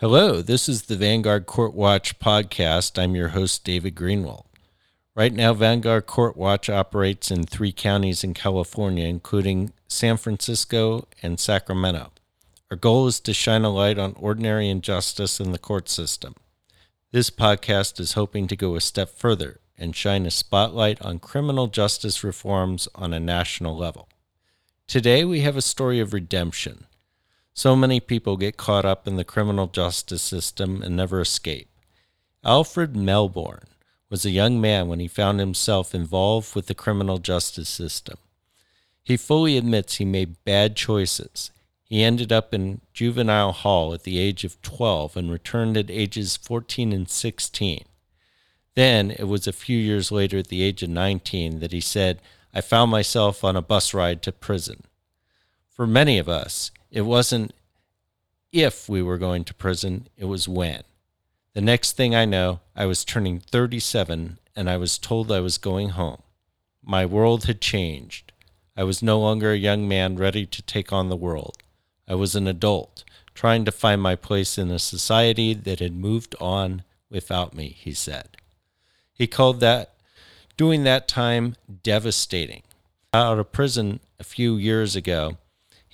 Hello, 0.00 0.42
this 0.42 0.68
is 0.68 0.82
the 0.82 0.96
Vanguard 0.96 1.46
Court 1.46 1.72
Watch 1.72 2.18
podcast. 2.18 3.02
I'm 3.02 3.16
your 3.16 3.28
host, 3.28 3.64
David 3.64 3.94
Greenwald. 3.94 4.44
Right 5.14 5.32
now, 5.32 5.54
Vanguard 5.54 6.04
Court 6.04 6.36
Watch 6.36 6.68
operates 6.68 7.30
in 7.30 7.44
three 7.44 7.72
counties 7.72 8.22
in 8.22 8.34
California, 8.34 9.06
including 9.06 9.72
San 9.88 10.18
Francisco 10.18 11.08
and 11.22 11.40
Sacramento. 11.40 12.12
Our 12.70 12.76
goal 12.76 13.06
is 13.06 13.20
to 13.20 13.32
shine 13.32 13.64
a 13.64 13.70
light 13.70 13.98
on 13.98 14.12
ordinary 14.18 14.68
injustice 14.68 15.40
in 15.40 15.52
the 15.52 15.58
court 15.58 15.88
system. 15.88 16.34
This 17.10 17.30
podcast 17.30 17.98
is 17.98 18.12
hoping 18.12 18.48
to 18.48 18.54
go 18.54 18.76
a 18.76 18.82
step 18.82 19.08
further 19.08 19.60
and 19.78 19.96
shine 19.96 20.26
a 20.26 20.30
spotlight 20.30 21.00
on 21.00 21.20
criminal 21.20 21.68
justice 21.68 22.22
reforms 22.22 22.86
on 22.94 23.14
a 23.14 23.18
national 23.18 23.74
level. 23.74 24.10
Today, 24.86 25.24
we 25.24 25.40
have 25.40 25.56
a 25.56 25.62
story 25.62 26.00
of 26.00 26.12
redemption 26.12 26.84
so 27.56 27.74
many 27.74 28.00
people 28.00 28.36
get 28.36 28.58
caught 28.58 28.84
up 28.84 29.08
in 29.08 29.16
the 29.16 29.24
criminal 29.24 29.66
justice 29.66 30.20
system 30.20 30.82
and 30.82 30.94
never 30.94 31.22
escape. 31.22 31.70
Alfred 32.44 32.94
Melbourne 32.94 33.64
was 34.10 34.26
a 34.26 34.30
young 34.30 34.60
man 34.60 34.88
when 34.88 35.00
he 35.00 35.08
found 35.08 35.40
himself 35.40 35.94
involved 35.94 36.54
with 36.54 36.66
the 36.66 36.74
criminal 36.74 37.16
justice 37.16 37.70
system. 37.70 38.18
He 39.02 39.16
fully 39.16 39.56
admits 39.56 39.94
he 39.94 40.04
made 40.04 40.44
bad 40.44 40.76
choices. 40.76 41.50
He 41.82 42.02
ended 42.02 42.30
up 42.30 42.52
in 42.52 42.82
juvenile 42.92 43.52
hall 43.52 43.94
at 43.94 44.02
the 44.02 44.18
age 44.18 44.44
of 44.44 44.60
12 44.60 45.16
and 45.16 45.30
returned 45.30 45.78
at 45.78 45.90
ages 45.90 46.36
14 46.36 46.92
and 46.92 47.08
16. 47.08 47.84
Then 48.74 49.10
it 49.10 49.28
was 49.28 49.46
a 49.46 49.52
few 49.52 49.78
years 49.78 50.12
later 50.12 50.38
at 50.38 50.48
the 50.48 50.62
age 50.62 50.82
of 50.82 50.90
19 50.90 51.60
that 51.60 51.72
he 51.72 51.80
said, 51.80 52.20
I 52.52 52.60
found 52.60 52.90
myself 52.90 53.42
on 53.42 53.56
a 53.56 53.62
bus 53.62 53.94
ride 53.94 54.20
to 54.22 54.32
prison. 54.32 54.82
For 55.70 55.86
many 55.86 56.18
of 56.18 56.28
us, 56.28 56.70
it 56.90 57.02
wasn't 57.02 57.52
if 58.52 58.88
we 58.88 59.02
were 59.02 59.18
going 59.18 59.44
to 59.44 59.54
prison, 59.54 60.08
it 60.16 60.24
was 60.26 60.48
when. 60.48 60.82
The 61.54 61.60
next 61.60 61.92
thing 61.92 62.14
I 62.14 62.24
know, 62.24 62.60
I 62.74 62.86
was 62.86 63.04
turning 63.04 63.40
37 63.40 64.38
and 64.54 64.70
I 64.70 64.76
was 64.76 64.98
told 64.98 65.30
I 65.30 65.40
was 65.40 65.58
going 65.58 65.90
home. 65.90 66.22
My 66.82 67.04
world 67.04 67.44
had 67.44 67.60
changed. 67.60 68.32
I 68.76 68.84
was 68.84 69.02
no 69.02 69.18
longer 69.18 69.52
a 69.52 69.56
young 69.56 69.88
man 69.88 70.16
ready 70.16 70.46
to 70.46 70.62
take 70.62 70.92
on 70.92 71.08
the 71.08 71.16
world. 71.16 71.58
I 72.08 72.14
was 72.14 72.36
an 72.36 72.46
adult, 72.46 73.04
trying 73.34 73.64
to 73.64 73.72
find 73.72 74.00
my 74.00 74.14
place 74.16 74.58
in 74.58 74.70
a 74.70 74.78
society 74.78 75.54
that 75.54 75.80
had 75.80 75.94
moved 75.94 76.34
on 76.40 76.84
without 77.10 77.54
me, 77.54 77.76
he 77.78 77.92
said. 77.92 78.36
He 79.12 79.26
called 79.26 79.60
that 79.60 79.94
doing 80.56 80.84
that 80.84 81.08
time 81.08 81.56
devastating. 81.82 82.62
Out 83.12 83.38
of 83.38 83.52
prison 83.52 84.00
a 84.18 84.24
few 84.24 84.56
years 84.56 84.96
ago, 84.96 85.36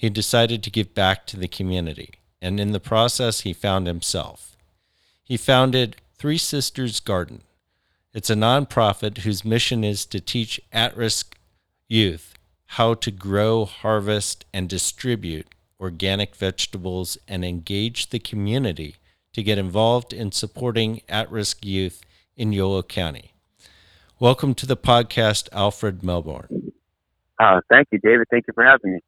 he 0.03 0.11
decided 0.11 0.65
to 0.65 0.71
give 0.71 0.93
back 0.95 1.29
to 1.29 1.37
the 1.37 1.47
community, 1.47 2.11
and 2.41 2.59
in 2.59 2.73
the 2.73 2.81
process, 2.81 3.43
he 3.43 3.53
found 3.53 3.87
himself. 3.87 4.57
He 5.23 5.37
founded 5.37 5.95
Three 6.19 6.39
Sisters 6.39 6.99
Garden. 6.99 7.43
It's 8.13 8.29
a 8.29 8.35
nonprofit 8.35 9.19
whose 9.19 9.45
mission 9.45 9.85
is 9.85 10.05
to 10.07 10.19
teach 10.19 10.61
at 10.73 10.97
risk 10.97 11.39
youth 11.87 12.35
how 12.67 12.95
to 12.95 13.13
grow, 13.13 13.65
harvest, 13.65 14.45
and 14.53 14.69
distribute 14.69 15.47
organic 15.79 16.35
vegetables 16.35 17.17
and 17.29 17.45
engage 17.45 18.11
the 18.11 18.19
community 18.19 18.97
to 19.33 19.41
get 19.41 19.57
involved 19.57 20.13
in 20.13 20.33
supporting 20.33 21.03
at 21.09 21.31
risk 21.31 21.65
youth 21.65 22.03
in 22.37 22.53
Yolo 22.53 22.83
County. 22.83 23.35
Welcome 24.19 24.55
to 24.55 24.67
the 24.67 24.77
podcast, 24.77 25.49
Alfred 25.53 26.03
Melbourne. 26.03 26.73
Uh, 27.39 27.61
thank 27.69 27.87
you, 27.93 27.99
David. 27.99 28.27
Thank 28.33 28.47
you 28.49 28.53
for 28.53 28.65
having 28.65 28.95
me. 28.95 29.01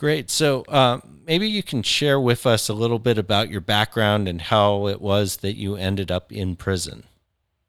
Great. 0.00 0.30
So 0.30 0.62
uh, 0.62 1.00
maybe 1.26 1.46
you 1.46 1.62
can 1.62 1.82
share 1.82 2.18
with 2.18 2.46
us 2.46 2.70
a 2.70 2.72
little 2.72 2.98
bit 2.98 3.18
about 3.18 3.50
your 3.50 3.60
background 3.60 4.28
and 4.28 4.40
how 4.40 4.86
it 4.86 4.98
was 4.98 5.36
that 5.44 5.56
you 5.56 5.76
ended 5.76 6.10
up 6.10 6.32
in 6.32 6.56
prison. 6.56 7.04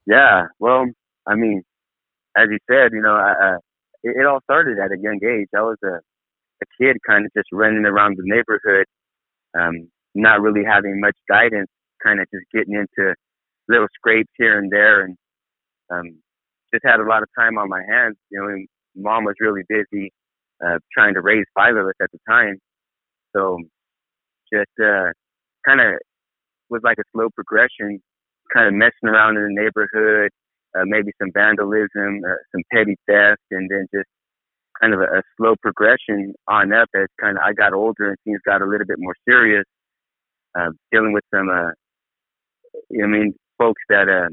Yeah. 0.05 0.43
Well, 0.57 0.85
I 1.27 1.35
mean, 1.35 1.61
as 2.37 2.47
you 2.49 2.57
said, 2.71 2.93
you 2.93 3.01
know, 3.01 3.15
I, 3.15 3.57
it, 4.03 4.15
it 4.15 4.25
all 4.25 4.39
started 4.45 4.79
at 4.79 4.93
a 4.93 5.01
young 5.01 5.19
age. 5.21 5.49
I 5.53 5.59
was 5.59 5.75
a, 5.83 5.95
a 5.95 6.65
kid 6.79 6.95
kind 7.05 7.25
of 7.25 7.33
just 7.35 7.49
running 7.51 7.83
around 7.83 8.15
the 8.15 8.23
neighborhood, 8.23 8.85
um, 9.59 9.89
not 10.15 10.39
really 10.39 10.63
having 10.63 11.01
much 11.01 11.17
guidance, 11.27 11.69
kind 12.01 12.21
of 12.21 12.27
just 12.33 12.45
getting 12.53 12.75
into 12.75 13.13
little 13.67 13.87
scrapes 13.93 14.31
here 14.37 14.57
and 14.57 14.71
there 14.71 15.03
and 15.03 15.17
um, 15.93 16.17
just 16.73 16.85
had 16.85 17.01
a 17.01 17.09
lot 17.09 17.23
of 17.23 17.29
time 17.37 17.57
on 17.57 17.67
my 17.67 17.81
hands. 17.89 18.15
You 18.29 18.39
know, 18.39 19.03
mom 19.03 19.25
was 19.25 19.35
really 19.41 19.63
busy 19.67 20.13
uh, 20.65 20.77
trying 20.93 21.13
to 21.15 21.21
raise 21.21 21.45
five 21.55 21.75
of 21.75 21.85
us 21.85 21.93
at 22.01 22.11
the 22.11 22.19
time. 22.29 22.57
So 23.35 23.59
just 24.53 24.71
uh, 24.83 25.11
kind 25.65 25.81
of 25.81 25.99
was 26.69 26.81
like 26.83 26.97
a 26.99 27.07
slow 27.13 27.29
progression, 27.33 28.01
kind 28.53 28.67
of 28.67 28.73
messing 28.73 29.07
around 29.07 29.37
in 29.37 29.43
the 29.43 29.61
neighborhood, 29.61 30.31
uh, 30.75 30.83
maybe 30.85 31.11
some 31.21 31.31
vandalism, 31.33 32.21
uh, 32.25 32.39
some 32.51 32.63
petty 32.71 32.95
theft, 33.07 33.41
and 33.51 33.69
then 33.69 33.87
just 33.93 34.07
kind 34.79 34.93
of 34.93 35.01
a, 35.01 35.19
a 35.19 35.21
slow 35.37 35.55
progression 35.61 36.33
on 36.47 36.73
up 36.73 36.89
as 36.95 37.07
kind 37.19 37.37
of 37.37 37.43
I 37.43 37.53
got 37.53 37.73
older 37.73 38.09
and 38.09 38.17
things 38.23 38.39
got 38.45 38.61
a 38.61 38.65
little 38.65 38.87
bit 38.87 38.97
more 38.99 39.15
serious, 39.27 39.65
uh, 40.57 40.69
dealing 40.91 41.13
with 41.13 41.23
some, 41.33 41.49
uh, 41.49 41.71
you 42.89 42.99
know 42.99 43.05
I 43.05 43.07
mean, 43.07 43.33
folks 43.57 43.81
that 43.89 44.07
uh, 44.09 44.31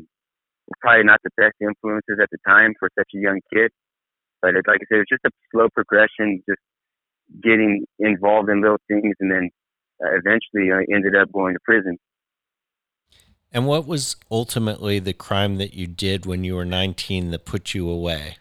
were 0.66 0.78
probably 0.80 1.04
not 1.04 1.20
the 1.24 1.30
best 1.36 1.54
influences 1.60 2.18
at 2.22 2.28
the 2.30 2.38
time 2.46 2.74
for 2.78 2.88
such 2.98 3.08
a 3.14 3.18
young 3.18 3.40
kid. 3.52 3.70
But 4.40 4.54
it's 4.54 4.66
like 4.66 4.80
I 4.82 4.86
said, 4.88 5.00
it's 5.00 5.10
just 5.10 5.24
a 5.24 5.30
slow 5.52 5.68
progression, 5.74 6.42
just 6.48 6.60
getting 7.42 7.84
involved 7.98 8.48
in 8.48 8.62
little 8.62 8.78
things, 8.88 9.14
and 9.20 9.30
then 9.30 9.50
uh, 10.02 10.10
eventually 10.12 10.72
I 10.72 10.84
ended 10.94 11.16
up 11.16 11.32
going 11.32 11.54
to 11.54 11.60
prison. 11.64 11.98
And 13.52 13.66
what 13.66 13.86
was 13.86 14.16
ultimately 14.30 14.98
the 14.98 15.14
crime 15.14 15.56
that 15.56 15.74
you 15.74 15.86
did 15.86 16.26
when 16.26 16.44
you 16.44 16.54
were 16.54 16.66
19 16.66 17.30
that 17.30 17.46
put 17.46 17.74
you 17.74 17.88
away? 17.88 18.36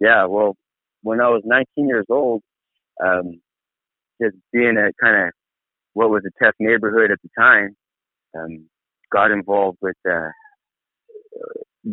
Yeah, 0.00 0.26
well, 0.26 0.56
when 1.02 1.20
I 1.20 1.28
was 1.28 1.42
19 1.44 1.88
years 1.88 2.06
old, 2.10 2.42
um, 3.02 3.40
just 4.20 4.36
being 4.52 4.76
a 4.76 4.92
kind 5.02 5.28
of 5.28 5.32
what 5.94 6.10
was 6.10 6.22
a 6.26 6.44
tough 6.44 6.54
neighborhood 6.58 7.10
at 7.10 7.18
the 7.22 7.28
time, 7.38 7.76
um, 8.36 8.66
got 9.12 9.30
involved 9.30 9.78
with 9.80 9.96
uh, 10.08 10.28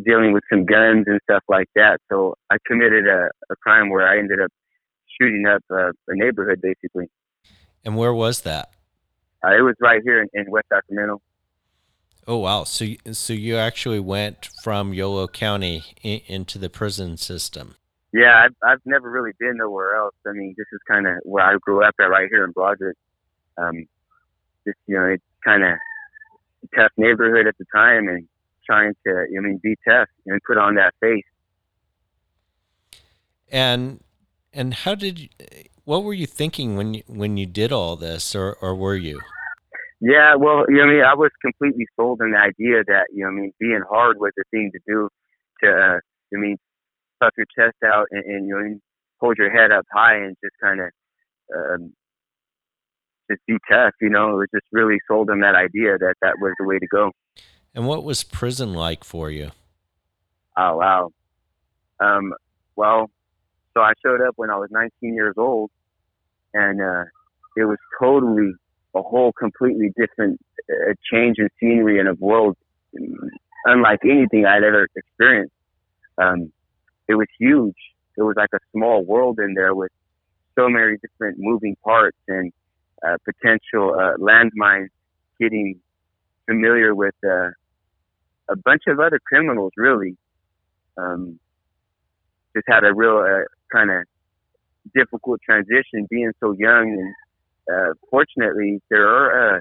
dealing 0.04 0.32
with 0.32 0.44
some 0.50 0.64
guns 0.64 1.04
and 1.06 1.20
stuff 1.24 1.42
like 1.48 1.68
that. 1.74 1.98
So 2.10 2.34
I 2.50 2.56
committed 2.66 3.06
a, 3.06 3.28
a 3.50 3.56
crime 3.56 3.90
where 3.90 4.06
I 4.06 4.18
ended 4.18 4.40
up 4.40 4.50
shooting 5.20 5.46
up 5.46 5.62
a, 5.70 5.90
a 6.08 6.14
neighborhood, 6.14 6.60
basically. 6.62 7.10
And 7.84 7.96
where 7.96 8.14
was 8.14 8.42
that? 8.42 8.70
Uh, 9.44 9.56
it 9.56 9.62
was 9.62 9.74
right 9.80 10.00
here 10.04 10.22
in, 10.22 10.28
in, 10.34 10.50
West 10.50 10.66
Sacramento. 10.70 11.22
Oh 12.26 12.36
wow! 12.36 12.64
So 12.64 12.86
so 13.12 13.32
you 13.32 13.56
actually 13.56 13.98
went 13.98 14.50
from 14.62 14.92
Yolo 14.92 15.26
County 15.26 15.82
in, 16.02 16.20
into 16.26 16.58
the 16.58 16.68
prison 16.68 17.16
system. 17.16 17.76
Yeah, 18.12 18.44
I've 18.44 18.54
I've 18.62 18.80
never 18.84 19.10
really 19.10 19.32
been 19.40 19.56
nowhere 19.56 19.96
else. 19.96 20.14
I 20.26 20.32
mean, 20.32 20.54
this 20.58 20.66
is 20.72 20.80
kind 20.86 21.06
of 21.06 21.14
where 21.22 21.44
I 21.44 21.56
grew 21.60 21.82
up 21.82 21.94
at, 21.98 22.04
right 22.04 22.28
here 22.30 22.44
in 22.44 22.52
Broderick. 22.52 22.98
Um, 23.56 23.86
just 24.66 24.78
you 24.86 24.96
know, 24.96 25.06
it's 25.06 25.24
kind 25.42 25.62
of 25.64 25.70
a 25.70 26.76
tough 26.76 26.92
neighborhood 26.98 27.46
at 27.46 27.56
the 27.58 27.64
time, 27.74 28.08
and 28.08 28.28
trying 28.70 28.94
to, 29.06 29.12
I 29.36 29.40
mean, 29.40 29.60
be 29.62 29.76
tough 29.88 30.08
and 30.26 30.40
put 30.46 30.58
on 30.58 30.76
that 30.76 30.94
face. 31.00 31.24
And 33.50 34.00
and 34.52 34.74
how 34.74 34.94
did 34.94 35.18
you, 35.18 35.28
what 35.84 36.04
were 36.04 36.14
you 36.14 36.26
thinking 36.26 36.76
when 36.76 36.94
you 36.94 37.02
when 37.06 37.36
you 37.36 37.46
did 37.46 37.72
all 37.72 37.96
this, 37.96 38.34
or 38.34 38.56
or 38.60 38.74
were 38.74 38.96
you? 38.96 39.20
Yeah, 40.00 40.36
well, 40.36 40.64
you 40.68 40.76
know, 40.76 40.84
I 40.84 40.86
mean, 40.86 41.02
I 41.02 41.14
was 41.14 41.30
completely 41.42 41.86
sold 41.96 42.20
on 42.22 42.30
the 42.30 42.38
idea 42.38 42.84
that 42.86 43.06
you 43.12 43.24
know, 43.24 43.30
I 43.30 43.32
mean, 43.32 43.52
being 43.58 43.82
hard 43.88 44.18
was 44.18 44.32
the 44.36 44.44
thing 44.50 44.70
to 44.72 44.80
do. 44.86 45.08
To, 45.62 45.68
uh, 45.68 45.98
I 46.32 46.36
mean, 46.38 46.56
puff 47.20 47.32
your 47.36 47.46
chest 47.56 47.76
out 47.84 48.06
and, 48.10 48.24
and 48.24 48.46
you 48.46 48.54
know, 48.54 48.78
hold 49.20 49.36
your 49.36 49.50
head 49.50 49.72
up 49.72 49.84
high 49.92 50.16
and 50.16 50.36
just 50.42 50.54
kind 50.62 50.80
of 50.80 50.90
um, 51.54 51.92
just 53.30 53.42
be 53.46 53.58
tough. 53.70 53.94
You 54.00 54.10
know, 54.10 54.30
it 54.30 54.38
was 54.38 54.48
just 54.54 54.66
really 54.72 54.98
sold 55.08 55.28
on 55.28 55.40
that 55.40 55.54
idea 55.54 55.98
that 55.98 56.14
that 56.22 56.36
was 56.40 56.54
the 56.58 56.66
way 56.66 56.78
to 56.78 56.86
go. 56.86 57.10
And 57.74 57.86
what 57.86 58.04
was 58.04 58.24
prison 58.24 58.74
like 58.74 59.04
for 59.04 59.30
you? 59.30 59.50
Oh 60.56 60.76
wow. 60.76 61.12
Um, 62.00 62.34
well, 62.76 63.10
so 63.74 63.80
I 63.80 63.92
showed 64.04 64.20
up 64.20 64.34
when 64.36 64.50
I 64.50 64.56
was 64.56 64.70
19 64.70 65.14
years 65.14 65.34
old, 65.36 65.70
and 66.54 66.80
uh, 66.80 67.04
it 67.56 67.64
was 67.64 67.78
totally 68.00 68.52
a 68.94 69.02
whole 69.02 69.32
completely 69.32 69.92
different 69.96 70.40
uh, 70.68 70.94
change 71.12 71.38
in 71.38 71.48
scenery 71.60 72.00
and 72.00 72.08
a 72.08 72.14
world 72.14 72.56
unlike 73.64 74.00
anything 74.04 74.46
I'd 74.46 74.64
ever 74.64 74.88
experienced. 74.96 75.54
Um, 76.18 76.52
it 77.08 77.14
was 77.14 77.28
huge. 77.38 77.76
It 78.16 78.22
was 78.22 78.34
like 78.36 78.50
a 78.54 78.58
small 78.72 79.04
world 79.04 79.38
in 79.38 79.54
there 79.54 79.74
with 79.74 79.92
so 80.58 80.68
many 80.68 80.96
different 80.98 81.38
moving 81.38 81.76
parts 81.84 82.18
and 82.28 82.52
uh, 83.06 83.16
potential 83.24 83.94
uh, 83.94 84.16
landmines 84.18 84.88
getting 85.40 85.80
familiar 86.46 86.94
with 86.94 87.14
uh, 87.24 87.50
a 88.50 88.56
bunch 88.56 88.82
of 88.88 88.98
other 89.00 89.20
criminals 89.24 89.72
really 89.76 90.16
um, 90.98 91.38
just 92.54 92.66
had 92.68 92.84
a 92.84 92.92
real 92.92 93.18
uh, 93.18 93.44
kind 93.72 93.90
of 93.90 94.04
difficult 94.94 95.40
transition 95.42 96.06
being 96.08 96.32
so 96.40 96.52
young 96.58 96.96
and 96.98 97.14
uh, 97.72 97.94
fortunately 98.10 98.80
there 98.90 99.06
are 99.06 99.56
uh, 99.56 99.60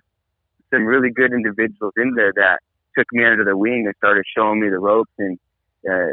some 0.74 0.86
really 0.86 1.10
good 1.12 1.34
individuals 1.34 1.94
in 1.98 2.14
there 2.16 2.34
that 2.36 2.60
took 2.98 3.08
me 3.12 3.26
under 3.26 3.44
the 3.44 3.56
wing 3.56 3.84
and 3.86 3.96
started 3.98 4.24
showing 4.36 4.60
me 4.60 4.70
the 4.70 4.80
ropes 4.80 5.12
and 5.18 5.38
uh, 5.90 6.10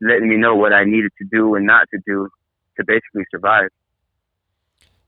letting 0.00 0.28
me 0.28 0.36
know 0.36 0.54
what 0.54 0.72
I 0.72 0.84
needed 0.84 1.12
to 1.18 1.24
do 1.30 1.54
and 1.54 1.66
not 1.66 1.88
to 1.92 2.00
do 2.06 2.28
to 2.76 2.84
basically 2.84 3.24
survive. 3.30 3.68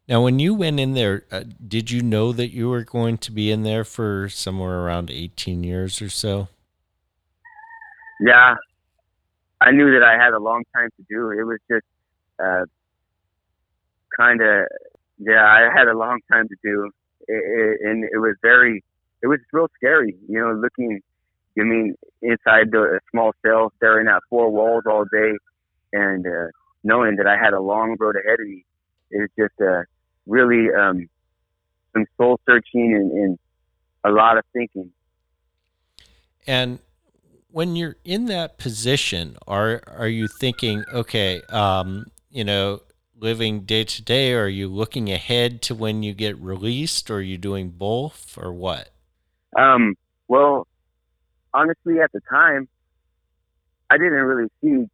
Now, 0.08 0.22
when 0.22 0.38
you 0.38 0.54
went 0.54 0.78
in 0.78 0.94
there, 0.94 1.24
uh, 1.32 1.42
did 1.66 1.90
you 1.90 2.00
know 2.00 2.32
that 2.32 2.52
you 2.52 2.68
were 2.68 2.84
going 2.84 3.18
to 3.18 3.32
be 3.32 3.50
in 3.50 3.64
there 3.64 3.82
for 3.82 4.28
somewhere 4.28 4.78
around 4.78 5.10
18 5.10 5.64
years 5.64 6.00
or 6.00 6.08
so? 6.08 6.48
Yeah, 8.20 8.54
I 9.60 9.70
knew 9.72 9.92
that 9.92 10.02
I 10.02 10.22
had 10.22 10.32
a 10.32 10.38
long 10.38 10.64
time 10.74 10.88
to 10.96 11.04
do. 11.08 11.30
It 11.30 11.44
was 11.44 11.58
just 11.70 11.86
uh, 12.42 12.64
kind 14.16 14.40
of, 14.40 14.66
yeah, 15.18 15.44
I 15.44 15.68
had 15.76 15.88
a 15.88 15.96
long 15.96 16.20
time 16.30 16.48
to 16.48 16.56
do. 16.62 16.90
It, 17.28 17.34
it, 17.34 17.80
and 17.88 18.04
it 18.04 18.18
was 18.18 18.36
very, 18.42 18.82
it 19.22 19.26
was 19.26 19.40
real 19.52 19.68
scary, 19.76 20.14
you 20.28 20.38
know, 20.38 20.52
looking, 20.52 21.00
I 21.58 21.62
mean, 21.62 21.94
inside 22.22 22.70
the 22.70 23.00
small 23.10 23.32
cell, 23.44 23.72
staring 23.76 24.08
at 24.08 24.22
four 24.30 24.50
walls 24.50 24.84
all 24.86 25.04
day 25.10 25.32
and 25.92 26.26
uh, 26.26 26.50
knowing 26.84 27.16
that 27.16 27.26
I 27.26 27.36
had 27.36 27.52
a 27.52 27.60
long 27.60 27.96
road 27.98 28.16
ahead 28.16 28.40
of 28.40 28.46
me. 28.46 28.64
It 29.10 29.18
was 29.18 29.30
just, 29.38 29.60
uh, 29.60 29.82
really 30.26 30.72
um, 30.74 31.08
some 31.92 32.04
soul 32.16 32.40
searching 32.46 32.94
and, 32.94 33.12
and 33.12 33.38
a 34.04 34.10
lot 34.10 34.38
of 34.38 34.44
thinking. 34.52 34.90
And 36.46 36.78
when 37.50 37.76
you're 37.76 37.96
in 38.04 38.26
that 38.26 38.58
position, 38.58 39.36
are 39.46 39.82
are 39.86 40.08
you 40.08 40.28
thinking, 40.28 40.84
okay, 40.92 41.42
um, 41.48 42.06
you 42.30 42.44
know, 42.44 42.80
living 43.18 43.60
day 43.60 43.84
to 43.84 44.02
day, 44.02 44.32
are 44.34 44.48
you 44.48 44.68
looking 44.68 45.10
ahead 45.10 45.62
to 45.62 45.74
when 45.74 46.02
you 46.02 46.12
get 46.12 46.38
released, 46.38 47.10
or 47.10 47.16
are 47.16 47.20
you 47.20 47.38
doing 47.38 47.70
both, 47.70 48.36
or 48.38 48.52
what? 48.52 48.90
Um, 49.58 49.94
well, 50.28 50.66
honestly, 51.54 52.00
at 52.00 52.12
the 52.12 52.20
time, 52.28 52.68
I 53.90 53.96
didn't 53.96 54.12
really 54.12 54.50
see 54.60 54.88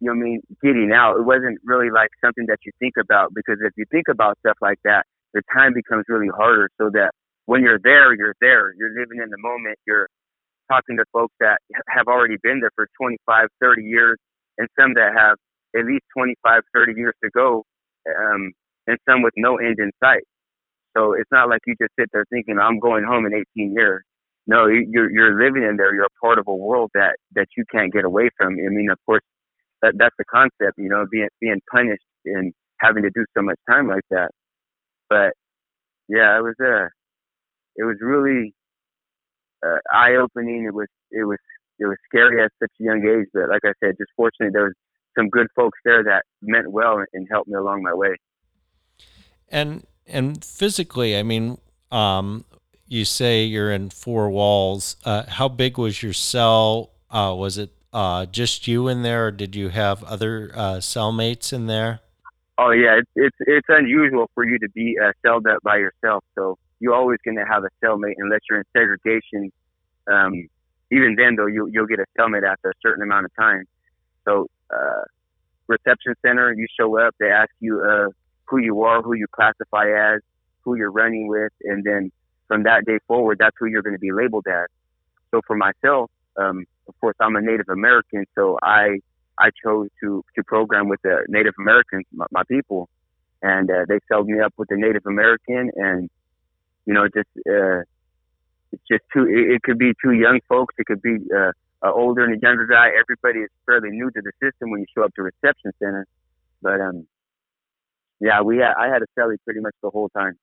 you 0.00 0.06
know 0.06 0.12
I 0.12 0.14
mean, 0.16 0.40
getting 0.62 0.92
out. 0.92 1.16
It 1.16 1.24
wasn't 1.24 1.58
really 1.64 1.90
like 1.90 2.10
something 2.24 2.46
that 2.48 2.58
you 2.64 2.72
think 2.78 2.94
about 2.98 3.32
because 3.34 3.58
if 3.62 3.72
you 3.76 3.84
think 3.90 4.08
about 4.08 4.38
stuff 4.40 4.56
like 4.60 4.78
that, 4.84 5.04
the 5.34 5.42
time 5.52 5.74
becomes 5.74 6.06
really 6.08 6.28
harder 6.28 6.70
so 6.78 6.90
that 6.90 7.12
when 7.44 7.62
you're 7.62 7.78
there, 7.78 8.12
you're 8.14 8.34
there. 8.40 8.72
You're 8.78 8.90
living 8.90 9.20
in 9.22 9.30
the 9.30 9.38
moment. 9.38 9.78
You're 9.86 10.08
talking 10.70 10.96
to 10.98 11.04
folks 11.12 11.34
that 11.40 11.58
have 11.88 12.06
already 12.08 12.36
been 12.42 12.60
there 12.60 12.70
for 12.76 12.88
25, 13.00 13.48
30 13.60 13.82
years 13.84 14.18
and 14.58 14.68
some 14.78 14.94
that 14.94 15.12
have 15.16 15.36
at 15.78 15.86
least 15.86 16.04
25, 16.16 16.62
30 16.74 16.94
years 16.96 17.14
to 17.24 17.30
go 17.34 17.64
um, 18.08 18.52
and 18.86 18.98
some 19.08 19.22
with 19.22 19.34
no 19.36 19.58
end 19.58 19.78
in 19.80 19.90
sight. 20.02 20.24
So 20.96 21.14
it's 21.14 21.30
not 21.32 21.48
like 21.48 21.60
you 21.66 21.74
just 21.80 21.92
sit 21.98 22.08
there 22.12 22.24
thinking, 22.30 22.58
I'm 22.60 22.80
going 22.80 23.04
home 23.04 23.26
in 23.26 23.34
18 23.34 23.74
years. 23.74 24.02
No, 24.46 24.66
you're, 24.66 25.10
you're 25.10 25.42
living 25.42 25.64
in 25.64 25.76
there. 25.76 25.94
You're 25.94 26.06
a 26.06 26.20
part 26.26 26.38
of 26.38 26.46
a 26.48 26.54
world 26.54 26.90
that, 26.94 27.16
that 27.36 27.48
you 27.56 27.64
can't 27.72 27.92
get 27.92 28.04
away 28.04 28.30
from. 28.38 28.54
I 28.54 28.68
mean, 28.70 28.90
of 28.90 28.98
course, 29.06 29.22
that 29.82 29.94
that's 29.98 30.14
the 30.18 30.24
concept, 30.26 30.78
you 30.78 30.88
know, 30.88 31.06
being 31.10 31.28
being 31.40 31.60
punished 31.72 32.04
and 32.26 32.52
having 32.80 33.02
to 33.04 33.10
do 33.14 33.24
so 33.36 33.42
much 33.42 33.58
time 33.70 33.88
like 33.88 34.04
that. 34.10 34.30
But 35.10 35.34
yeah, 36.08 36.38
it 36.38 36.42
was 36.42 36.56
uh 36.60 36.88
it 37.76 37.84
was 37.84 37.96
really 38.02 38.54
uh, 39.64 39.78
eye 39.92 40.16
opening. 40.16 40.64
It 40.64 40.74
was 40.74 40.88
it 41.10 41.24
was 41.24 41.38
it 41.78 41.86
was 41.86 41.96
scary 42.08 42.42
at 42.42 42.50
such 42.60 42.72
a 42.80 42.84
young 42.84 43.06
age, 43.06 43.28
but 43.32 43.48
like 43.48 43.62
I 43.64 43.72
said, 43.80 43.96
just 43.98 44.10
fortunately 44.16 44.52
there 44.52 44.64
was 44.64 44.74
some 45.18 45.28
good 45.28 45.48
folks 45.56 45.78
there 45.84 46.04
that 46.04 46.22
meant 46.42 46.70
well 46.70 47.02
and 47.12 47.26
helped 47.30 47.48
me 47.48 47.56
along 47.56 47.82
my 47.82 47.94
way. 47.94 48.16
And 49.48 49.86
and 50.06 50.44
physically, 50.44 51.16
I 51.16 51.22
mean, 51.22 51.58
um, 51.90 52.44
you 52.86 53.04
say 53.04 53.44
you're 53.44 53.72
in 53.72 53.90
four 53.90 54.30
walls. 54.30 54.96
Uh, 55.04 55.24
how 55.26 55.48
big 55.48 55.78
was 55.78 56.02
your 56.02 56.12
cell? 56.12 56.90
Uh, 57.10 57.34
was 57.36 57.58
it 57.58 57.70
uh, 57.92 58.26
just 58.26 58.68
you 58.68 58.88
in 58.88 59.02
there, 59.02 59.26
or 59.26 59.30
did 59.30 59.56
you 59.56 59.68
have 59.68 60.04
other 60.04 60.52
uh, 60.54 60.74
cellmates 60.76 61.52
in 61.52 61.66
there? 61.66 62.00
Oh 62.58 62.70
yeah, 62.70 62.98
it's 62.98 63.10
it's 63.16 63.36
it's 63.40 63.66
unusual 63.68 64.30
for 64.34 64.44
you 64.44 64.58
to 64.58 64.68
be 64.70 64.96
uh, 65.02 65.12
celled 65.24 65.46
up 65.46 65.62
by 65.62 65.78
yourself. 65.78 66.22
So 66.34 66.58
you're 66.80 66.94
always 66.94 67.18
going 67.24 67.36
to 67.36 67.44
have 67.44 67.62
a 67.64 67.68
cellmate 67.84 68.14
unless 68.18 68.40
you're 68.48 68.58
in 68.58 68.64
segregation. 68.72 69.52
Um, 70.10 70.48
even 70.90 71.14
then, 71.16 71.36
though, 71.36 71.46
you 71.46 71.68
you'll 71.72 71.86
get 71.86 72.00
a 72.00 72.06
cellmate 72.18 72.42
after 72.42 72.70
a 72.70 72.74
certain 72.82 73.02
amount 73.02 73.26
of 73.26 73.34
time. 73.38 73.64
So 74.24 74.48
uh, 74.74 75.02
reception 75.68 76.14
center, 76.24 76.52
you 76.52 76.66
show 76.78 76.98
up, 76.98 77.14
they 77.20 77.30
ask 77.30 77.50
you 77.60 77.80
uh, 77.80 78.08
who 78.46 78.58
you 78.58 78.82
are, 78.82 79.02
who 79.02 79.14
you 79.14 79.26
classify 79.30 80.14
as, 80.14 80.20
who 80.62 80.74
you're 80.74 80.90
running 80.90 81.28
with, 81.28 81.52
and 81.62 81.84
then 81.84 82.10
from 82.48 82.64
that 82.64 82.84
day 82.84 82.98
forward, 83.06 83.38
that's 83.38 83.56
who 83.58 83.66
you're 83.66 83.82
going 83.82 83.94
to 83.94 84.00
be 84.00 84.12
labeled 84.12 84.46
as. 84.48 84.66
So 85.30 85.40
for 85.46 85.56
myself, 85.56 86.10
um, 86.36 86.64
of 86.88 86.94
course, 87.00 87.14
I'm 87.20 87.36
a 87.36 87.40
Native 87.40 87.68
American, 87.68 88.24
so 88.34 88.58
I 88.62 88.98
I 89.38 89.50
chose 89.64 89.88
to 90.02 90.24
to 90.34 90.42
program 90.44 90.88
with 90.88 91.00
the 91.02 91.24
Native 91.28 91.54
Americans, 91.58 92.04
my, 92.12 92.26
my 92.32 92.42
people, 92.48 92.88
and 93.42 93.70
uh, 93.70 93.84
they 93.88 94.00
filled 94.08 94.26
me 94.26 94.40
up 94.40 94.52
with 94.56 94.68
the 94.68 94.76
Native 94.76 95.06
American, 95.06 95.70
and 95.76 96.10
you 96.86 96.94
know, 96.94 97.06
just 97.06 97.28
uh, 97.48 97.82
it's 98.72 98.82
just 98.90 99.02
two. 99.12 99.26
It, 99.26 99.54
it 99.54 99.62
could 99.62 99.78
be 99.78 99.92
two 100.02 100.12
young 100.12 100.40
folks, 100.48 100.74
it 100.78 100.86
could 100.86 101.02
be 101.02 101.16
uh, 101.34 101.52
an 101.82 101.92
older 101.94 102.24
and 102.24 102.36
a 102.36 102.38
younger 102.40 102.66
guy. 102.66 102.88
Everybody 102.98 103.40
is 103.40 103.50
fairly 103.66 103.90
new 103.90 104.10
to 104.10 104.20
the 104.22 104.32
system 104.42 104.70
when 104.70 104.80
you 104.80 104.86
show 104.94 105.04
up 105.04 105.14
to 105.14 105.22
reception 105.22 105.72
center, 105.78 106.06
but 106.62 106.80
um, 106.80 107.06
yeah, 108.20 108.42
we 108.42 108.58
had, 108.58 108.74
I 108.78 108.88
had 108.88 109.02
a 109.02 109.06
celly 109.18 109.36
pretty 109.44 109.60
much 109.60 109.74
the 109.82 109.90
whole 109.90 110.10
time. 110.10 110.38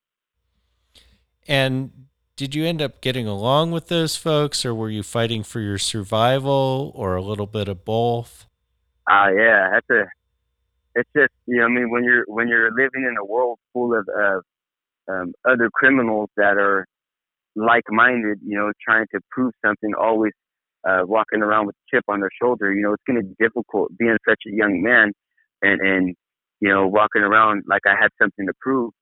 And 1.46 2.06
did 2.36 2.54
you 2.54 2.66
end 2.66 2.82
up 2.82 3.00
getting 3.00 3.26
along 3.26 3.70
with 3.70 3.88
those 3.88 4.16
folks 4.16 4.64
or 4.64 4.74
were 4.74 4.90
you 4.90 5.02
fighting 5.02 5.42
for 5.42 5.60
your 5.60 5.78
survival 5.78 6.92
or 6.94 7.14
a 7.16 7.22
little 7.22 7.46
bit 7.46 7.68
of 7.68 7.84
both? 7.84 8.46
Ah, 9.08 9.26
uh, 9.26 9.30
yeah, 9.30 9.70
that's 9.72 9.90
a, 9.90 10.04
it's 10.94 11.08
just, 11.16 11.32
you 11.46 11.58
know, 11.58 11.64
I 11.64 11.68
mean, 11.68 11.90
when 11.90 12.04
you're, 12.04 12.24
when 12.26 12.48
you're 12.48 12.70
living 12.70 13.06
in 13.08 13.16
a 13.18 13.24
world 13.24 13.58
full 13.72 13.94
of, 13.94 14.08
uh, 14.08 14.40
um, 15.10 15.32
other 15.48 15.70
criminals 15.72 16.28
that 16.36 16.56
are 16.58 16.86
like-minded, 17.56 18.38
you 18.44 18.56
know, 18.56 18.72
trying 18.86 19.06
to 19.14 19.20
prove 19.30 19.52
something, 19.64 19.92
always, 20.00 20.32
uh, 20.88 21.00
walking 21.04 21.42
around 21.42 21.66
with 21.66 21.74
a 21.76 21.96
chip 21.96 22.04
on 22.08 22.20
their 22.20 22.30
shoulder, 22.40 22.72
you 22.72 22.82
know, 22.82 22.92
it's 22.92 23.02
going 23.06 23.20
to 23.20 23.26
be 23.26 23.34
difficult 23.40 23.90
being 23.98 24.16
such 24.28 24.40
a 24.46 24.54
young 24.54 24.82
man 24.82 25.12
and, 25.62 25.80
and, 25.80 26.14
you 26.60 26.68
know, 26.68 26.86
walking 26.86 27.22
around 27.22 27.64
like 27.68 27.82
I 27.86 27.94
had 28.00 28.10
something 28.20 28.46
to 28.46 28.52
prove. 28.60 28.92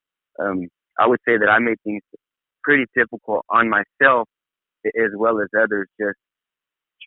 Um, 0.40 0.68
I 0.98 1.06
would 1.06 1.20
say 1.26 1.36
that 1.38 1.48
I 1.48 1.58
made 1.58 1.76
things 1.84 2.02
pretty 2.64 2.84
difficult 2.96 3.44
on 3.50 3.68
myself 3.68 4.28
as 4.86 5.10
well 5.16 5.40
as 5.40 5.48
others. 5.58 5.88
Just 6.00 6.18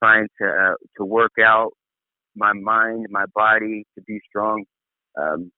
trying 0.02 0.28
to 0.42 0.48
uh, 0.48 0.76
to 0.98 1.06
work 1.06 1.34
out 1.44 1.72
my 2.36 2.54
mind, 2.54 3.08
my 3.10 3.26
body 3.34 3.86
to 3.98 4.04
be 4.06 4.20
strong. 4.28 4.64
Um, 5.20 5.52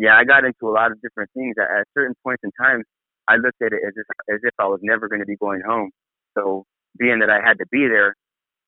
yeah, 0.00 0.16
I 0.16 0.24
got 0.24 0.44
into 0.44 0.68
a 0.68 0.72
lot 0.72 0.90
of 0.90 1.00
different 1.00 1.30
things. 1.34 1.54
At, 1.58 1.80
at 1.80 1.86
certain 1.94 2.14
points 2.22 2.42
in 2.44 2.50
time, 2.60 2.82
I 3.28 3.36
looked 3.36 3.62
at 3.62 3.72
it 3.72 3.80
as 3.86 3.92
if 3.96 4.34
as 4.34 4.40
if 4.42 4.54
I 4.58 4.66
was 4.66 4.80
never 4.82 5.08
going 5.08 5.20
to 5.20 5.26
be 5.26 5.36
going 5.36 5.62
home. 5.66 5.90
So, 6.36 6.64
being 6.98 7.20
that 7.20 7.30
I 7.30 7.40
had 7.44 7.58
to 7.58 7.66
be 7.70 7.86
there, 7.88 8.14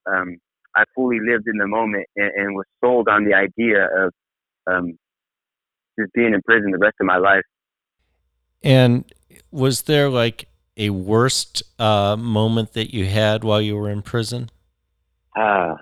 um, 0.07 0.37
I 0.75 0.85
fully 0.95 1.19
lived 1.21 1.47
in 1.49 1.59
the 1.59 1.67
moment 1.67 2.07
and, 2.17 2.31
and 2.37 2.55
was 2.55 2.67
sold 2.83 3.09
on 3.09 3.25
the 3.25 3.35
idea 3.35 3.85
of 3.85 4.13
um, 4.67 4.99
just 5.99 6.13
being 6.13 6.35
in 6.35 6.43
prison 6.43 6.71
the 6.71 6.79
rest 6.79 6.97
of 7.01 7.07
my 7.07 7.17
life. 7.17 7.45
And 8.63 9.05
was 9.51 9.83
there 9.83 10.09
like 10.09 10.49
a 10.77 10.91
worst 10.91 11.63
uh, 11.79 12.17
moment 12.17 12.73
that 12.75 12.93
you 12.93 13.07
had 13.07 13.45
while 13.45 13.61
you 13.61 13.77
were 13.77 13.91
in 13.91 14.03
prison? 14.03 14.51
Uh, 15.35 15.77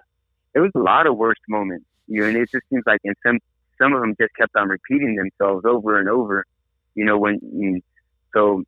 there 0.53 0.63
was 0.63 0.73
a 0.75 0.81
lot 0.81 1.07
of 1.07 1.17
worst 1.17 1.41
moments. 1.49 1.87
You 2.07 2.21
know, 2.21 2.29
and 2.29 2.37
it 2.37 2.51
just 2.53 2.65
seems 2.71 2.83
like 2.87 3.01
in 3.05 3.15
some 3.27 3.39
some 3.81 3.93
of 3.93 4.01
them 4.01 4.15
just 4.21 4.35
kept 4.37 4.57
on 4.57 4.69
repeating 4.69 5.17
themselves 5.17 5.65
over 5.67 5.99
and 5.99 6.09
over. 6.09 6.45
You 6.95 7.05
know, 7.05 7.19
when 7.19 7.83
so 8.35 8.63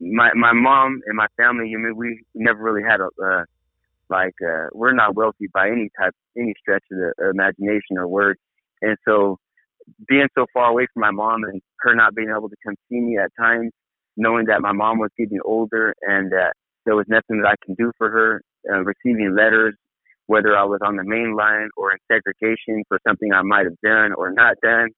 my 0.00 0.30
my 0.34 0.52
mom 0.52 1.00
and 1.06 1.16
my 1.16 1.26
family, 1.36 1.68
you 1.68 1.78
know, 1.78 1.92
we 1.94 2.22
never 2.34 2.60
really 2.62 2.82
had 2.82 3.00
a 3.00 3.08
uh, 3.24 3.44
like 4.08 4.34
uh, 4.42 4.66
we're 4.72 4.92
not 4.92 5.14
wealthy 5.14 5.46
by 5.52 5.68
any 5.68 5.90
type 5.98 6.14
any 6.36 6.54
stretch 6.60 6.84
of 6.92 6.98
the 6.98 7.30
imagination 7.30 7.98
or 7.98 8.08
word, 8.08 8.36
and 8.82 8.96
so 9.06 9.38
being 10.08 10.28
so 10.36 10.46
far 10.52 10.70
away 10.70 10.86
from 10.92 11.00
my 11.00 11.10
mom 11.10 11.44
and 11.44 11.60
her 11.80 11.94
not 11.94 12.14
being 12.14 12.32
able 12.36 12.48
to 12.48 12.56
come 12.64 12.74
see 12.88 13.00
me 13.00 13.18
at 13.18 13.30
times 13.38 13.72
knowing 14.16 14.46
that 14.46 14.60
my 14.60 14.72
mom 14.72 14.98
was 14.98 15.10
getting 15.18 15.40
older 15.44 15.94
and 16.02 16.30
that 16.30 16.52
there 16.84 16.94
was 16.94 17.06
nothing 17.08 17.40
that 17.40 17.48
I 17.48 17.54
can 17.64 17.74
do 17.74 17.92
for 17.96 18.10
her, 18.10 18.42
uh, 18.70 18.82
receiving 18.84 19.34
letters, 19.34 19.74
whether 20.30 20.56
I 20.56 20.62
was 20.64 20.78
on 20.86 20.94
the 20.94 21.02
main 21.04 21.34
line 21.36 21.70
or 21.76 21.90
in 21.90 21.98
segregation 22.10 22.84
for 22.88 23.00
something 23.06 23.32
I 23.32 23.42
might 23.42 23.66
have 23.66 23.80
done 23.82 24.12
or 24.16 24.30
not 24.30 24.54
done, 24.62 24.90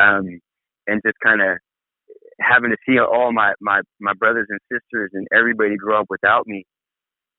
um, 0.00 0.40
and 0.86 1.00
just 1.04 1.18
kind 1.22 1.42
of 1.42 1.58
having 2.40 2.70
to 2.70 2.78
see 2.88 2.98
all 2.98 3.32
my, 3.32 3.52
my, 3.60 3.82
my 4.00 4.14
brothers 4.14 4.46
and 4.48 4.58
sisters 4.72 5.10
and 5.12 5.26
everybody 5.36 5.76
grow 5.76 6.00
up 6.00 6.06
without 6.08 6.46
me. 6.46 6.64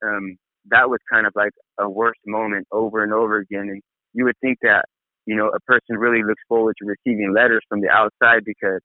Um, 0.06 0.38
that 0.70 0.90
was 0.90 1.00
kind 1.12 1.25
of 1.25 1.34
like 1.36 1.54
a 1.80 1.90
worst 1.90 2.20
moment 2.28 2.68
over 2.72 3.04
and 3.04 3.12
over 3.12 3.38
again. 3.38 3.68
And 3.74 3.82
you 4.13 4.25
would 4.25 4.38
think 4.40 4.60
that, 4.62 4.86
you 5.25 5.36
know, 5.36 5.48
a 5.48 5.60
person 5.62 5.98
really 5.98 6.22
looks 6.24 6.44
forward 6.48 6.75
to 6.80 6.86
receiving 6.86 7.34
letters 7.34 7.63
from 7.68 7.82
the 7.82 7.90
outside 7.90 8.44
because 8.46 8.80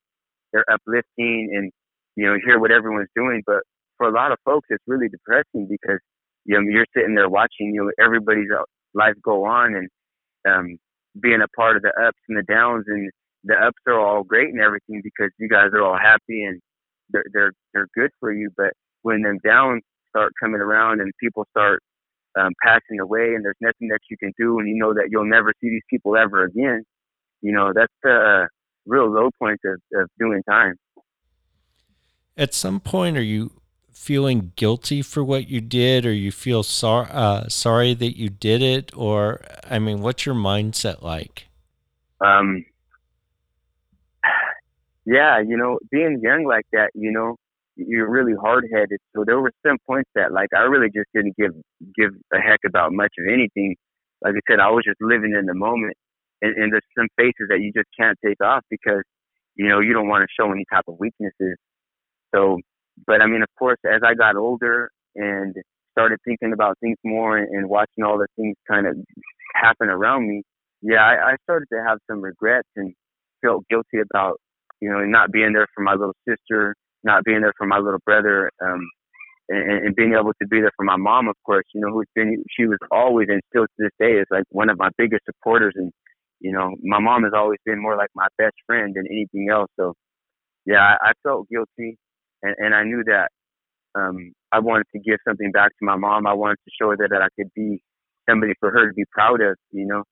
they're 0.52 0.64
uplifting 0.72 1.50
and 1.52 1.70
you 2.16 2.26
know, 2.26 2.36
hear 2.44 2.58
what 2.58 2.72
everyone's 2.72 3.12
doing. 3.14 3.42
But 3.46 3.62
for 3.98 4.08
a 4.08 4.12
lot 4.12 4.32
of 4.32 4.38
folks, 4.44 4.66
it's 4.70 4.82
really 4.88 5.08
depressing 5.08 5.68
because 5.70 6.00
you 6.48 6.54
know 6.56 6.68
you're 6.68 6.86
sitting 6.96 7.14
there 7.14 7.28
watching 7.28 7.74
you 7.74 7.84
know 7.84 8.04
everybody's 8.04 8.48
life 8.94 9.14
go 9.22 9.44
on 9.44 9.74
and 9.74 9.88
um, 10.48 10.78
being 11.20 11.42
a 11.42 11.48
part 11.56 11.76
of 11.76 11.82
the 11.82 11.92
ups 12.00 12.18
and 12.28 12.38
the 12.38 12.42
downs 12.42 12.84
and 12.88 13.10
the 13.44 13.54
ups 13.54 13.78
are 13.86 14.00
all 14.00 14.24
great 14.24 14.48
and 14.48 14.60
everything 14.60 15.00
because 15.04 15.30
you 15.38 15.48
guys 15.48 15.68
are 15.74 15.82
all 15.82 15.98
happy 15.98 16.42
and 16.42 16.60
they're 17.10 17.24
they're 17.32 17.52
they're 17.74 17.88
good 17.94 18.10
for 18.18 18.32
you. 18.32 18.50
But 18.56 18.72
when 19.02 19.22
them 19.22 19.38
downs 19.44 19.82
start 20.08 20.32
coming 20.42 20.60
around 20.60 21.00
and 21.00 21.12
people 21.20 21.46
start 21.50 21.82
um, 22.38 22.52
passing 22.64 22.98
away 22.98 23.34
and 23.34 23.44
there's 23.44 23.56
nothing 23.60 23.88
that 23.88 24.00
you 24.10 24.16
can 24.16 24.32
do 24.38 24.58
and 24.58 24.68
you 24.68 24.76
know 24.76 24.94
that 24.94 25.08
you'll 25.10 25.28
never 25.28 25.52
see 25.60 25.68
these 25.68 25.82
people 25.90 26.16
ever 26.16 26.44
again, 26.44 26.82
you 27.42 27.52
know 27.52 27.72
that's 27.74 27.92
the 28.02 28.10
uh, 28.44 28.46
real 28.86 29.10
low 29.12 29.28
point 29.38 29.60
of, 29.66 29.80
of 30.00 30.08
doing 30.18 30.42
time. 30.48 30.74
At 32.38 32.54
some 32.54 32.80
point, 32.80 33.18
are 33.18 33.22
you 33.22 33.50
feeling 33.98 34.52
guilty 34.56 35.02
for 35.02 35.24
what 35.24 35.48
you 35.48 35.60
did, 35.60 36.06
or 36.06 36.12
you 36.12 36.30
feel 36.30 36.62
sorry 36.62 37.08
uh, 37.10 37.48
sorry 37.48 37.94
that 37.94 38.16
you 38.16 38.30
did 38.30 38.62
it, 38.62 38.90
or 38.96 39.42
I 39.68 39.78
mean, 39.78 40.00
what's 40.00 40.24
your 40.24 40.34
mindset 40.34 41.02
like? 41.02 41.48
Um, 42.20 42.64
yeah, 45.04 45.40
you 45.40 45.56
know, 45.56 45.78
being 45.90 46.20
young 46.22 46.44
like 46.44 46.66
that, 46.72 46.90
you 46.94 47.10
know, 47.10 47.36
you're 47.76 48.08
really 48.08 48.34
hard 48.40 48.64
headed. 48.72 48.98
So 49.14 49.24
there 49.26 49.40
were 49.40 49.52
some 49.66 49.76
points 49.86 50.10
that 50.14 50.32
like 50.32 50.48
I 50.56 50.62
really 50.62 50.88
just 50.94 51.08
didn't 51.12 51.36
give 51.36 51.52
give 51.96 52.10
a 52.32 52.38
heck 52.38 52.60
about 52.66 52.92
much 52.92 53.12
of 53.18 53.26
anything. 53.26 53.76
Like 54.22 54.34
I 54.34 54.40
said, 54.50 54.60
I 54.60 54.70
was 54.70 54.84
just 54.84 55.00
living 55.00 55.34
in 55.38 55.46
the 55.46 55.54
moment. 55.54 55.94
And, 56.40 56.56
and 56.56 56.72
there's 56.72 56.86
some 56.96 57.08
faces 57.16 57.48
that 57.50 57.60
you 57.60 57.72
just 57.74 57.88
can't 57.98 58.16
take 58.24 58.40
off 58.40 58.62
because, 58.70 59.02
you 59.56 59.68
know, 59.68 59.80
you 59.80 59.92
don't 59.92 60.08
want 60.08 60.22
to 60.22 60.28
show 60.38 60.50
any 60.52 60.64
type 60.72 60.84
of 60.86 60.98
weaknesses. 60.98 61.58
So 62.34 62.58
but 63.06 63.20
I 63.20 63.26
mean 63.26 63.42
of 63.42 63.48
course 63.58 63.78
as 63.84 64.02
I 64.04 64.14
got 64.14 64.36
older 64.36 64.90
and 65.14 65.54
started 65.92 66.18
thinking 66.24 66.52
about 66.52 66.78
things 66.80 66.98
more 67.04 67.36
and, 67.38 67.48
and 67.48 67.68
watching 67.68 68.04
all 68.04 68.18
the 68.18 68.28
things 68.36 68.56
kind 68.68 68.86
of 68.86 68.96
happen 69.54 69.88
around 69.88 70.28
me, 70.28 70.42
yeah, 70.80 71.02
I, 71.02 71.32
I 71.32 71.36
started 71.42 71.66
to 71.72 71.82
have 71.86 71.98
some 72.08 72.20
regrets 72.20 72.68
and 72.76 72.94
felt 73.42 73.64
guilty 73.68 73.98
about, 74.00 74.36
you 74.80 74.88
know, 74.88 75.04
not 75.04 75.32
being 75.32 75.52
there 75.52 75.66
for 75.74 75.82
my 75.82 75.94
little 75.94 76.14
sister 76.28 76.74
not 77.04 77.24
being 77.24 77.40
there 77.40 77.52
for 77.56 77.66
my 77.66 77.78
little 77.78 78.00
brother, 78.04 78.50
um, 78.62 78.88
and, 79.48 79.86
and 79.86 79.96
being 79.96 80.14
able 80.14 80.32
to 80.40 80.48
be 80.48 80.60
there 80.60 80.72
for 80.76 80.84
my 80.84 80.96
mom, 80.96 81.28
of 81.28 81.36
course, 81.44 81.64
you 81.74 81.80
know, 81.80 81.90
who's 81.90 82.06
been, 82.14 82.42
she 82.50 82.66
was 82.66 82.78
always 82.90 83.28
and 83.30 83.40
still 83.48 83.64
to 83.64 83.72
this 83.78 83.90
day 83.98 84.18
is 84.18 84.26
like 84.30 84.44
one 84.50 84.68
of 84.68 84.78
my 84.78 84.90
biggest 84.98 85.24
supporters. 85.24 85.72
And, 85.76 85.90
you 86.40 86.52
know, 86.52 86.74
my 86.82 86.98
mom 86.98 87.24
has 87.24 87.32
always 87.34 87.58
been 87.64 87.80
more 87.80 87.96
like 87.96 88.10
my 88.14 88.26
best 88.36 88.56
friend 88.66 88.94
than 88.94 89.06
anything 89.10 89.48
else. 89.50 89.70
So, 89.78 89.94
yeah, 90.66 90.96
I, 91.00 91.10
I 91.10 91.12
felt 91.22 91.48
guilty 91.48 91.96
and, 92.42 92.54
and 92.58 92.74
I 92.74 92.84
knew 92.84 93.02
that, 93.04 93.30
um, 93.94 94.32
I 94.52 94.60
wanted 94.60 94.86
to 94.92 95.00
give 95.00 95.18
something 95.26 95.50
back 95.52 95.70
to 95.78 95.84
my 95.84 95.96
mom. 95.96 96.26
I 96.26 96.34
wanted 96.34 96.58
to 96.64 96.70
show 96.80 96.90
her 96.90 96.96
that, 96.96 97.22
I 97.22 97.28
could 97.36 97.52
be 97.54 97.82
somebody 98.28 98.54
for 98.60 98.70
her 98.70 98.88
to 98.88 98.94
be 98.94 99.04
proud 99.10 99.40
of, 99.40 99.56
you 99.72 99.86
know. 99.86 100.04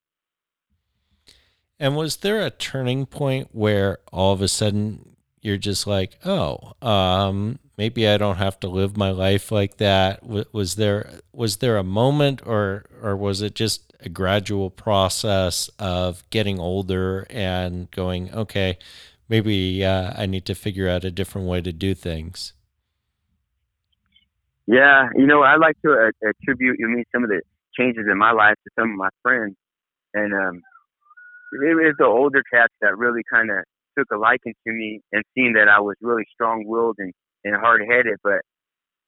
And 1.79 1.95
was 1.95 2.17
there 2.17 2.41
a 2.41 2.49
turning 2.49 3.05
point 3.05 3.49
where 3.51 3.99
all 4.11 4.33
of 4.33 4.41
a 4.41 4.47
sudden 4.47 5.15
you're 5.41 5.57
just 5.57 5.85
like, 5.85 6.17
oh, 6.25 6.73
um, 6.81 7.59
maybe 7.77 8.07
I 8.07 8.17
don't 8.17 8.37
have 8.37 8.59
to 8.61 8.67
live 8.67 8.97
my 8.97 9.11
life 9.11 9.51
like 9.51 9.77
that. 9.77 10.23
Was 10.23 10.75
there 10.75 11.21
was 11.31 11.57
there 11.57 11.77
a 11.77 11.83
moment, 11.83 12.41
or 12.45 12.85
or 13.01 13.15
was 13.15 13.41
it 13.41 13.53
just 13.55 13.93
a 13.99 14.09
gradual 14.09 14.69
process 14.69 15.69
of 15.79 16.27
getting 16.29 16.59
older 16.59 17.25
and 17.29 17.89
going, 17.91 18.33
okay, 18.33 18.77
maybe 19.29 19.83
uh, 19.83 20.13
I 20.15 20.25
need 20.25 20.45
to 20.45 20.55
figure 20.55 20.87
out 20.89 21.03
a 21.03 21.11
different 21.11 21.47
way 21.47 21.61
to 21.61 21.71
do 21.71 21.93
things? 21.93 22.53
Yeah, 24.67 25.07
you 25.15 25.25
know, 25.25 25.43
I 25.43 25.55
like 25.55 25.77
to 25.85 25.93
uh, 25.93 26.29
attribute, 26.29 26.75
you 26.77 26.89
mean, 26.89 27.05
some 27.13 27.23
of 27.23 27.29
the 27.29 27.41
changes 27.77 28.05
in 28.11 28.17
my 28.17 28.31
life 28.31 28.55
to 28.65 28.69
some 28.77 28.91
of 28.91 28.97
my 28.97 29.09
friends, 29.23 29.55
and 30.13 30.33
um, 30.33 30.61
it 31.53 31.75
was 31.75 31.95
the 31.97 32.05
older 32.05 32.43
cats 32.51 32.73
that 32.81 32.97
really 32.97 33.21
kind 33.31 33.49
of 33.49 33.63
took 33.97 34.07
a 34.11 34.17
liking 34.17 34.53
to 34.67 34.73
me 34.73 34.99
and 35.13 35.23
seeing 35.33 35.53
that 35.53 35.69
I 35.69 35.79
was 35.79 35.95
really 36.01 36.25
strong 36.33 36.63
willed 36.65 36.97
and, 36.99 37.13
and 37.45 37.55
hard 37.55 37.81
headed, 37.81 38.17
but 38.23 38.41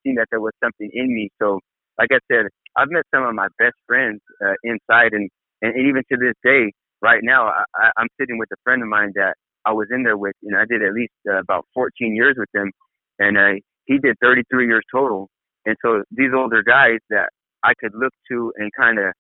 seeing 0.01 0.15
that 0.15 0.27
there 0.31 0.39
was 0.39 0.53
something 0.63 0.89
in 0.93 1.13
me. 1.13 1.29
So, 1.41 1.59
like 1.99 2.09
I 2.11 2.19
said, 2.31 2.47
I've 2.77 2.89
met 2.89 3.03
some 3.13 3.23
of 3.23 3.35
my 3.35 3.47
best 3.57 3.75
friends 3.85 4.21
uh, 4.41 4.55
inside, 4.63 5.11
and, 5.11 5.29
and 5.61 5.75
even 5.75 6.03
to 6.09 6.17
this 6.17 6.35
day, 6.41 6.71
right 7.01 7.19
now, 7.21 7.49
I, 7.75 7.91
I'm 7.97 8.07
sitting 8.19 8.37
with 8.37 8.49
a 8.53 8.59
friend 8.63 8.81
of 8.81 8.87
mine 8.87 9.11
that 9.15 9.35
I 9.65 9.73
was 9.73 9.87
in 9.91 10.03
there 10.03 10.17
with. 10.17 10.35
You 10.41 10.51
know, 10.51 10.59
I 10.59 10.65
did 10.69 10.83
at 10.83 10.93
least 10.93 11.13
uh, 11.29 11.39
about 11.39 11.65
14 11.73 12.15
years 12.15 12.35
with 12.37 12.49
him, 12.53 12.71
and 13.19 13.37
uh, 13.37 13.59
he 13.85 13.97
did 13.97 14.15
33 14.21 14.67
years 14.67 14.83
total. 14.91 15.29
And 15.65 15.75
so 15.83 16.03
these 16.11 16.31
older 16.35 16.63
guys 16.63 16.99
that 17.09 17.29
I 17.63 17.73
could 17.79 17.93
look 17.93 18.13
to 18.31 18.53
and 18.57 18.71
kind 18.77 18.99
of 18.99 19.13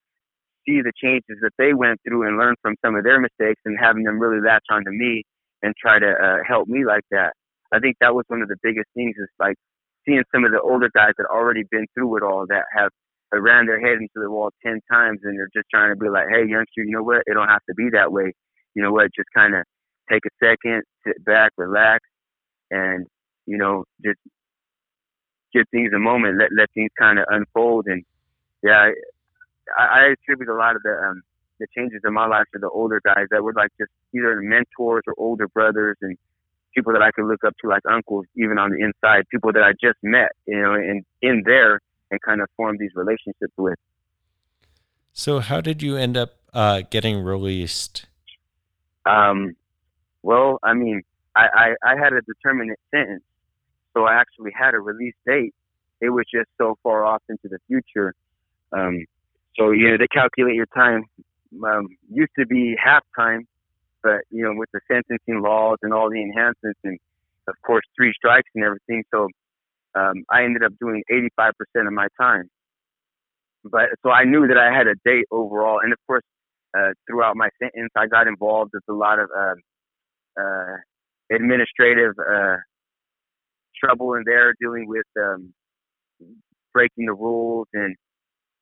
see 0.65 0.81
the 0.81 0.93
changes 0.95 1.37
that 1.41 1.51
they 1.57 1.73
went 1.73 1.99
through 2.07 2.27
and 2.27 2.37
learn 2.37 2.55
from 2.61 2.75
some 2.83 2.95
of 2.95 3.03
their 3.03 3.19
mistakes 3.19 3.61
and 3.65 3.77
having 3.79 4.03
them 4.03 4.19
really 4.19 4.41
latch 4.41 4.65
onto 4.69 4.91
me 4.91 5.23
and 5.61 5.73
try 5.79 5.99
to 5.99 6.11
uh, 6.11 6.37
help 6.47 6.67
me 6.67 6.85
like 6.85 7.03
that. 7.11 7.33
I 7.73 7.79
think 7.79 7.97
that 8.01 8.15
was 8.15 8.25
one 8.27 8.41
of 8.41 8.47
the 8.47 8.57
biggest 8.63 8.87
things 8.95 9.15
is 9.17 9.29
like 9.39 9.55
seeing 10.05 10.23
some 10.33 10.45
of 10.45 10.51
the 10.51 10.61
older 10.61 10.89
guys 10.93 11.13
that 11.17 11.27
already 11.27 11.63
been 11.69 11.85
through 11.93 12.17
it 12.17 12.23
all 12.23 12.45
that 12.47 12.63
have 12.75 12.89
ran 13.31 13.67
their 13.67 13.79
head 13.79 13.97
into 13.99 14.17
the 14.17 14.29
wall 14.29 14.51
10 14.65 14.79
times 14.91 15.19
and 15.23 15.37
they're 15.37 15.49
just 15.53 15.69
trying 15.69 15.91
to 15.91 15.99
be 15.99 16.09
like, 16.09 16.25
hey, 16.31 16.47
youngster, 16.47 16.81
you 16.81 16.91
know 16.91 17.03
what? 17.03 17.23
It 17.27 17.33
don't 17.33 17.47
have 17.47 17.63
to 17.69 17.75
be 17.75 17.89
that 17.93 18.11
way. 18.11 18.33
You 18.73 18.83
know 18.83 18.91
what? 18.91 19.13
Just 19.15 19.29
kind 19.35 19.55
of 19.55 19.63
take 20.09 20.23
a 20.25 20.45
second, 20.45 20.83
sit 21.05 21.23
back, 21.23 21.51
relax, 21.57 22.05
and, 22.71 23.07
you 23.45 23.57
know, 23.57 23.85
just 24.03 24.19
give 25.53 25.65
things 25.71 25.91
a 25.95 25.99
moment, 25.99 26.37
let, 26.39 26.49
let 26.55 26.69
things 26.73 26.91
kind 26.97 27.19
of 27.19 27.25
unfold. 27.29 27.87
And 27.87 28.03
yeah, 28.63 28.91
I, 29.77 29.83
I 29.83 30.13
attribute 30.13 30.49
a 30.49 30.55
lot 30.55 30.75
of 30.75 30.83
the, 30.83 30.91
um, 30.91 31.21
the 31.59 31.67
changes 31.75 32.01
in 32.05 32.13
my 32.13 32.27
life 32.27 32.45
to 32.53 32.59
the 32.59 32.69
older 32.69 33.01
guys 33.03 33.27
that 33.31 33.43
were 33.43 33.53
like 33.53 33.71
just 33.79 33.91
either 34.15 34.41
mentors 34.41 35.03
or 35.07 35.13
older 35.17 35.47
brothers 35.47 35.97
and 36.01 36.17
people 36.73 36.93
that 36.93 37.01
I 37.01 37.11
could 37.11 37.25
look 37.25 37.43
up 37.43 37.55
to 37.61 37.67
like 37.67 37.83
uncles, 37.89 38.25
even 38.35 38.57
on 38.57 38.71
the 38.71 38.77
inside, 38.77 39.27
people 39.29 39.51
that 39.53 39.63
I 39.63 39.73
just 39.73 39.97
met, 40.03 40.31
you 40.45 40.61
know, 40.61 40.73
and 40.73 41.03
in 41.21 41.43
there 41.45 41.79
and 42.11 42.21
kind 42.21 42.41
of 42.41 42.47
form 42.55 42.77
these 42.79 42.91
relationships 42.95 43.53
with. 43.57 43.77
So, 45.13 45.39
how 45.39 45.61
did 45.61 45.81
you 45.81 45.97
end 45.97 46.15
up 46.15 46.35
uh, 46.53 46.83
getting 46.89 47.21
released? 47.23 48.05
Um, 49.05 49.55
well, 50.23 50.59
I 50.63 50.73
mean, 50.73 51.01
I, 51.35 51.75
I, 51.83 51.91
I 51.93 51.95
had 51.97 52.13
a 52.13 52.21
determinate 52.21 52.79
sentence, 52.91 53.23
so 53.93 54.05
I 54.05 54.15
actually 54.15 54.51
had 54.53 54.73
a 54.73 54.79
release 54.79 55.15
date. 55.25 55.53
It 56.01 56.09
was 56.09 56.25
just 56.33 56.49
so 56.57 56.77
far 56.83 57.05
off 57.05 57.21
into 57.29 57.47
the 57.49 57.59
future. 57.67 58.13
Um, 58.71 59.05
so, 59.57 59.71
you 59.71 59.89
know, 59.89 59.97
they 59.97 60.07
calculate 60.07 60.55
your 60.55 60.67
time 60.67 61.05
um, 61.63 61.87
used 62.11 62.31
to 62.37 62.45
be 62.45 62.75
half 62.83 63.03
time, 63.17 63.47
but 64.03 64.21
you 64.29 64.43
know, 64.43 64.53
with 64.55 64.69
the 64.73 64.79
sentencing 64.87 65.41
laws 65.41 65.77
and 65.81 65.93
all 65.93 66.09
the 66.09 66.21
enhancements, 66.21 66.79
and 66.83 66.97
of 67.47 67.55
course 67.65 67.83
three 67.95 68.13
strikes 68.15 68.49
and 68.55 68.63
everything, 68.63 69.03
so 69.11 69.27
um, 69.95 70.23
I 70.29 70.43
ended 70.43 70.63
up 70.63 70.73
doing 70.79 71.03
85% 71.11 71.51
of 71.87 71.93
my 71.93 72.07
time. 72.19 72.49
But 73.63 73.89
so 74.03 74.11
I 74.11 74.23
knew 74.23 74.47
that 74.47 74.57
I 74.57 74.71
had 74.75 74.87
a 74.87 74.95
date 75.03 75.25
overall, 75.31 75.79
and 75.81 75.91
of 75.91 75.99
course, 76.07 76.23
uh, 76.77 76.93
throughout 77.07 77.35
my 77.35 77.49
sentence, 77.61 77.89
I 77.95 78.07
got 78.07 78.27
involved 78.27 78.71
with 78.73 78.83
a 78.89 78.93
lot 78.93 79.19
of 79.19 79.29
uh, 79.35 79.55
uh, 80.39 81.35
administrative 81.35 82.13
uh, 82.19 82.57
trouble 83.79 84.13
in 84.15 84.23
there, 84.25 84.53
dealing 84.59 84.87
with 84.87 85.05
um, 85.19 85.53
breaking 86.73 87.05
the 87.05 87.13
rules 87.13 87.67
and 87.73 87.95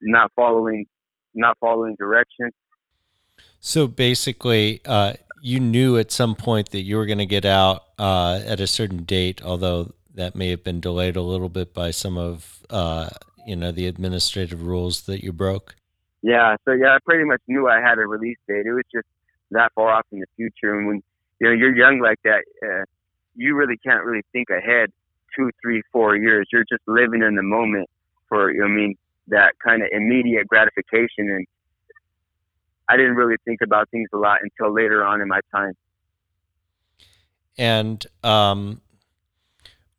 not 0.01 0.31
following 0.35 0.85
not 1.33 1.57
following 1.59 1.95
directions. 1.99 2.53
So 3.59 3.87
basically, 3.87 4.81
uh, 4.85 5.13
you 5.41 5.59
knew 5.59 5.97
at 5.97 6.11
some 6.11 6.35
point 6.35 6.71
that 6.71 6.81
you 6.81 6.97
were 6.97 7.05
going 7.05 7.17
to 7.19 7.25
get 7.25 7.45
out 7.45 7.83
uh, 7.99 8.41
at 8.45 8.59
a 8.59 8.67
certain 8.67 9.03
date, 9.03 9.41
although 9.43 9.93
that 10.15 10.35
may 10.35 10.49
have 10.49 10.63
been 10.63 10.79
delayed 10.79 11.15
a 11.15 11.21
little 11.21 11.49
bit 11.49 11.73
by 11.73 11.91
some 11.91 12.17
of 12.17 12.59
uh, 12.69 13.09
you 13.45 13.55
know 13.55 13.71
the 13.71 13.87
administrative 13.87 14.63
rules 14.63 15.01
that 15.03 15.23
you 15.23 15.31
broke. 15.31 15.75
Yeah, 16.21 16.55
so 16.65 16.73
yeah, 16.73 16.95
I 16.95 16.97
pretty 17.05 17.23
much 17.23 17.41
knew 17.47 17.69
I 17.69 17.79
had 17.79 17.99
a 17.99 18.07
release 18.07 18.37
date. 18.47 18.65
It 18.65 18.73
was 18.73 18.83
just 18.93 19.07
that 19.51 19.71
far 19.75 19.89
off 19.89 20.05
in 20.11 20.19
the 20.19 20.25
future, 20.35 20.77
and 20.77 20.87
when 20.87 21.03
you 21.39 21.47
know 21.47 21.53
you're 21.53 21.75
young 21.75 21.99
like 21.99 22.19
that, 22.23 22.43
uh, 22.63 22.85
you 23.35 23.55
really 23.55 23.77
can't 23.77 24.03
really 24.03 24.23
think 24.31 24.49
ahead 24.49 24.89
two, 25.35 25.51
three, 25.61 25.81
four 25.91 26.15
years. 26.15 26.47
You're 26.51 26.65
just 26.69 26.81
living 26.87 27.21
in 27.21 27.35
the 27.35 27.43
moment 27.43 27.89
for 28.29 28.49
I 28.49 28.67
mean 28.67 28.95
that 29.27 29.53
kind 29.63 29.81
of 29.81 29.89
immediate 29.91 30.47
gratification 30.47 31.29
and 31.29 31.45
I 32.89 32.95
didn't 32.95 33.15
really 33.15 33.35
think 33.43 33.59
about 33.61 33.89
things 33.89 34.07
a 34.13 34.17
lot 34.17 34.39
until 34.41 34.73
later 34.73 35.03
on 35.03 35.21
in 35.21 35.27
my 35.27 35.41
time. 35.53 35.73
And 37.57 38.05
um, 38.23 38.81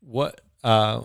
what 0.01 0.41
uh, 0.65 1.03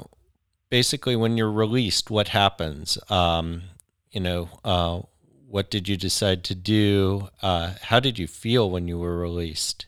basically 0.70 1.16
when 1.16 1.36
you're 1.36 1.52
released, 1.52 2.10
what 2.10 2.30
happens? 2.30 2.98
Um, 3.10 3.64
you 4.12 4.22
know, 4.22 4.50
uh, 4.64 5.02
what 5.48 5.70
did 5.70 5.90
you 5.90 5.98
decide 5.98 6.44
to 6.46 6.56
do? 6.56 7.30
Uh, 7.42 7.74
how 7.82 8.00
did 8.00 8.18
you 8.18 8.28
feel 8.28 8.70
when 8.70 8.88
you 8.88 8.98
were 8.98 9.18
released? 9.18 9.88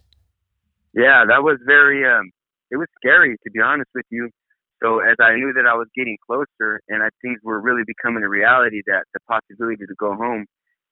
Yeah, 0.95 1.25
that 1.27 1.43
was 1.43 1.59
very. 1.65 2.05
Um, 2.05 2.31
it 2.71 2.77
was 2.77 2.87
scary 2.97 3.37
to 3.43 3.51
be 3.51 3.61
honest 3.61 3.89
with 3.95 4.05
you. 4.11 4.29
so 4.83 4.99
as 4.99 5.17
I 5.21 5.35
knew 5.35 5.53
that 5.55 5.67
I 5.67 5.75
was 5.75 5.87
getting 5.95 6.17
closer 6.25 6.81
and 6.89 7.03
I 7.03 7.09
things 7.21 7.39
were 7.43 7.61
really 7.61 7.83
becoming 7.87 8.23
a 8.23 8.29
reality 8.29 8.81
that 8.87 9.05
the 9.13 9.21
possibility 9.29 9.85
to 9.87 9.95
go 9.99 10.15
home 10.15 10.45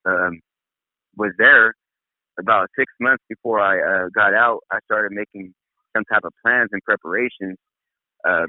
um, 0.06 0.40
was 1.18 1.34
there, 1.40 1.74
about 2.40 2.70
six 2.78 2.92
months 3.02 3.24
before 3.30 3.60
I 3.62 3.80
uh, 3.82 4.08
got 4.16 4.34
out, 4.34 4.60
I 4.72 4.80
started 4.86 5.12
making 5.14 5.54
some 5.96 6.04
type 6.12 6.24
of 6.26 6.34
plans 6.46 6.70
and 6.74 6.82
preparations. 6.84 7.58
Uh, 8.28 8.46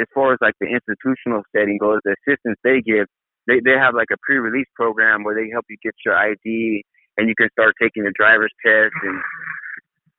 as 0.00 0.06
far 0.14 0.32
as 0.34 0.38
like 0.42 0.54
the 0.60 0.68
institutional 0.68 1.42
setting 1.56 1.78
goes, 1.78 2.00
the 2.04 2.16
assistance 2.26 2.58
they 2.64 2.80
give, 2.82 3.06
they 3.46 3.60
they 3.64 3.76
have 3.78 3.94
like 3.94 4.10
a 4.12 4.18
pre-release 4.22 4.68
program 4.76 5.24
where 5.24 5.34
they 5.34 5.50
help 5.52 5.66
you 5.70 5.76
get 5.82 5.94
your 6.04 6.16
ID 6.16 6.84
and 7.18 7.28
you 7.28 7.34
can 7.36 7.48
start 7.52 7.74
taking 7.80 8.04
the 8.04 8.12
driver's 8.16 8.52
test 8.64 8.94
and 9.04 9.20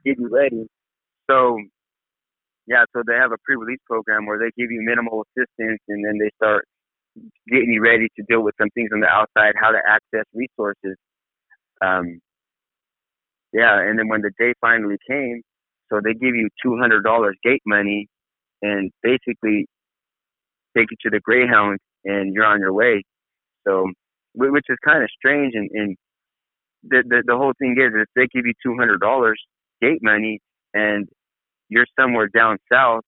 get 0.05 0.17
you 0.19 0.29
ready. 0.31 0.67
So 1.33 1.57
yeah, 2.67 2.85
so 2.95 3.03
they 3.05 3.15
have 3.15 3.31
a 3.31 3.37
pre-release 3.43 3.81
program 3.87 4.25
where 4.25 4.39
they 4.39 4.51
give 4.57 4.71
you 4.71 4.81
minimal 4.83 5.25
assistance 5.27 5.81
and 5.89 6.05
then 6.05 6.17
they 6.19 6.29
start 6.37 6.65
getting 7.47 7.71
you 7.71 7.81
ready 7.81 8.07
to 8.17 8.23
deal 8.27 8.41
with 8.41 8.55
some 8.59 8.69
things 8.73 8.89
on 8.93 9.01
the 9.01 9.07
outside, 9.07 9.53
how 9.59 9.71
to 9.71 9.79
access 9.87 10.25
resources. 10.33 10.97
Um, 11.83 12.19
yeah, 13.51 13.79
and 13.81 13.99
then 13.99 14.07
when 14.07 14.21
the 14.21 14.31
day 14.39 14.53
finally 14.61 14.95
came, 15.09 15.41
so 15.91 15.99
they 16.03 16.13
give 16.13 16.35
you 16.35 16.49
two 16.63 16.77
hundred 16.79 17.03
dollars 17.03 17.35
gate 17.43 17.61
money, 17.65 18.07
and 18.61 18.91
basically 19.03 19.67
take 20.75 20.87
you 20.89 20.97
to 21.01 21.09
the 21.11 21.19
Greyhound, 21.19 21.79
and 22.05 22.33
you're 22.33 22.45
on 22.45 22.59
your 22.59 22.73
way. 22.73 23.03
So, 23.67 23.91
which 24.33 24.65
is 24.69 24.77
kind 24.83 25.03
of 25.03 25.09
strange, 25.15 25.53
and, 25.55 25.69
and 25.73 25.97
the, 26.83 27.03
the 27.07 27.23
the 27.27 27.37
whole 27.37 27.53
thing 27.59 27.75
is, 27.77 27.91
if 27.93 28.07
they 28.15 28.27
give 28.33 28.45
you 28.45 28.53
two 28.65 28.75
hundred 28.79 29.01
dollars 29.01 29.39
gate 29.81 29.99
money, 30.01 30.39
and 30.73 31.07
you're 31.73 31.87
somewhere 31.99 32.29
down 32.33 32.57
south, 32.71 33.01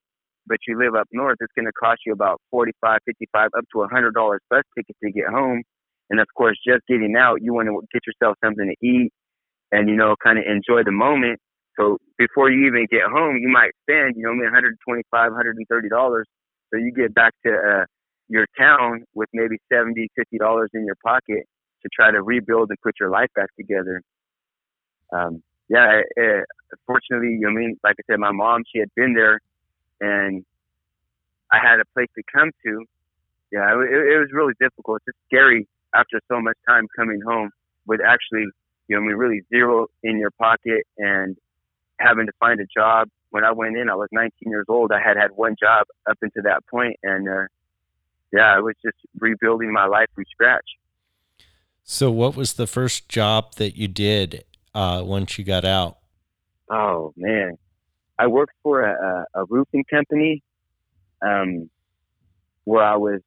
but 0.48 0.58
you 0.68 0.78
live 0.78 0.96
up 0.96 1.08
north, 1.12 1.38
it's 1.40 1.54
going 1.56 1.66
to 1.66 1.72
cost 1.74 2.02
you 2.06 2.14
about 2.14 2.42
forty-five, 2.52 3.00
fifty-five, 3.06 3.50
up 3.58 3.66
to 3.74 3.82
a 3.84 3.88
hundred 3.88 4.14
dollars 4.14 4.42
bus 4.50 4.64
ticket 4.78 4.96
to 5.04 5.12
get 5.12 5.28
home. 5.30 5.64
And 6.10 6.20
of 6.20 6.28
course, 6.38 6.58
just 6.66 6.82
getting 6.88 7.16
out, 7.18 7.42
you 7.42 7.54
want 7.54 7.68
to 7.68 7.82
get 7.94 8.02
yourself 8.06 8.38
something 8.44 8.68
to 8.68 8.88
eat, 8.88 9.12
and 9.72 9.90
you 9.90 9.96
know, 9.96 10.16
kind 10.24 10.40
of 10.40 10.46
enjoy 10.46 10.84
the 10.84 10.92
moment. 10.92 11.40
So 11.80 11.98
before 12.18 12.50
you 12.50 12.68
even 12.68 12.88
get 12.90 13.04
home, 13.12 13.38
you 13.38 13.50
might 13.50 13.72
spend, 13.84 14.16
you 14.16 14.24
know, 14.24 14.32
125, 14.32 15.12
130 15.12 15.90
dollars. 15.90 16.26
So 16.74 16.80
you 16.80 16.92
get 16.92 17.14
back 17.14 17.34
to 17.46 17.52
uh, 17.52 17.86
your 18.30 18.46
town 18.58 19.04
with 19.14 19.30
maybe 19.34 19.58
70, 19.72 20.08
50 20.16 20.38
dollars 20.38 20.70
in 20.74 20.86
your 20.86 20.96
pocket 21.04 21.44
to 21.84 21.90
try 21.94 22.12
to 22.12 22.22
rebuild 22.22 22.70
and 22.70 22.78
put 22.82 22.96
your 23.00 23.10
life 23.10 23.30
back 23.36 23.50
together. 23.60 24.02
Um, 25.14 25.42
yeah, 25.68 26.00
it, 26.00 26.06
it, 26.16 26.46
fortunately, 26.86 27.30
you 27.30 27.42
know, 27.42 27.50
I 27.50 27.54
mean, 27.54 27.80
like 27.84 27.96
I 28.00 28.04
said, 28.12 28.20
my 28.20 28.32
mom, 28.32 28.64
she 28.72 28.80
had 28.80 28.90
been 28.96 29.14
there, 29.14 29.40
and 30.00 30.46
I 31.52 31.58
had 31.58 31.80
a 31.80 31.86
place 31.94 32.10
to 32.16 32.24
come 32.34 32.52
to. 32.66 32.86
Yeah, 33.52 33.74
it, 33.82 34.16
it 34.16 34.20
was 34.20 34.30
really 34.32 34.54
difficult. 34.60 35.02
It's 35.08 35.18
scary 35.28 35.68
after 35.94 36.20
so 36.28 36.42
much 36.42 36.58
time 36.68 36.88
coming 36.96 37.22
home 37.26 37.52
with 37.88 38.02
actually, 38.02 38.46
you 38.88 38.96
know, 38.96 38.98
I 38.98 39.06
mean, 39.08 39.16
really 39.16 39.42
zero 39.50 39.88
in 40.04 40.18
your 40.18 40.32
pocket 40.32 40.86
and 40.98 41.38
having 42.00 42.26
to 42.26 42.32
find 42.40 42.60
a 42.60 42.66
job. 42.66 43.10
When 43.30 43.44
I 43.44 43.52
went 43.52 43.78
in, 43.78 43.90
I 43.90 43.96
was 43.96 44.08
19 44.12 44.32
years 44.50 44.66
old. 44.70 44.92
I 44.92 45.00
had 45.00 45.18
had 45.18 45.32
one 45.32 45.56
job 45.60 45.88
up 46.10 46.18
until 46.22 46.44
that 46.44 46.66
point, 46.68 46.98
and 47.04 47.28
uh, 47.28 47.46
yeah, 48.32 48.56
I 48.56 48.60
was 48.60 48.76
just 48.84 48.98
rebuilding 49.20 49.72
my 49.72 49.88
life 49.88 50.08
from 50.14 50.26
scratch. 50.32 50.66
So, 51.84 52.10
what 52.10 52.36
was 52.36 52.54
the 52.54 52.66
first 52.66 53.10
job 53.10 53.56
that 53.56 53.78
you 53.78 53.88
did 53.88 54.44
uh, 54.76 55.02
once 55.04 55.40
you 55.40 55.46
got 55.46 55.66
out? 55.66 55.98
Oh 56.70 57.14
man, 57.16 57.58
I 58.20 58.28
worked 58.28 58.54
for 58.62 58.84
a, 58.84 59.26
a 59.34 59.46
roofing 59.46 59.86
company 59.90 60.44
um, 61.22 61.70
where 62.66 62.84
I 62.84 62.98
was 62.98 63.22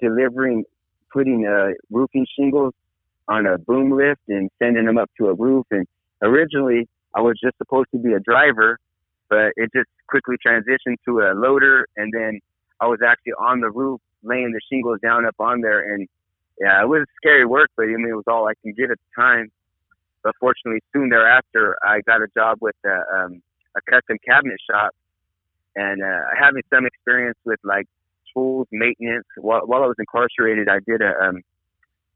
delivering, 0.00 0.64
putting 1.12 1.46
uh, 1.46 1.74
roofing 1.90 2.26
shingles 2.36 2.72
on 3.28 3.46
a 3.46 3.58
boom 3.58 3.90
lift 3.96 4.22
and 4.28 4.50
sending 4.60 4.86
them 4.86 4.98
up 4.98 5.10
to 5.18 5.28
a 5.28 5.34
roof. 5.34 5.66
And 5.70 5.86
originally, 6.22 6.88
I 7.14 7.20
was 7.20 7.38
just 7.42 7.58
supposed 7.58 7.88
to 7.92 7.98
be 7.98 8.12
a 8.12 8.20
driver, 8.20 8.78
but 9.28 9.52
it 9.56 9.70
just 9.74 9.88
quickly 10.08 10.36
transitioned 10.44 10.96
to 11.04 11.20
a 11.20 11.34
loader, 11.34 11.86
and 11.96 12.12
then 12.12 12.40
I 12.80 12.86
was 12.86 13.00
actually 13.06 13.32
on 13.32 13.60
the 13.60 13.70
roof 13.70 14.00
laying 14.22 14.52
the 14.52 14.60
shingles 14.70 15.00
down 15.02 15.26
up 15.26 15.34
on 15.38 15.60
there, 15.60 15.92
and 15.92 16.08
yeah, 16.60 16.82
it 16.82 16.88
was 16.88 17.04
scary 17.16 17.44
work, 17.44 17.70
but 17.76 17.84
I 17.84 17.86
mean 17.88 18.08
it 18.08 18.14
was 18.14 18.24
all 18.28 18.48
I 18.48 18.54
could 18.62 18.76
get 18.76 18.90
at 18.90 18.98
the 18.98 19.22
time. 19.22 19.50
But 20.26 20.34
fortunately, 20.40 20.82
soon 20.92 21.08
thereafter, 21.08 21.76
I 21.84 22.00
got 22.00 22.20
a 22.20 22.26
job 22.36 22.58
with 22.60 22.74
a, 22.84 22.96
um, 23.16 23.42
a 23.76 23.80
custom 23.88 24.18
cabinet 24.26 24.58
shop, 24.68 24.90
and 25.76 26.02
uh, 26.02 26.22
having 26.36 26.62
some 26.74 26.84
experience 26.84 27.38
with 27.44 27.60
like 27.62 27.86
tools 28.34 28.66
maintenance. 28.72 29.26
While, 29.36 29.62
while 29.66 29.84
I 29.84 29.86
was 29.86 29.96
incarcerated, 30.00 30.68
I 30.68 30.80
did 30.84 31.00
a 31.00 31.12
um, 31.22 31.42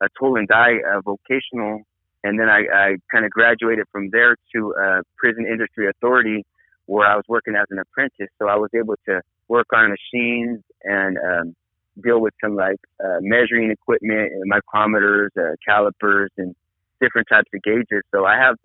a 0.01 0.09
tool 0.19 0.35
and 0.37 0.49
die 0.49 0.79
uh, 0.91 1.01
vocational 1.03 1.85
and 2.25 2.39
then 2.39 2.49
I, 2.49 2.63
I 2.73 2.97
kind 3.11 3.25
of 3.25 3.31
graduated 3.31 3.87
from 3.91 4.11
there 4.11 4.37
to 4.55 4.75
uh, 4.75 5.01
Prison 5.17 5.47
Industry 5.47 5.89
Authority, 5.89 6.45
where 6.87 7.09
I 7.09 7.17
was 7.17 7.25
working 7.29 7.55
as 7.55 7.67
an 7.71 7.79
apprentice. 7.79 8.29
So 8.39 8.49
I 8.49 8.57
was 8.57 8.71
able 8.75 8.97
to 9.07 9.21
work 9.49 9.69
on 9.73 9.91
machines 9.91 10.61
and 10.85 11.17
um, 11.19 11.57
deal 12.03 12.21
with 12.21 12.35
some 12.43 12.57
like 12.57 12.81
uh, 13.03 13.19
measuring 13.21 13.71
equipment 13.71 14.33
and 14.33 14.53
micrometers, 14.53 15.29
uh, 15.39 15.57
calipers, 15.67 16.31
and 16.37 16.55
different 17.01 17.29
types 17.29 17.49
of 17.55 17.63
gauges. 17.63 18.03
So 18.13 18.25
I 18.25 18.37
have, 18.37 18.57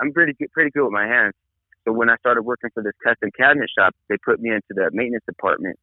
I'm 0.00 0.12
pretty 0.12 0.34
good, 0.34 0.50
pretty 0.52 0.70
good 0.70 0.84
with 0.84 0.92
my 0.92 1.06
hands. 1.06 1.34
So 1.84 1.92
when 1.92 2.10
I 2.10 2.16
started 2.16 2.42
working 2.42 2.70
for 2.74 2.82
this 2.82 2.92
custom 3.02 3.30
cabinet 3.36 3.70
shop, 3.76 3.94
they 4.08 4.16
put 4.24 4.40
me 4.40 4.50
into 4.50 4.70
the 4.70 4.90
maintenance 4.92 5.24
department. 5.26 5.78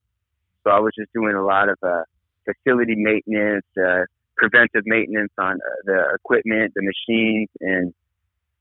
So 0.64 0.70
I 0.70 0.80
was 0.80 0.94
just 0.98 1.12
doing 1.14 1.36
a 1.36 1.44
lot 1.44 1.70
of 1.70 1.78
uh, 1.82 2.04
facility 2.46 2.96
maintenance, 2.96 3.66
uh, 3.78 4.04
preventive 4.36 4.84
maintenance 4.86 5.32
on 5.38 5.56
uh, 5.56 5.82
the 5.86 6.14
equipment, 6.16 6.74
the 6.76 6.84
machines, 6.84 7.50
and 7.60 7.94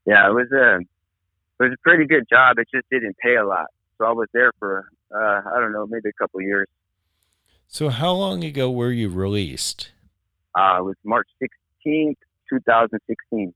yeah, 0.07 0.29
it 0.29 0.33
was 0.33 0.51
a 0.53 0.79
it 0.79 1.63
was 1.63 1.73
a 1.73 1.83
pretty 1.83 2.07
good 2.07 2.25
job. 2.31 2.59
It 2.59 2.69
just 2.73 2.87
didn't 2.91 3.17
pay 3.19 3.37
a 3.37 3.45
lot, 3.47 3.67
so 3.99 4.07
I 4.07 4.13
was 4.13 4.29
there 4.33 4.53
for 4.59 4.89
uh, 5.15 5.41
I 5.55 5.61
don't 5.61 5.73
know, 5.73 5.87
maybe 5.87 6.09
a 6.09 6.13
couple 6.13 6.41
years. 6.41 6.69
So, 7.69 7.89
how 7.89 8.13
long 8.13 8.45
ago 8.45 8.71
were 8.71 8.93
you 8.93 9.09
released? 9.09 9.91
Uh, 10.55 10.77
it 10.79 10.85
was 10.85 10.97
March 11.05 11.29
sixteenth, 11.41 12.19
two 12.49 12.61
thousand 12.61 13.01
sixteen. 13.07 13.55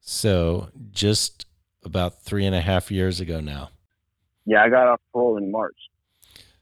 So, 0.00 0.68
just 0.92 1.46
about 1.82 2.22
three 2.22 2.44
and 2.44 2.54
a 2.54 2.60
half 2.60 2.90
years 2.90 3.20
ago 3.20 3.40
now. 3.40 3.70
Yeah, 4.44 4.62
I 4.62 4.68
got 4.68 4.86
off 4.86 5.00
parole 5.12 5.38
in 5.38 5.50
March. 5.50 5.76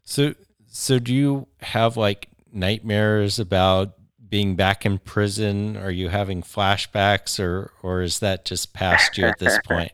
So, 0.05 0.35
so 0.69 0.99
do 0.99 1.15
you 1.15 1.49
have 1.61 1.97
like 1.97 2.29
nightmares 2.53 3.39
about 3.39 3.95
being 4.29 4.55
back 4.55 4.87
in 4.87 4.99
prison? 4.99 5.77
Are 5.77 5.91
you 5.91 6.09
having 6.09 6.43
flashbacks, 6.43 7.41
or 7.41 7.73
or 7.83 8.03
is 8.03 8.21
that 8.21 8.45
just 8.45 8.73
past 8.73 9.19
you 9.19 9.27
at 9.27 9.39
this 9.39 9.59
point? 9.65 9.93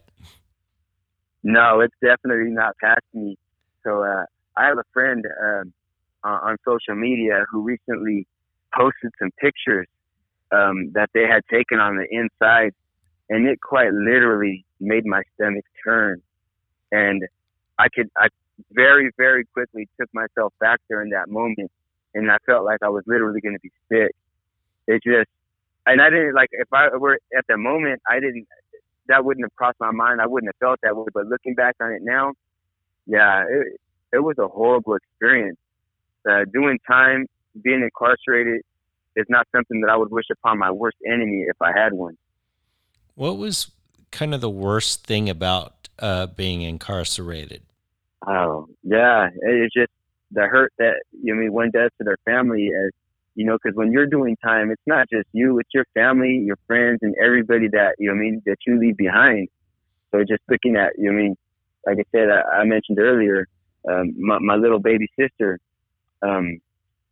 No, 1.42 1.80
it's 1.80 1.94
definitely 2.02 2.50
not 2.50 2.76
past 2.82 3.04
me. 3.14 3.38
So 3.84 4.02
uh, 4.02 4.24
I 4.56 4.66
have 4.66 4.78
a 4.78 4.84
friend 4.92 5.24
um, 5.42 5.72
on 6.24 6.56
social 6.66 6.94
media 6.94 7.44
who 7.50 7.62
recently 7.62 8.26
posted 8.74 9.12
some 9.18 9.30
pictures 9.40 9.86
um, 10.52 10.92
that 10.92 11.10
they 11.14 11.26
had 11.26 11.42
taken 11.50 11.78
on 11.78 11.96
the 11.96 12.06
inside, 12.10 12.72
and 13.28 13.46
it 13.46 13.60
quite 13.60 13.92
literally 13.92 14.64
made 14.80 15.04
my 15.04 15.22
stomach 15.34 15.64
turn. 15.84 16.22
And 16.90 17.22
I 17.78 17.88
could, 17.94 18.08
I 18.16 18.28
very, 18.72 19.10
very 19.16 19.44
quickly 19.44 19.88
took 20.00 20.08
myself 20.14 20.52
back 20.60 20.80
there 20.88 21.02
in 21.02 21.10
that 21.10 21.28
moment, 21.28 21.70
and 22.14 22.30
I 22.30 22.38
felt 22.46 22.64
like 22.64 22.82
I 22.82 22.88
was 22.88 23.04
literally 23.06 23.40
going 23.40 23.54
to 23.54 23.60
be 23.60 23.70
sick 23.90 24.14
it 24.88 25.02
just, 25.04 25.28
and 25.86 26.00
I 26.00 26.10
didn't 26.10 26.34
like 26.34 26.48
if 26.52 26.68
I 26.72 26.88
were 26.96 27.18
at 27.36 27.44
the 27.46 27.56
moment, 27.56 28.00
I 28.08 28.14
didn't. 28.20 28.48
That 29.08 29.24
wouldn't 29.24 29.44
have 29.44 29.54
crossed 29.54 29.78
my 29.80 29.90
mind. 29.90 30.20
I 30.20 30.26
wouldn't 30.26 30.48
have 30.48 30.58
felt 30.58 30.80
that 30.82 30.96
way. 30.96 31.06
But 31.12 31.26
looking 31.26 31.54
back 31.54 31.76
on 31.80 31.92
it 31.92 32.00
now, 32.02 32.32
yeah, 33.06 33.44
it, 33.48 33.80
it 34.14 34.18
was 34.18 34.36
a 34.38 34.48
horrible 34.48 34.96
experience. 34.96 35.58
Uh, 36.28 36.44
doing 36.52 36.78
time, 36.86 37.26
being 37.62 37.82
incarcerated, 37.82 38.62
is 39.18 39.26
not 39.28 39.46
something 39.54 39.80
that 39.82 39.90
I 39.90 39.96
would 39.96 40.10
wish 40.10 40.26
upon 40.32 40.58
my 40.58 40.70
worst 40.70 40.96
enemy 41.06 41.44
if 41.48 41.60
I 41.60 41.72
had 41.78 41.92
one. 41.92 42.16
What 43.14 43.36
was 43.36 43.70
kind 44.10 44.34
of 44.34 44.40
the 44.40 44.50
worst 44.50 45.04
thing 45.04 45.28
about 45.28 45.88
uh, 45.98 46.26
being 46.26 46.62
incarcerated? 46.62 47.62
Oh, 48.26 48.68
yeah, 48.82 49.28
it's 49.34 49.74
just 49.74 49.92
the 50.30 50.42
hurt 50.42 50.72
that 50.78 51.02
you 51.22 51.34
know, 51.34 51.40
I 51.40 51.44
mean 51.44 51.52
one 51.52 51.70
does 51.70 51.90
to 51.98 52.04
their 52.04 52.18
family 52.24 52.70
as 52.74 52.92
you 53.38 53.44
know, 53.44 53.56
because 53.62 53.76
when 53.76 53.92
you're 53.92 54.06
doing 54.06 54.36
time, 54.42 54.72
it's 54.72 54.82
not 54.84 55.08
just 55.08 55.28
you, 55.32 55.60
it's 55.60 55.70
your 55.72 55.84
family, 55.94 56.42
your 56.44 56.58
friends, 56.66 56.98
and 57.02 57.14
everybody 57.22 57.68
that, 57.68 57.94
you 57.96 58.08
know, 58.08 58.14
I 58.14 58.18
mean, 58.18 58.42
that 58.46 58.56
you 58.66 58.80
leave 58.80 58.96
behind. 58.96 59.46
So 60.10 60.24
just 60.24 60.42
looking 60.50 60.74
at, 60.74 60.94
you 60.98 61.04
know, 61.04 61.16
I 61.16 61.22
mean, 61.22 61.36
like 61.86 61.98
I 61.98 62.04
said, 62.10 62.30
I, 62.30 62.62
I 62.62 62.64
mentioned 62.64 62.98
earlier, 62.98 63.46
um, 63.88 64.12
my, 64.18 64.40
my 64.40 64.56
little 64.56 64.80
baby 64.80 65.08
sister, 65.16 65.60
um, 66.20 66.58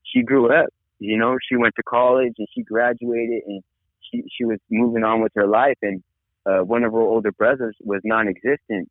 she 0.02 0.22
grew 0.22 0.52
up, 0.52 0.66
you 0.98 1.16
know, 1.16 1.37
she 1.48 1.56
went 1.56 1.74
to 1.76 1.82
college 1.82 2.35
and 2.38 2.46
she 2.54 2.62
graduated 2.62 3.42
and 3.46 3.62
she, 4.00 4.24
she 4.37 4.44
was 4.44 4.59
moving 4.70 5.04
on 5.04 5.22
with 5.22 5.32
her 5.35 5.46
life. 5.46 5.78
And, 5.82 6.02
uh, 6.46 6.61
one 6.61 6.85
of 6.85 6.92
her 6.92 7.00
older 7.00 7.32
brothers 7.32 7.76
was 7.82 8.00
non-existent. 8.04 8.88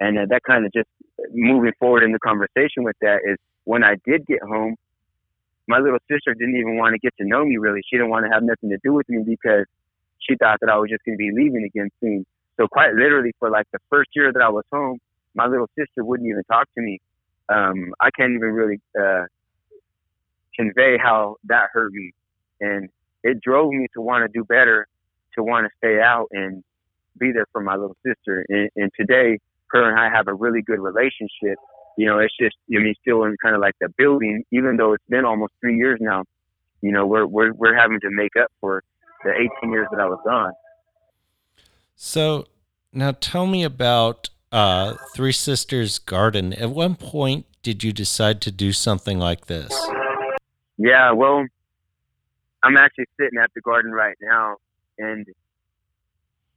And 0.00 0.18
uh, 0.18 0.26
that 0.30 0.42
kind 0.42 0.66
of 0.66 0.72
just 0.72 0.88
moving 1.32 1.72
forward 1.78 2.02
in 2.02 2.12
the 2.12 2.18
conversation 2.18 2.84
with 2.84 2.96
that 3.00 3.20
is 3.24 3.36
when 3.64 3.84
I 3.84 3.96
did 4.04 4.26
get 4.26 4.42
home, 4.42 4.76
my 5.66 5.78
little 5.78 5.98
sister 6.10 6.34
didn't 6.34 6.56
even 6.56 6.78
want 6.78 6.94
to 6.94 6.98
get 6.98 7.14
to 7.20 7.26
know 7.26 7.44
me 7.44 7.58
really. 7.58 7.80
She 7.88 7.96
didn't 7.96 8.10
want 8.10 8.24
to 8.24 8.30
have 8.32 8.42
nothing 8.42 8.70
to 8.70 8.78
do 8.82 8.94
with 8.94 9.08
me 9.08 9.22
because 9.26 9.66
she 10.18 10.34
thought 10.36 10.58
that 10.60 10.70
I 10.70 10.76
was 10.78 10.90
just 10.90 11.04
going 11.04 11.16
to 11.16 11.18
be 11.18 11.30
leaving 11.32 11.64
again 11.64 11.90
soon. 12.00 12.24
So 12.58 12.66
quite 12.66 12.94
literally 12.94 13.32
for 13.38 13.50
like 13.50 13.66
the 13.72 13.78
first 13.90 14.10
year 14.14 14.32
that 14.32 14.42
I 14.42 14.48
was 14.48 14.64
home, 14.72 14.98
my 15.34 15.46
little 15.46 15.68
sister 15.78 16.04
wouldn't 16.04 16.28
even 16.28 16.42
talk 16.50 16.66
to 16.74 16.82
me. 16.82 16.98
Um, 17.48 17.92
I 18.00 18.10
can't 18.10 18.32
even 18.32 18.52
really, 18.52 18.80
uh, 18.98 19.24
convey 20.58 20.98
how 20.98 21.36
that 21.44 21.68
hurt 21.72 21.92
me. 21.92 22.12
And 22.60 22.88
it 23.22 23.40
drove 23.40 23.70
me 23.70 23.86
to 23.94 24.00
want 24.00 24.30
to 24.30 24.38
do 24.38 24.44
better, 24.44 24.86
to 25.34 25.42
want 25.42 25.66
to 25.66 25.70
stay 25.78 26.00
out 26.00 26.26
and 26.32 26.62
be 27.18 27.32
there 27.32 27.46
for 27.52 27.60
my 27.60 27.76
little 27.76 27.96
sister. 28.04 28.44
And, 28.48 28.70
and 28.76 28.90
today, 28.98 29.38
her 29.68 29.88
and 29.88 29.98
I 29.98 30.14
have 30.14 30.28
a 30.28 30.34
really 30.34 30.62
good 30.62 30.80
relationship. 30.80 31.58
You 31.96 32.06
know, 32.06 32.18
it's 32.18 32.34
just, 32.40 32.56
I 32.74 32.78
mean, 32.78 32.94
still 33.00 33.24
in 33.24 33.36
kind 33.42 33.54
of 33.54 33.60
like 33.60 33.74
the 33.80 33.88
building, 33.96 34.44
even 34.52 34.76
though 34.76 34.92
it's 34.92 35.04
been 35.08 35.24
almost 35.24 35.52
three 35.60 35.76
years 35.76 35.98
now, 36.00 36.24
you 36.80 36.92
know, 36.92 37.06
we're, 37.06 37.26
we're, 37.26 37.52
we're 37.52 37.76
having 37.76 38.00
to 38.00 38.10
make 38.10 38.32
up 38.40 38.50
for 38.60 38.82
the 39.24 39.32
18 39.62 39.72
years 39.72 39.88
that 39.90 40.00
I 40.00 40.06
was 40.06 40.20
gone. 40.24 40.52
So 41.96 42.46
now 42.92 43.12
tell 43.12 43.46
me 43.46 43.64
about 43.64 44.30
uh, 44.52 44.94
Three 45.14 45.32
Sisters 45.32 45.98
Garden. 45.98 46.52
At 46.52 46.70
one 46.70 46.94
point, 46.94 47.46
did 47.62 47.82
you 47.82 47.92
decide 47.92 48.40
to 48.42 48.52
do 48.52 48.72
something 48.72 49.18
like 49.18 49.46
this? 49.46 49.72
Yeah, 50.78 51.12
well, 51.12 51.44
I'm 52.62 52.76
actually 52.76 53.06
sitting 53.20 53.38
at 53.42 53.50
the 53.54 53.60
garden 53.60 53.92
right 53.92 54.16
now, 54.22 54.56
and 54.98 55.26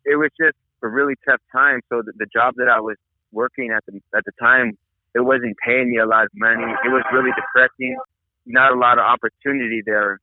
it 0.06 0.16
was 0.16 0.30
just 0.40 0.58
a 0.84 0.88
really 0.88 1.16
tough 1.28 1.42
time. 1.52 1.82
So 1.90 2.02
the, 2.06 2.14
the 2.18 2.28
job 2.34 2.56
that 2.58 2.68
I 2.70 2.80
was 2.80 2.98
working 3.32 3.72
at 3.76 3.84
the 3.88 4.00
at 4.16 4.24
the 4.26 4.32
time, 4.40 4.78
it 5.16 5.22
wasn't 5.22 5.58
paying 5.66 5.92
me 5.92 5.98
a 5.98 6.06
lot 6.06 6.26
of 6.26 6.32
money. 6.36 6.64
It 6.86 6.90
was 6.90 7.04
really 7.14 7.32
depressing. 7.36 7.98
Not 8.46 8.74
a 8.74 8.76
lot 8.80 8.98
of 9.00 9.06
opportunity 9.06 9.82
there, 9.86 10.20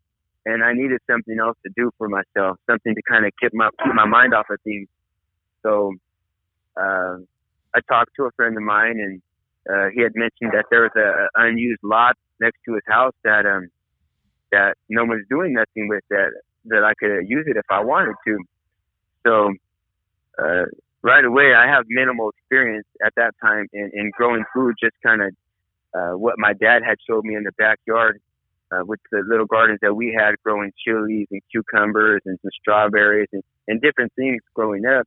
and 0.46 0.64
I 0.64 0.72
needed 0.74 1.00
something 1.10 1.38
else 1.40 1.56
to 1.64 1.72
do 1.76 1.90
for 1.98 2.08
myself, 2.08 2.58
something 2.68 2.94
to 2.94 3.02
kind 3.08 3.26
of 3.26 3.32
keep 3.40 3.54
my 3.54 3.70
keep 3.84 3.94
my 3.94 4.06
mind 4.06 4.34
off 4.34 4.46
of 4.50 4.60
things. 4.62 4.88
So 5.62 5.94
uh, 6.76 7.18
I 7.74 7.80
talked 7.88 8.12
to 8.16 8.24
a 8.24 8.30
friend 8.32 8.56
of 8.56 8.62
mine, 8.62 8.98
and 8.98 9.22
uh, 9.70 9.88
he 9.94 10.02
had 10.02 10.12
mentioned 10.16 10.52
that 10.54 10.66
there 10.70 10.82
was 10.82 10.92
a, 10.96 11.40
a 11.40 11.46
unused 11.48 11.82
lot 11.84 12.16
next 12.40 12.58
to 12.66 12.74
his 12.74 12.82
house 12.88 13.14
that 13.24 13.46
um 13.46 13.68
that 14.52 14.74
no 14.88 15.04
one's 15.04 15.26
doing 15.28 15.54
nothing 15.54 15.88
with 15.88 16.04
that 16.10 16.30
that 16.66 16.84
I 16.84 16.94
could 16.94 17.28
use 17.28 17.46
it 17.46 17.56
if 17.56 17.66
I 17.70 17.80
wanted 17.80 18.14
to. 18.26 18.38
So 19.26 19.52
uh, 20.38 20.64
right 21.02 21.24
away, 21.24 21.54
I 21.54 21.66
have 21.66 21.84
minimal 21.88 22.30
experience 22.30 22.86
at 23.04 23.14
that 23.16 23.34
time 23.40 23.66
in, 23.72 23.90
in 23.94 24.10
growing 24.16 24.44
food, 24.54 24.74
just 24.82 24.94
kind 25.02 25.22
of 25.22 25.30
uh, 25.94 26.16
what 26.16 26.34
my 26.38 26.52
dad 26.52 26.82
had 26.84 26.98
showed 27.08 27.24
me 27.24 27.34
in 27.34 27.44
the 27.44 27.52
backyard 27.52 28.20
uh, 28.72 28.84
with 28.84 29.00
the 29.10 29.22
little 29.26 29.46
gardens 29.46 29.78
that 29.82 29.94
we 29.94 30.14
had 30.18 30.34
growing 30.44 30.72
chilies 30.84 31.26
and 31.30 31.40
cucumbers 31.50 32.22
and 32.26 32.38
some 32.42 32.50
strawberries 32.60 33.28
and, 33.32 33.42
and 33.66 33.80
different 33.80 34.12
things 34.14 34.42
growing 34.54 34.84
up. 34.86 35.06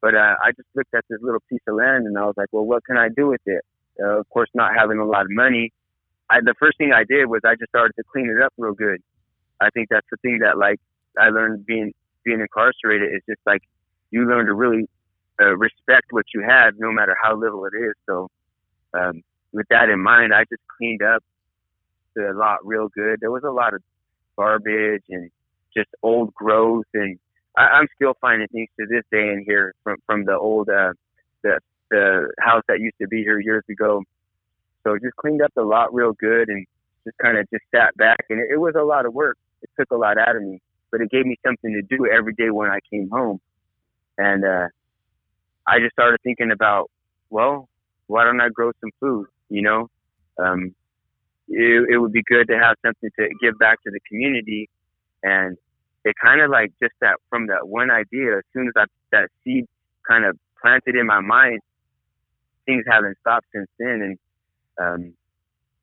But 0.00 0.14
uh, 0.14 0.34
I 0.42 0.52
just 0.52 0.68
looked 0.74 0.94
at 0.94 1.04
this 1.08 1.18
little 1.22 1.42
piece 1.48 1.60
of 1.68 1.76
land 1.76 2.06
and 2.06 2.16
I 2.18 2.24
was 2.24 2.34
like, 2.36 2.48
well, 2.52 2.64
what 2.64 2.84
can 2.84 2.96
I 2.96 3.08
do 3.14 3.28
with 3.28 3.42
it? 3.46 3.62
Uh, 4.02 4.18
of 4.18 4.28
course, 4.30 4.48
not 4.54 4.74
having 4.74 4.98
a 4.98 5.04
lot 5.04 5.22
of 5.22 5.30
money, 5.30 5.72
I, 6.30 6.40
the 6.42 6.54
first 6.58 6.78
thing 6.78 6.92
I 6.92 7.04
did 7.04 7.26
was 7.26 7.40
I 7.44 7.56
just 7.56 7.70
started 7.70 7.94
to 7.96 8.04
clean 8.10 8.30
it 8.30 8.42
up 8.42 8.52
real 8.56 8.72
good. 8.74 9.02
I 9.60 9.70
think 9.70 9.88
that's 9.90 10.06
the 10.10 10.16
thing 10.18 10.38
that 10.42 10.56
like 10.56 10.78
I 11.18 11.28
learned 11.30 11.66
being 11.66 11.92
being 12.24 12.40
incarcerated 12.40 13.12
is 13.12 13.22
just 13.28 13.40
like 13.46 13.62
you 14.10 14.26
learn 14.28 14.46
to 14.46 14.54
really 14.54 14.88
uh, 15.40 15.56
respect 15.56 16.06
what 16.10 16.26
you 16.34 16.42
have, 16.42 16.74
no 16.78 16.92
matter 16.92 17.16
how 17.20 17.36
little 17.36 17.64
it 17.66 17.72
is. 17.76 17.94
So 18.06 18.28
um, 18.94 19.22
with 19.52 19.66
that 19.70 19.88
in 19.88 20.00
mind, 20.00 20.32
I 20.32 20.44
just 20.44 20.62
cleaned 20.78 21.02
up 21.02 21.22
the 22.14 22.32
lot 22.34 22.58
real 22.64 22.88
good. 22.88 23.18
There 23.20 23.30
was 23.30 23.44
a 23.44 23.50
lot 23.50 23.74
of 23.74 23.82
garbage 24.36 25.04
and 25.08 25.30
just 25.76 25.88
old 26.02 26.34
growth, 26.34 26.86
and 26.94 27.18
I, 27.56 27.62
I'm 27.62 27.88
still 27.96 28.14
finding 28.20 28.48
things 28.48 28.68
to 28.78 28.86
this 28.86 29.04
day 29.10 29.28
in 29.32 29.44
here 29.46 29.74
from 29.82 29.96
from 30.06 30.24
the 30.24 30.36
old 30.36 30.68
uh, 30.68 30.92
the 31.42 31.58
the 31.90 32.32
house 32.38 32.62
that 32.68 32.80
used 32.80 32.96
to 33.00 33.08
be 33.08 33.22
here 33.22 33.40
years 33.40 33.64
ago. 33.68 34.02
So 34.84 34.96
just 34.98 35.16
cleaned 35.16 35.42
up 35.42 35.52
the 35.54 35.62
lot 35.62 35.92
real 35.92 36.12
good 36.12 36.48
and 36.48 36.66
just 37.04 37.18
kind 37.18 37.38
of 37.38 37.48
just 37.50 37.64
sat 37.74 37.96
back. 37.96 38.24
And 38.30 38.40
it, 38.40 38.48
it 38.52 38.56
was 38.58 38.74
a 38.78 38.82
lot 38.82 39.06
of 39.06 39.14
work. 39.14 39.38
It 39.62 39.70
took 39.78 39.90
a 39.90 39.96
lot 39.96 40.18
out 40.18 40.36
of 40.36 40.42
me, 40.42 40.60
but 40.90 41.00
it 41.00 41.10
gave 41.10 41.26
me 41.26 41.36
something 41.46 41.72
to 41.72 41.96
do 41.96 42.06
every 42.06 42.34
day 42.34 42.50
when 42.50 42.70
I 42.70 42.78
came 42.90 43.08
home. 43.10 43.40
And 44.18 44.44
uh, 44.44 44.68
I 45.66 45.78
just 45.80 45.92
started 45.92 46.20
thinking 46.22 46.50
about, 46.50 46.90
well, 47.30 47.68
why 48.06 48.24
don't 48.24 48.40
I 48.40 48.48
grow 48.48 48.72
some 48.80 48.90
food? 49.00 49.26
You 49.48 49.62
know, 49.62 49.88
um, 50.38 50.74
it, 51.48 51.90
it 51.90 51.98
would 51.98 52.12
be 52.12 52.22
good 52.22 52.48
to 52.48 52.58
have 52.58 52.76
something 52.84 53.10
to 53.18 53.28
give 53.40 53.58
back 53.58 53.82
to 53.84 53.90
the 53.90 54.00
community. 54.08 54.68
And 55.22 55.56
it 56.04 56.14
kind 56.22 56.40
of 56.40 56.50
like 56.50 56.72
just 56.82 56.94
that 57.00 57.16
from 57.28 57.48
that 57.48 57.68
one 57.68 57.90
idea, 57.90 58.38
as 58.38 58.44
soon 58.52 58.68
as 58.68 58.72
I, 58.76 58.84
that 59.12 59.28
seed 59.44 59.66
kind 60.08 60.24
of 60.24 60.38
planted 60.60 60.96
in 60.96 61.06
my 61.06 61.20
mind, 61.20 61.60
things 62.66 62.84
haven't 62.88 63.18
stopped 63.20 63.46
since 63.54 63.68
then. 63.78 64.00
And 64.02 64.18
um, 64.80 65.14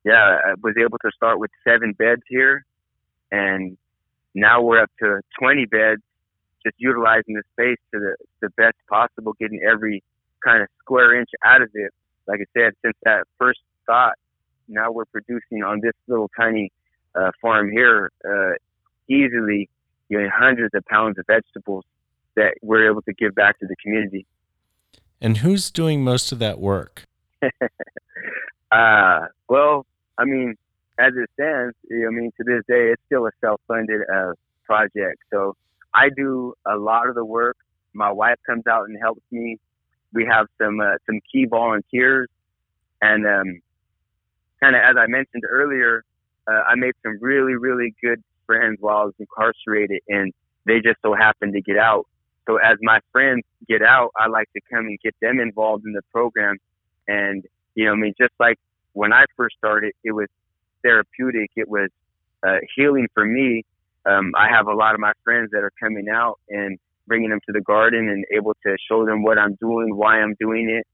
yeah, 0.03 0.39
I 0.45 0.53
was 0.61 0.75
able 0.81 0.97
to 0.99 1.11
start 1.15 1.39
with 1.39 1.51
seven 1.63 1.93
beds 1.93 2.21
here, 2.27 2.65
and 3.31 3.77
now 4.33 4.61
we're 4.61 4.81
up 4.81 4.91
to 4.99 5.21
20 5.39 5.65
beds, 5.65 6.01
just 6.63 6.75
utilizing 6.77 7.35
the 7.35 7.43
space 7.53 7.77
to 7.93 7.99
the, 7.99 8.15
the 8.41 8.49
best 8.51 8.77
possible, 8.89 9.33
getting 9.39 9.61
every 9.69 10.03
kind 10.43 10.61
of 10.61 10.69
square 10.79 11.19
inch 11.19 11.29
out 11.45 11.61
of 11.61 11.69
it. 11.73 11.91
Like 12.27 12.41
I 12.41 12.59
said, 12.59 12.73
since 12.83 12.95
that 13.03 13.23
first 13.37 13.59
thought, 13.85 14.13
now 14.67 14.91
we're 14.91 15.05
producing 15.05 15.63
on 15.63 15.81
this 15.81 15.93
little 16.07 16.29
tiny 16.37 16.71
uh, 17.15 17.31
farm 17.41 17.71
here 17.71 18.11
uh, 18.27 18.53
easily 19.09 19.69
you 20.09 20.19
know, 20.19 20.29
hundreds 20.33 20.73
of 20.73 20.85
pounds 20.85 21.17
of 21.17 21.25
vegetables 21.27 21.83
that 22.35 22.53
we're 22.61 22.89
able 22.89 23.01
to 23.03 23.13
give 23.13 23.35
back 23.35 23.59
to 23.59 23.67
the 23.67 23.75
community. 23.81 24.25
And 25.19 25.37
who's 25.37 25.71
doing 25.71 26.03
most 26.03 26.31
of 26.31 26.39
that 26.39 26.59
work? 26.59 27.03
Uh, 28.71 29.27
well, 29.47 29.85
I 30.17 30.25
mean, 30.25 30.55
as 30.99 31.13
it 31.15 31.29
stands, 31.33 31.75
I 31.91 32.09
mean, 32.09 32.31
to 32.37 32.43
this 32.43 32.63
day, 32.67 32.91
it's 32.91 33.01
still 33.05 33.27
a 33.27 33.31
self-funded 33.41 34.01
uh, 34.13 34.33
project. 34.65 35.19
So 35.31 35.55
I 35.93 36.09
do 36.15 36.53
a 36.65 36.75
lot 36.75 37.07
of 37.07 37.15
the 37.15 37.25
work. 37.25 37.57
My 37.93 38.11
wife 38.11 38.37
comes 38.45 38.67
out 38.67 38.87
and 38.89 38.97
helps 38.99 39.21
me. 39.31 39.57
We 40.13 40.25
have 40.25 40.47
some 40.61 40.79
uh, 40.79 40.97
some 41.05 41.19
key 41.31 41.45
volunteers, 41.49 42.29
and 43.01 43.25
um, 43.27 43.61
kind 44.59 44.75
of 44.75 44.81
as 44.81 44.95
I 44.97 45.07
mentioned 45.07 45.43
earlier, 45.47 46.03
uh, 46.47 46.61
I 46.67 46.75
made 46.75 46.93
some 47.03 47.17
really 47.21 47.55
really 47.55 47.93
good 48.01 48.23
friends 48.45 48.77
while 48.79 48.97
I 48.97 49.03
was 49.05 49.13
incarcerated, 49.19 50.01
and 50.07 50.33
they 50.65 50.79
just 50.79 50.97
so 51.01 51.13
happened 51.13 51.53
to 51.53 51.61
get 51.61 51.77
out. 51.77 52.07
So 52.47 52.57
as 52.57 52.77
my 52.81 52.99
friends 53.11 53.43
get 53.67 53.81
out, 53.81 54.11
I 54.15 54.27
like 54.27 54.51
to 54.53 54.61
come 54.71 54.85
and 54.85 54.97
get 55.03 55.15
them 55.21 55.39
involved 55.39 55.85
in 55.85 55.91
the 55.93 56.03
program, 56.13 56.57
and 57.07 57.45
you 57.77 57.85
know, 57.85 57.91
I 57.91 57.95
mean, 57.95 58.15
just 58.19 58.33
like 58.39 58.57
when 58.93 59.13
I 59.13 59.25
first 59.37 59.55
started, 59.57 59.93
it 60.03 60.11
was 60.11 60.27
therapeutic. 60.83 61.51
It 61.55 61.69
was 61.69 61.89
uh, 62.45 62.57
healing 62.75 63.07
for 63.13 63.23
me. 63.23 63.63
Um, 64.03 64.31
I 64.35 64.49
have 64.49 64.65
a 64.65 64.73
lot 64.73 64.95
of 64.95 64.99
my 64.99 65.11
friends 65.23 65.51
that 65.51 65.59
are 65.59 65.71
coming 65.79 66.09
out 66.09 66.39
and 66.49 66.79
bringing 67.05 67.29
them 67.29 67.39
to 67.45 67.53
the 67.53 67.61
garden 67.61 68.09
and 68.09 68.25
able 68.35 68.55
to 68.65 68.75
show 68.89 69.05
them 69.05 69.21
what 69.21 69.37
I'm 69.37 69.55
doing, 69.61 69.95
why 69.95 70.19
I'm 70.19 70.35
doing 70.39 70.71
it, 70.71 70.87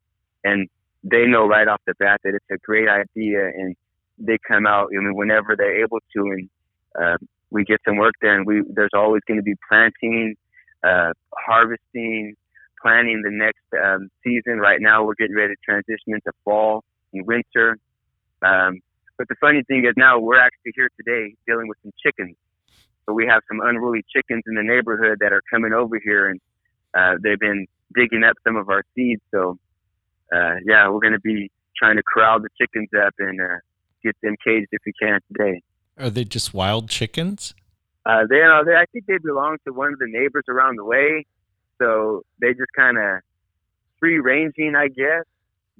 and 0.43 0.67
they 1.05 1.25
know 1.25 1.47
right 1.47 1.69
off 1.69 1.79
the 1.87 1.93
bat 1.99 2.19
that 2.25 2.33
it's 2.35 2.45
a 2.51 2.57
great 2.57 2.89
idea, 2.89 3.47
and 3.47 3.77
they 4.17 4.37
come 4.45 4.67
out. 4.67 4.89
I 4.93 4.99
mean, 4.99 5.15
whenever 5.15 5.55
they're 5.55 5.83
able 5.83 5.99
to, 6.17 6.21
and 6.21 6.49
uh, 7.01 7.17
we 7.49 7.63
get 7.63 7.79
some 7.85 7.95
work 7.95 8.15
there, 8.21 8.37
and 8.37 8.45
we 8.45 8.61
there's 8.75 8.93
always 8.93 9.21
going 9.25 9.39
to 9.39 9.43
be 9.43 9.55
planting, 9.69 10.35
uh, 10.83 11.13
harvesting, 11.33 12.35
planning 12.83 13.21
the 13.23 13.31
next 13.31 13.63
um, 13.73 14.09
season. 14.23 14.59
Right 14.59 14.79
now, 14.81 15.03
we're 15.03 15.15
getting 15.15 15.35
ready 15.35 15.53
to 15.53 15.59
transition 15.63 16.13
into 16.13 16.31
fall 16.43 16.83
and 17.13 17.25
winter. 17.25 17.77
Um, 18.41 18.81
but 19.17 19.27
the 19.29 19.35
funny 19.39 19.63
thing 19.67 19.85
is 19.85 19.93
now 19.95 20.19
we're 20.19 20.39
actually 20.39 20.73
here 20.75 20.89
today 20.97 21.35
dealing 21.47 21.67
with 21.67 21.77
some 21.81 21.93
chickens. 22.03 22.35
So 23.05 23.13
we 23.13 23.25
have 23.27 23.41
some 23.47 23.59
unruly 23.61 24.03
chickens 24.13 24.43
in 24.47 24.55
the 24.55 24.63
neighborhood 24.63 25.19
that 25.21 25.33
are 25.33 25.41
coming 25.51 25.73
over 25.73 25.99
here, 26.03 26.29
and 26.29 26.39
uh, 26.93 27.15
they've 27.21 27.39
been 27.39 27.67
digging 27.95 28.23
up 28.23 28.35
some 28.45 28.55
of 28.55 28.69
our 28.69 28.83
seeds. 28.95 29.21
So 29.31 29.57
uh, 30.33 30.55
yeah, 30.65 30.89
we're 30.89 30.99
going 30.99 31.13
to 31.13 31.19
be 31.19 31.51
trying 31.77 31.97
to 31.97 32.03
corral 32.03 32.39
the 32.39 32.49
chickens 32.59 32.89
up 33.05 33.13
and 33.19 33.39
uh, 33.39 33.57
get 34.03 34.15
them 34.21 34.35
caged 34.45 34.67
if 34.71 34.81
we 34.85 34.93
can 35.01 35.19
today. 35.31 35.61
Are 35.97 36.09
they 36.09 36.23
just 36.23 36.53
wild 36.53 36.89
chickens? 36.89 37.53
Uh, 38.05 38.23
they, 38.29 38.37
are. 38.37 38.65
they, 38.65 38.73
I 38.73 38.85
think 38.91 39.05
they 39.05 39.17
belong 39.17 39.57
to 39.65 39.73
one 39.73 39.93
of 39.93 39.99
the 39.99 40.07
neighbors 40.07 40.43
around 40.49 40.77
the 40.77 40.83
way. 40.83 41.25
So 41.83 42.23
they 42.39 42.53
just 42.53 42.71
kind 42.75 42.97
of 42.97 43.19
free 43.99 44.19
ranging, 44.19 44.73
I 44.75 44.87
guess. 44.87 45.25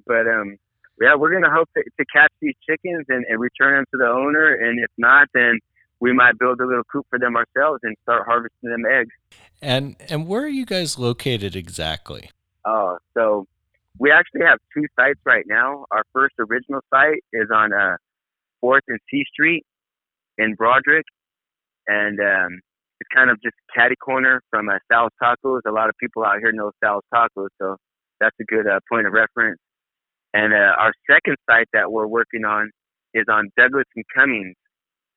But 0.06 0.26
um, 0.28 0.58
yeah, 1.00 1.14
we're 1.14 1.32
gonna 1.32 1.54
hope 1.54 1.68
to, 1.76 1.82
to 1.82 2.04
catch 2.12 2.32
these 2.40 2.54
chickens 2.68 3.06
and, 3.08 3.24
and 3.28 3.40
return 3.40 3.76
them 3.76 3.84
to 3.92 3.96
the 3.98 4.06
owner. 4.06 4.54
And 4.54 4.78
if 4.80 4.90
not, 4.98 5.28
then 5.32 5.60
we 6.00 6.12
might 6.12 6.38
build 6.38 6.60
a 6.60 6.66
little 6.66 6.84
coop 6.84 7.06
for 7.08 7.18
them 7.18 7.36
ourselves 7.36 7.80
and 7.82 7.96
start 8.02 8.26
harvesting 8.26 8.70
them 8.70 8.84
eggs. 8.84 9.14
And 9.62 9.96
and 10.10 10.28
where 10.28 10.42
are 10.42 10.48
you 10.48 10.66
guys 10.66 10.98
located 10.98 11.56
exactly? 11.56 12.30
Oh, 12.66 12.98
so 13.14 13.46
we 13.98 14.10
actually 14.10 14.42
have 14.42 14.58
two 14.74 14.86
sites 14.96 15.20
right 15.24 15.44
now. 15.46 15.86
Our 15.90 16.02
first 16.12 16.34
original 16.38 16.80
site 16.90 17.24
is 17.32 17.48
on 17.54 17.72
uh, 17.72 17.96
Fourth 18.60 18.84
and 18.88 18.98
C 19.10 19.24
Street 19.32 19.64
in 20.36 20.54
Broderick, 20.54 21.06
and 21.86 22.18
um, 22.20 22.60
it's 23.04 23.14
kind 23.14 23.30
of 23.30 23.40
just 23.42 23.54
catty 23.74 23.96
corner 23.96 24.42
from 24.50 24.68
uh, 24.68 24.78
Sal's 24.90 25.12
Tacos. 25.22 25.60
A 25.66 25.70
lot 25.70 25.88
of 25.88 25.94
people 25.98 26.24
out 26.24 26.38
here 26.40 26.52
know 26.52 26.72
Sal's 26.82 27.04
Tacos, 27.12 27.48
so 27.60 27.76
that's 28.20 28.36
a 28.40 28.44
good 28.44 28.66
uh, 28.66 28.80
point 28.90 29.06
of 29.06 29.12
reference. 29.12 29.58
And 30.32 30.52
uh, 30.52 30.72
our 30.78 30.92
second 31.10 31.36
site 31.48 31.68
that 31.72 31.92
we're 31.92 32.06
working 32.06 32.44
on 32.44 32.70
is 33.12 33.24
on 33.30 33.50
Douglas 33.56 33.84
and 33.94 34.04
Cummings. 34.14 34.56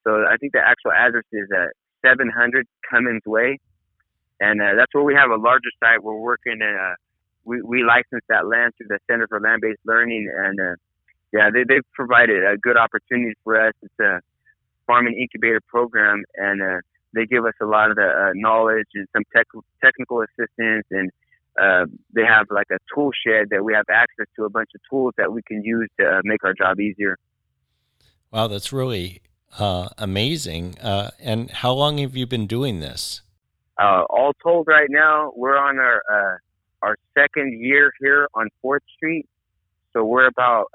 So 0.06 0.26
I 0.30 0.38
think 0.38 0.54
the 0.54 0.60
actual 0.60 0.91
address 0.91 1.23
is 1.32 1.47
at 1.56 1.69
700 2.06 2.65
Cummings 2.89 3.23
Way, 3.26 3.60
and 4.39 4.62
uh, 4.62 4.76
that's 4.78 4.93
where 4.93 5.04
we 5.04 5.15
have 5.15 5.32
a 5.32 5.36
larger 5.36 5.71
site. 5.82 6.04
We're 6.04 6.17
working. 6.17 6.60
Uh, 6.62 6.93
we 7.45 7.62
we 7.62 7.84
license 7.84 8.23
that 8.30 8.47
land 8.47 8.73
through 8.78 8.88
the 8.89 9.00
Center 9.10 9.28
for 9.28 9.39
Land-Based 9.39 9.80
Learning, 9.86 10.30
and 10.36 10.60
uh, 10.60 10.76
yeah, 11.34 11.50
they 11.52 11.63
they've 11.67 11.88
provided 11.93 12.43
a 12.43 12.58
good 12.58 12.78
opportunity 12.78 13.34
for 13.43 13.60
us. 13.60 13.73
It's 13.82 14.00
a 14.00 14.19
farming 14.86 15.17
incubator 15.19 15.62
program, 15.67 16.23
and 16.36 16.62
uh, 16.62 16.82
they 17.13 17.26
give 17.26 17.46
us 17.46 17.54
a 17.62 17.65
lot 17.65 17.89
of 17.89 17.96
the 17.96 18.04
uh, 18.04 18.32
knowledge 18.36 18.88
and 18.96 19.08
some 19.13 19.24
tech, 19.36 19.48
technical 19.84 20.22
assistance, 20.22 20.86
and 20.91 21.12
uh, 21.60 21.86
they 22.13 22.24
have 22.24 22.48
like 22.52 22.67
a 22.72 22.78
tool 22.93 23.12
shed 23.26 23.48
that 23.50 23.63
we 23.63 23.74
have 23.74 23.86
access 23.89 24.28
to 24.36 24.46
a 24.46 24.50
bunch 24.50 24.70
of 24.76 24.82
tools 24.89 25.13
that 25.17 25.32
we 25.32 25.41
can 25.41 25.63
use 25.63 25.89
to 26.00 26.06
uh, 26.06 26.22
make 26.24 26.43
our 26.43 26.54
job 26.54 26.80
easier. 26.80 27.17
Wow, 28.32 28.48
that's 28.48 28.72
really 28.72 29.22
uh, 29.58 29.89
amazing. 29.98 30.78
Uh, 30.80 31.12
and 31.20 31.50
how 31.50 31.74
long 31.74 31.98
have 31.98 32.15
you 32.15 32.28
been 32.28 32.46
doing 32.46 32.80
this? 32.80 33.22
Uh, 33.80 34.04
all 34.10 34.34
told, 34.43 34.67
right 34.67 34.89
now 34.89 35.32
we're 35.36 35.58
on 35.58 35.80
our 35.80 36.02
uh, 36.12 36.38
our 36.82 36.98
second 37.17 37.60
year 37.60 37.91
here 38.00 38.28
on 38.34 38.50
Fourth 38.62 38.84
Street, 38.96 39.28
so 39.93 40.04
we're 40.04 40.28
about 40.28 40.67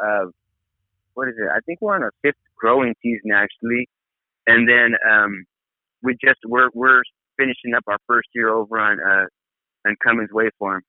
what 1.14 1.28
is 1.28 1.34
it? 1.36 1.48
I 1.54 1.60
think 1.60 1.80
we're 1.82 1.94
on 1.94 2.02
our 2.02 2.12
fifth 2.22 2.36
growing 2.56 2.94
season 3.02 3.32
actually, 3.32 3.88
and 4.46 4.68
then 4.68 4.94
um, 5.08 5.44
we 6.02 6.16
just 6.24 6.40
we're 6.46 6.68
we're 6.74 7.02
finishing 7.38 7.74
up 7.76 7.84
our 7.86 7.98
first 8.06 8.28
year 8.34 8.50
over 8.50 8.78
on 8.78 8.98
uh 9.00 9.26
on 9.86 9.96
Cummings 10.04 10.30
Way 10.32 10.50
Farm. 10.58 10.82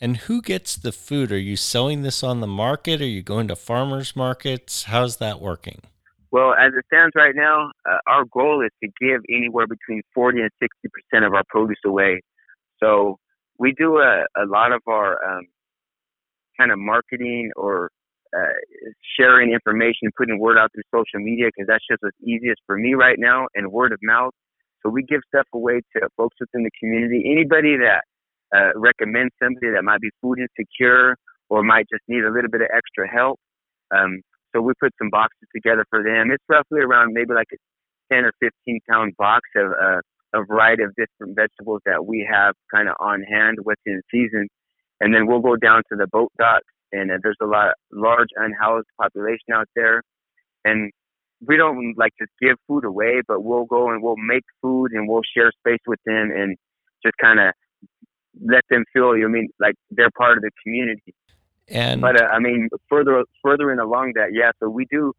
And 0.00 0.16
who 0.16 0.40
gets 0.40 0.76
the 0.76 0.92
food? 0.92 1.30
Are 1.30 1.38
you 1.38 1.56
selling 1.56 2.02
this 2.02 2.22
on 2.22 2.40
the 2.40 2.46
market? 2.46 3.02
Are 3.02 3.06
you 3.06 3.22
going 3.22 3.48
to 3.48 3.56
farmers 3.56 4.16
markets? 4.16 4.84
How's 4.84 5.18
that 5.18 5.40
working? 5.40 5.82
Well, 6.30 6.54
as 6.54 6.72
it 6.74 6.84
stands 6.86 7.12
right 7.14 7.34
now, 7.34 7.70
uh, 7.88 7.98
our 8.06 8.24
goal 8.24 8.64
is 8.64 8.70
to 8.82 8.88
give 9.00 9.20
anywhere 9.28 9.66
between 9.66 10.02
40 10.14 10.40
and 10.40 10.50
60 10.62 10.88
percent 10.88 11.24
of 11.24 11.34
our 11.34 11.42
produce 11.48 11.80
away. 11.84 12.22
So 12.82 13.18
we 13.58 13.74
do 13.76 13.98
a, 13.98 14.24
a 14.36 14.46
lot 14.46 14.72
of 14.72 14.80
our 14.86 15.22
um, 15.22 15.46
kind 16.58 16.72
of 16.72 16.78
marketing 16.78 17.50
or 17.56 17.90
uh, 18.36 18.54
sharing 19.18 19.52
information, 19.52 20.10
putting 20.16 20.38
word 20.38 20.58
out 20.58 20.70
through 20.72 20.86
social 20.94 21.24
media 21.24 21.46
because 21.48 21.66
that's 21.66 21.84
just 21.90 22.02
what's 22.02 22.16
easiest 22.22 22.60
for 22.66 22.76
me 22.76 22.94
right 22.94 23.18
now, 23.18 23.46
and 23.54 23.70
word 23.72 23.92
of 23.92 23.98
mouth. 24.02 24.32
So 24.82 24.88
we 24.88 25.02
give 25.02 25.20
stuff 25.28 25.46
away 25.52 25.80
to 25.96 26.08
folks 26.16 26.36
within 26.40 26.62
the 26.62 26.70
community. 26.78 27.24
Anybody 27.30 27.76
that 27.76 28.02
uh, 28.54 28.70
recommends 28.74 29.34
somebody 29.42 29.70
that 29.74 29.82
might 29.82 30.00
be 30.00 30.10
food 30.22 30.38
insecure 30.38 31.16
or 31.48 31.62
might 31.62 31.86
just 31.90 32.02
need 32.08 32.24
a 32.24 32.32
little 32.32 32.50
bit 32.50 32.62
of 32.62 32.68
extra 32.74 33.08
help. 33.10 33.38
Um, 33.90 34.22
so 34.54 34.60
we 34.60 34.72
put 34.80 34.92
some 34.98 35.10
boxes 35.10 35.48
together 35.54 35.84
for 35.90 36.02
them. 36.02 36.30
It's 36.30 36.44
roughly 36.48 36.80
around 36.80 37.12
maybe 37.12 37.34
like 37.34 37.48
a 37.52 38.14
10 38.14 38.24
or 38.24 38.32
15 38.40 38.80
pound 38.90 39.16
box 39.16 39.42
of 39.56 39.72
uh, 39.72 40.00
a 40.34 40.44
variety 40.44 40.82
of 40.82 40.94
different 40.96 41.36
vegetables 41.36 41.82
that 41.86 42.06
we 42.06 42.26
have 42.30 42.54
kind 42.72 42.88
of 42.88 42.94
on 43.00 43.22
hand 43.22 43.58
within 43.64 44.00
season. 44.10 44.48
And 45.00 45.14
then 45.14 45.26
we'll 45.26 45.40
go 45.40 45.56
down 45.56 45.82
to 45.90 45.96
the 45.96 46.06
boat 46.06 46.32
docks 46.38 46.66
and 46.92 47.10
uh, 47.10 47.18
there's 47.22 47.36
a 47.42 47.46
lot 47.46 47.74
large 47.92 48.28
unhoused 48.36 48.88
population 48.98 49.52
out 49.54 49.68
there, 49.74 50.02
and 50.64 50.92
we 51.46 51.56
don't 51.56 51.96
like 51.96 52.12
just 52.18 52.32
give 52.40 52.56
food 52.66 52.84
away, 52.84 53.22
but 53.26 53.42
we'll 53.42 53.64
go 53.64 53.90
and 53.90 54.02
we'll 54.02 54.16
make 54.16 54.44
food 54.60 54.92
and 54.92 55.08
we'll 55.08 55.22
share 55.34 55.50
space 55.58 55.80
with 55.86 56.00
them 56.04 56.30
and 56.34 56.56
just 57.02 57.16
kind 57.16 57.40
of 57.40 57.54
let 58.44 58.64
them 58.70 58.84
feel. 58.92 59.16
You 59.16 59.26
I 59.26 59.28
mean 59.28 59.48
like 59.58 59.74
they're 59.90 60.10
part 60.10 60.36
of 60.36 60.42
the 60.42 60.50
community. 60.62 61.14
And 61.68 62.00
but 62.00 62.20
uh, 62.20 62.26
I 62.26 62.38
mean 62.40 62.68
further 62.88 63.24
furthering 63.42 63.78
along 63.78 64.12
that, 64.16 64.30
yeah. 64.32 64.50
So 64.60 64.68
we 64.68 64.86
do. 64.86 65.12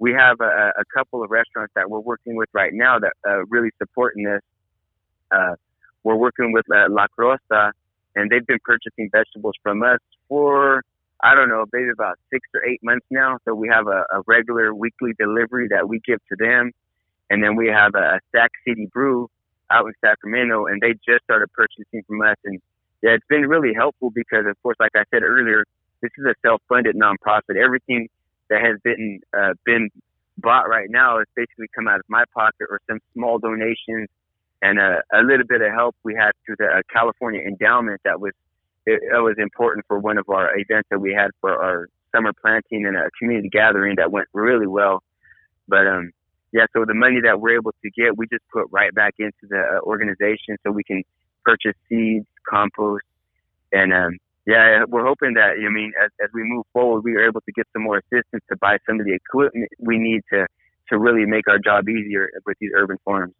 We 0.00 0.12
have 0.12 0.40
a, 0.40 0.72
a 0.76 0.84
couple 0.92 1.22
of 1.22 1.30
restaurants 1.30 1.72
that 1.76 1.88
we're 1.88 2.00
working 2.00 2.34
with 2.34 2.48
right 2.52 2.72
now 2.74 2.98
that 2.98 3.12
uh, 3.26 3.44
really 3.46 3.70
supporting 3.78 4.24
this. 4.24 4.40
Uh, 5.30 5.54
we're 6.02 6.16
working 6.16 6.52
with 6.52 6.66
uh, 6.74 6.86
La 6.90 7.06
Crosta, 7.16 7.70
and 8.14 8.30
they've 8.30 8.46
been 8.46 8.58
purchasing 8.64 9.08
vegetables 9.10 9.54
from 9.62 9.82
us 9.82 10.00
for 10.28 10.82
I 11.24 11.34
don't 11.34 11.48
know, 11.48 11.64
maybe 11.72 11.88
about 11.88 12.18
six 12.30 12.46
or 12.54 12.62
eight 12.66 12.80
months 12.82 13.06
now. 13.10 13.38
So 13.46 13.54
we 13.54 13.68
have 13.68 13.86
a, 13.86 14.04
a 14.12 14.20
regular 14.26 14.74
weekly 14.74 15.12
delivery 15.18 15.68
that 15.70 15.88
we 15.88 15.98
give 16.06 16.20
to 16.28 16.36
them. 16.38 16.70
And 17.30 17.42
then 17.42 17.56
we 17.56 17.68
have 17.68 17.94
a, 17.94 18.16
a 18.16 18.20
Sac 18.30 18.50
City 18.68 18.86
Brew 18.92 19.30
out 19.70 19.86
in 19.86 19.94
Sacramento, 20.04 20.66
and 20.66 20.82
they 20.82 20.92
just 20.92 21.24
started 21.24 21.50
purchasing 21.54 22.02
from 22.06 22.20
us. 22.20 22.36
And 22.44 22.60
yeah, 23.02 23.12
it's 23.12 23.24
been 23.26 23.48
really 23.48 23.72
helpful 23.74 24.10
because, 24.14 24.44
of 24.46 24.62
course, 24.62 24.76
like 24.78 24.92
I 24.94 25.04
said 25.10 25.22
earlier, 25.22 25.64
this 26.02 26.10
is 26.18 26.26
a 26.26 26.34
self-funded 26.46 26.94
nonprofit. 26.94 27.56
Everything 27.56 28.08
that 28.50 28.60
has 28.60 28.76
been 28.84 29.20
uh, 29.36 29.54
been 29.64 29.88
bought 30.36 30.68
right 30.68 30.90
now 30.90 31.20
is 31.20 31.26
basically 31.34 31.68
come 31.74 31.88
out 31.88 32.00
of 32.00 32.04
my 32.08 32.24
pocket 32.34 32.66
or 32.68 32.80
some 32.86 32.98
small 33.14 33.38
donations 33.38 34.08
and 34.60 34.78
a, 34.78 35.00
a 35.12 35.22
little 35.22 35.46
bit 35.46 35.62
of 35.62 35.72
help 35.72 35.96
we 36.04 36.14
had 36.14 36.32
through 36.44 36.56
the 36.58 36.66
uh, 36.66 36.82
California 36.92 37.40
endowment 37.40 38.00
that 38.04 38.20
was 38.20 38.32
it, 38.86 39.00
it 39.02 39.22
was 39.22 39.36
important 39.38 39.84
for 39.86 39.98
one 39.98 40.18
of 40.18 40.28
our 40.28 40.56
events 40.58 40.88
that 40.90 41.00
we 41.00 41.12
had 41.12 41.30
for 41.40 41.50
our 41.50 41.88
summer 42.14 42.32
planting 42.40 42.86
and 42.86 42.96
a 42.96 43.10
community 43.18 43.48
gathering 43.48 43.96
that 43.96 44.10
went 44.12 44.28
really 44.32 44.66
well. 44.66 45.02
But 45.68 45.86
um, 45.86 46.12
yeah, 46.52 46.66
so 46.72 46.84
the 46.86 46.94
money 46.94 47.20
that 47.24 47.40
we're 47.40 47.56
able 47.56 47.72
to 47.82 47.90
get, 47.90 48.16
we 48.16 48.26
just 48.26 48.44
put 48.52 48.66
right 48.70 48.94
back 48.94 49.14
into 49.18 49.32
the 49.48 49.58
uh, 49.58 49.80
organization 49.80 50.56
so 50.62 50.70
we 50.70 50.84
can 50.84 51.02
purchase 51.44 51.74
seeds, 51.88 52.26
compost, 52.48 53.04
and 53.72 53.92
um, 53.92 54.18
yeah, 54.46 54.84
we're 54.86 55.04
hoping 55.04 55.34
that 55.34 55.56
I 55.58 55.70
mean 55.70 55.92
as, 56.02 56.10
as 56.22 56.30
we 56.34 56.42
move 56.44 56.64
forward, 56.72 57.02
we 57.02 57.14
are 57.14 57.26
able 57.26 57.40
to 57.40 57.52
get 57.52 57.66
some 57.72 57.82
more 57.82 57.98
assistance 57.98 58.44
to 58.50 58.56
buy 58.60 58.78
some 58.86 59.00
of 59.00 59.06
the 59.06 59.14
equipment 59.14 59.68
we 59.78 59.98
need 59.98 60.22
to 60.32 60.46
to 60.90 60.98
really 60.98 61.24
make 61.24 61.48
our 61.48 61.58
job 61.58 61.88
easier 61.88 62.28
with 62.44 62.56
these 62.60 62.70
urban 62.76 62.98
farms. 63.04 63.34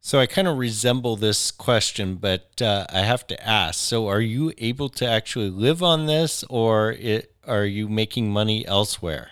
So 0.00 0.18
I 0.20 0.26
kind 0.26 0.46
of 0.46 0.56
resemble 0.58 1.16
this 1.16 1.50
question, 1.50 2.16
but 2.16 2.62
uh, 2.62 2.86
I 2.90 3.00
have 3.00 3.26
to 3.26 3.46
ask. 3.46 3.78
So, 3.80 4.06
are 4.06 4.20
you 4.20 4.52
able 4.56 4.88
to 4.90 5.06
actually 5.06 5.50
live 5.50 5.82
on 5.82 6.06
this, 6.06 6.44
or 6.48 6.92
it, 6.92 7.34
are 7.46 7.64
you 7.64 7.88
making 7.88 8.30
money 8.30 8.66
elsewhere? 8.66 9.30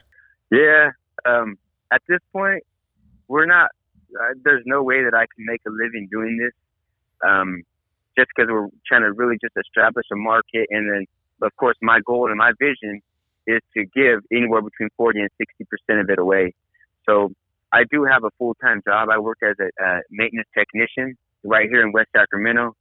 Yeah, 0.51 0.91
um, 1.25 1.57
at 1.93 2.03
this 2.09 2.19
point, 2.33 2.65
we're 3.29 3.47
not. 3.47 3.71
Uh, 4.13 4.35
there's 4.45 4.65
no 4.67 4.83
way 4.83 5.05
that 5.05 5.15
I 5.15 5.27
can 5.35 5.47
make 5.47 5.61
a 5.67 5.71
living 5.71 6.09
doing 6.11 6.37
this, 6.37 6.53
um, 7.27 7.63
just 8.19 8.29
because 8.35 8.51
we're 8.51 8.69
trying 8.87 9.03
to 9.03 9.13
really 9.13 9.37
just 9.41 9.55
establish 9.57 10.07
a 10.13 10.17
market, 10.17 10.67
and 10.71 10.93
then, 10.93 11.07
of 11.43 11.55
course, 11.57 11.77
my 11.81 12.01
goal 12.05 12.29
and 12.29 12.37
my 12.37 12.53
vision 12.59 13.01
is 13.47 13.61
to 13.75 13.85
give 13.95 14.21
anywhere 14.33 14.63
between 14.63 14.89
40 14.97 15.21
and 15.21 15.31
60 15.39 15.65
percent 15.65 16.01
of 16.01 16.11
it 16.11 16.19
away. 16.19 16.55
So 17.09 17.31
I 17.73 17.85
do 17.91 18.05
have 18.05 18.25
a 18.25 18.31
full 18.39 18.55
time 18.55 18.83
job. 18.87 19.09
I 19.11 19.19
work 19.19 19.39
as 19.43 19.57
a 19.61 19.85
uh, 19.85 20.01
maintenance 20.11 20.49
technician 20.57 21.17
right 21.45 21.69
here 21.69 21.83
in 21.83 21.93
West 21.93 22.09
Sacramento. 22.15 22.75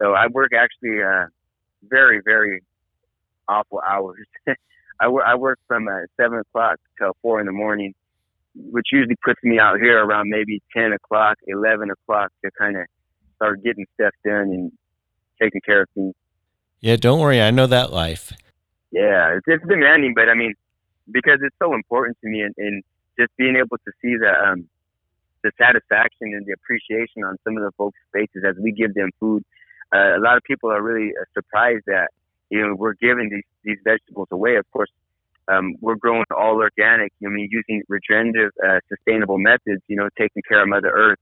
So 0.00 0.14
I 0.14 0.26
work 0.28 0.52
actually 0.56 1.02
uh, 1.02 1.26
very, 1.88 2.20
very 2.24 2.62
awful 3.48 3.80
hours. 3.86 4.26
I, 5.00 5.08
work, 5.08 5.24
I 5.26 5.34
work 5.34 5.58
from 5.66 5.88
uh, 5.88 6.06
7 6.20 6.38
o'clock 6.38 6.78
till 6.98 7.16
4 7.22 7.40
in 7.40 7.46
the 7.46 7.52
morning, 7.52 7.94
which 8.54 8.86
usually 8.92 9.16
puts 9.24 9.42
me 9.42 9.58
out 9.58 9.78
here 9.78 10.04
around 10.04 10.28
maybe 10.28 10.62
10 10.76 10.92
o'clock, 10.92 11.38
11 11.46 11.90
o'clock 11.90 12.30
to 12.44 12.50
kind 12.58 12.76
of 12.76 12.86
start 13.36 13.62
getting 13.62 13.86
stuff 13.94 14.12
done 14.24 14.50
and 14.50 14.72
taking 15.40 15.60
care 15.60 15.82
of 15.82 15.88
things. 15.94 16.14
Yeah, 16.80 16.96
don't 16.96 17.20
worry. 17.20 17.40
I 17.40 17.50
know 17.50 17.66
that 17.66 17.92
life. 17.92 18.32
Yeah, 18.90 19.36
it's, 19.36 19.46
it's 19.46 19.66
demanding, 19.66 20.14
but 20.14 20.28
I 20.28 20.34
mean, 20.34 20.54
because 21.10 21.38
it's 21.42 21.56
so 21.60 21.74
important 21.74 22.18
to 22.22 22.28
me 22.28 22.42
and, 22.42 22.54
and 22.58 22.82
just 23.18 23.30
being 23.36 23.56
able 23.56 23.78
to 23.78 23.92
see 24.00 24.16
the 24.16 24.32
um, 24.32 24.68
the 25.42 25.50
satisfaction 25.58 26.34
and 26.34 26.46
the 26.46 26.52
appreciation 26.52 27.24
on 27.24 27.36
some 27.44 27.56
of 27.56 27.62
the 27.62 27.72
folks' 27.76 27.98
faces 28.12 28.44
as 28.46 28.56
we 28.62 28.72
give 28.72 28.94
them 28.94 29.10
food. 29.18 29.42
Uh, 29.94 30.16
a 30.16 30.20
lot 30.20 30.36
of 30.36 30.42
people 30.44 30.70
are 30.70 30.82
really 30.82 31.10
uh, 31.20 31.24
surprised 31.34 31.84
that 31.86 32.08
you 32.50 32.60
know 32.60 32.74
we're 32.74 32.94
giving 32.94 33.28
these 33.30 33.44
these 33.64 33.78
vegetables 33.84 34.28
away. 34.30 34.56
Of 34.56 34.70
course, 34.70 34.90
um, 35.48 35.74
we're 35.80 35.96
growing 35.96 36.24
all 36.36 36.56
organic. 36.56 37.12
You 37.20 37.28
know, 37.28 37.32
I 37.32 37.36
mean, 37.36 37.48
using 37.50 37.82
regenerative, 37.88 38.52
uh, 38.64 38.78
sustainable 38.88 39.38
methods. 39.38 39.82
You 39.88 39.96
know, 39.96 40.08
taking 40.16 40.42
care 40.48 40.62
of 40.62 40.68
Mother 40.68 40.90
Earth, 40.90 41.18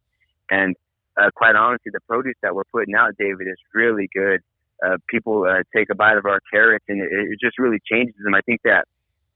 and 0.51 0.77
uh, 1.17 1.31
quite 1.35 1.57
honestly, 1.57 1.91
the 1.93 2.01
produce 2.09 2.37
that 2.43 2.55
we're 2.55 2.65
putting 2.73 2.95
out, 2.95 3.15
David, 3.19 3.49
is 3.49 3.59
really 3.75 4.09
good. 4.15 4.41
Uh, 4.85 4.97
people 5.09 5.45
uh, 5.45 5.63
take 5.75 5.91
a 5.91 5.95
bite 5.95 6.17
of 6.17 6.25
our 6.25 6.41
carrots, 6.51 6.85
and 6.89 7.03
it, 7.03 7.09
it 7.11 7.39
just 7.41 7.59
really 7.59 7.79
changes 7.91 8.15
them. 8.23 8.35
I 8.35 8.41
think 8.41 8.61
that 8.65 8.87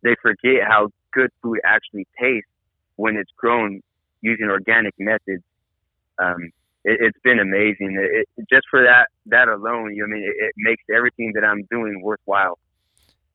they 0.03 0.14
forget 0.23 0.62
how 0.67 0.90
good 1.14 1.31
food 1.42 1.61
actually 1.64 2.07
tastes 2.20 2.48
when 2.96 3.16
it's 3.16 3.31
grown 3.37 3.81
using 4.20 4.46
organic 4.46 4.94
methods. 4.98 5.42
Um, 6.18 6.50
it, 6.85 7.00
has 7.00 7.12
been 7.22 7.38
amazing. 7.38 7.96
It, 7.98 8.27
it, 8.37 8.46
just 8.50 8.66
for 8.70 8.83
that 8.83 9.09
that 9.27 9.48
alone, 9.48 9.94
you 9.94 10.07
know, 10.07 10.14
I 10.14 10.18
mean, 10.18 10.24
it, 10.24 10.44
it 10.44 10.53
makes 10.57 10.83
everything 10.94 11.33
that 11.35 11.44
I'm 11.44 11.62
doing 11.70 12.03
worthwhile. 12.03 12.59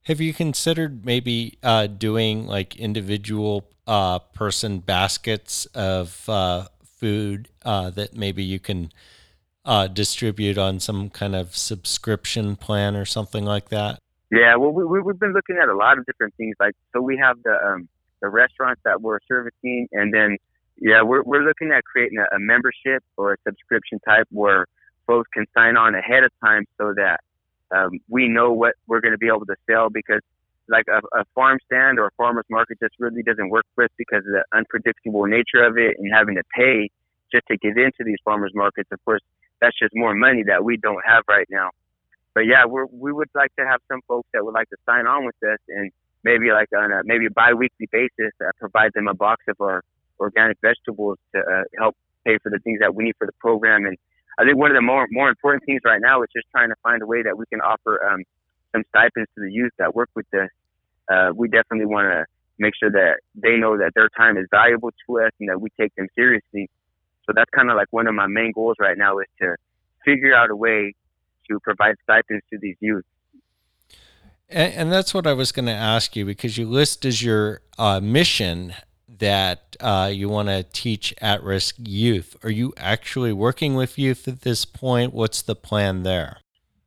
Have 0.04 0.22
you 0.22 0.34
considered 0.34 1.06
maybe 1.06 1.58
uh, 1.62 1.88
doing 1.88 2.48
like 2.48 2.76
individual 2.76 3.70
uh, 3.86 4.20
person 4.20 4.80
baskets 4.80 5.66
of 5.68 6.28
uh, 6.30 6.68
food 6.84 7.50
uh, 7.64 7.90
that 7.92 8.16
maybe 8.16 8.44
you 8.44 8.60
can 8.60 8.92
uh, 9.66 9.88
distribute 9.88 10.58
on 10.58 10.80
some 10.80 11.10
kind 11.10 11.36
of 11.36 11.56
subscription 11.56 12.56
plan 12.56 12.96
or 12.96 13.06
something 13.06 13.46
like 13.46 13.70
that? 13.70 14.00
Yeah, 14.32 14.56
well, 14.58 14.72
we, 14.72 14.86
we've 15.02 15.20
been 15.20 15.34
looking 15.34 15.58
at 15.62 15.70
a 15.70 15.76
lot 15.76 15.98
of 15.98 16.06
different 16.06 16.36
things. 16.36 16.56
Like, 16.60 16.76
so 16.94 17.02
we 17.02 17.18
have 17.18 17.38
the 17.44 17.54
um, 17.54 17.90
the 18.22 18.30
restaurants 18.30 18.82
that 18.86 19.02
we're 19.02 19.20
servicing, 19.28 19.88
and 19.92 20.14
then 20.14 20.38
yeah, 20.78 21.02
we're 21.02 21.24
we're 21.24 21.44
looking 21.44 21.72
at 21.72 21.84
creating 21.84 22.20
a, 22.20 22.36
a 22.36 22.40
membership 22.40 23.04
or 23.18 23.34
a 23.34 23.38
subscription 23.48 24.00
type 24.08 24.28
where 24.32 24.68
folks 25.08 25.30
can 25.34 25.46
sign 25.58 25.78
on 25.78 25.96
ahead 25.96 26.24
of 26.24 26.32
time 26.44 26.66
so 26.78 26.94
that 26.96 27.22
um, 27.76 28.00
we 28.08 28.28
know 28.28 28.52
what 28.54 28.76
we're 28.88 29.02
going 29.02 29.14
to 29.14 29.18
be 29.18 29.28
able 29.28 29.46
to 29.46 29.56
sell 29.70 29.90
because 29.90 30.22
like 30.70 30.86
a, 30.88 31.00
a 31.20 31.26
farm 31.34 31.58
stand 31.66 31.98
or 31.98 32.08
a 32.08 32.12
farmer's 32.16 32.46
market 32.50 32.78
just 32.80 32.94
really 33.00 33.24
doesn't 33.24 33.50
work 33.50 33.66
for 33.74 33.86
us 33.86 33.90
because 33.98 34.20
of 34.20 34.32
the 34.32 34.44
unpredictable 34.56 35.26
nature 35.26 35.64
of 35.66 35.78
it 35.78 35.98
and 35.98 36.14
having 36.14 36.36
to 36.36 36.44
pay 36.56 36.90
just 37.32 37.46
to 37.48 37.58
get 37.58 37.78
into 37.78 38.04
these 38.06 38.18
farmers 38.24 38.52
markets. 38.54 38.90
Of 38.92 39.04
course, 39.06 39.22
that's 39.62 39.78
just 39.80 39.94
more 39.96 40.14
money 40.14 40.44
that 40.48 40.64
we 40.64 40.78
don't 40.78 41.04
have 41.06 41.24
right 41.28 41.48
now. 41.50 41.72
But 42.40 42.46
yeah, 42.48 42.64
we 42.64 42.86
we 42.90 43.12
would 43.12 43.28
like 43.36 43.54
to 43.60 43.68
have 43.68 43.82
some 43.92 44.00
folks 44.08 44.30
that 44.32 44.46
would 44.46 44.54
like 44.54 44.70
to 44.70 44.78
sign 44.86 45.08
on 45.08 45.26
with 45.26 45.36
us 45.44 45.60
and 45.68 45.92
maybe 46.24 46.54
like 46.54 46.70
on 46.72 46.90
a 46.90 47.02
maybe 47.04 47.26
a 47.26 47.32
biweekly 47.32 47.90
basis 47.92 48.32
uh, 48.40 48.52
provide 48.58 48.92
them 48.96 49.10
a 49.10 49.14
box 49.14 49.44
of 49.50 49.58
our 49.60 49.84
organic 50.22 50.58
vegetables 50.62 51.18
to 51.36 51.42
uh, 51.42 51.64
help 51.78 51.98
pay 52.24 52.38
for 52.42 52.50
the 52.50 52.60
things 52.60 52.80
that 52.80 52.96
we 52.96 53.04
need 53.04 53.16
for 53.18 53.28
the 53.28 53.36
program. 53.42 53.84
And 53.84 53.98
I 54.40 54.46
think 54.46 54.58
one 54.58 54.72
of 54.72 54.76
the 54.76 54.82
more 54.82 55.06
more 55.12 55.28
important 55.28 55.66
things 55.66 55.82
right 55.84 56.00
now 56.02 56.24
is 56.24 56.30
just 56.34 56.48
trying 56.54 56.70
to 56.70 56.76
find 56.82 57.02
a 57.02 57.06
way 57.06 57.24
that 57.24 57.38
we 57.38 57.44
can 57.52 57.60
offer 57.60 58.02
um, 58.10 58.24
some 58.72 58.84
stipends 58.88 59.30
to 59.36 59.42
the 59.44 59.52
youth 59.52 59.74
that 59.78 59.94
work 59.94 60.10
with 60.16 60.34
us. 60.34 60.48
Uh, 61.12 61.34
we 61.36 61.50
definitely 61.50 61.88
want 61.88 62.08
to 62.08 62.24
make 62.58 62.72
sure 62.80 62.90
that 62.90 63.20
they 63.36 63.58
know 63.58 63.78
that 63.78 63.92
their 63.96 64.08
time 64.16 64.38
is 64.38 64.46
valuable 64.50 64.92
to 65.08 65.20
us 65.20 65.32
and 65.42 65.50
that 65.50 65.60
we 65.60 65.68
take 65.78 65.94
them 65.96 66.08
seriously. 66.16 66.70
So 67.26 67.34
that's 67.36 67.50
kind 67.54 67.70
of 67.70 67.76
like 67.76 67.88
one 67.92 68.08
of 68.08 68.16
my 68.16 68.28
main 68.28 68.54
goals 68.54 68.78
right 68.80 68.98
now 68.98 69.20
is 69.20 69.28
to 69.42 69.58
figure 70.06 70.34
out 70.34 70.50
a 70.50 70.56
way 70.56 70.96
to 71.50 71.60
provide 71.64 71.96
stipends 72.04 72.44
to 72.52 72.60
these 72.60 72.76
youth. 72.80 73.06
And, 74.50 74.74
and 74.74 74.92
that's 74.92 75.14
what 75.14 75.28
I 75.28 75.34
was 75.34 75.52
going 75.52 75.68
to 75.68 75.72
ask 75.72 76.16
you 76.16 76.26
because 76.26 76.58
you 76.58 76.68
list 76.68 77.06
as 77.06 77.24
your 77.24 77.62
uh, 77.78 78.00
mission 78.00 78.74
that 79.20 79.76
uh, 79.80 80.10
you 80.14 80.30
want 80.30 80.48
to 80.48 80.64
teach 80.64 81.14
at 81.22 81.44
risk 81.44 81.76
youth. 81.78 82.36
Are 82.44 82.50
you 82.50 82.74
actually 82.78 83.34
working 83.34 83.76
with 83.76 84.00
youth 84.00 84.28
at 84.28 84.42
this 84.42 84.66
point? 84.66 85.14
What's 85.14 85.42
the 85.42 85.56
plan 85.56 86.04
there? 86.04 86.38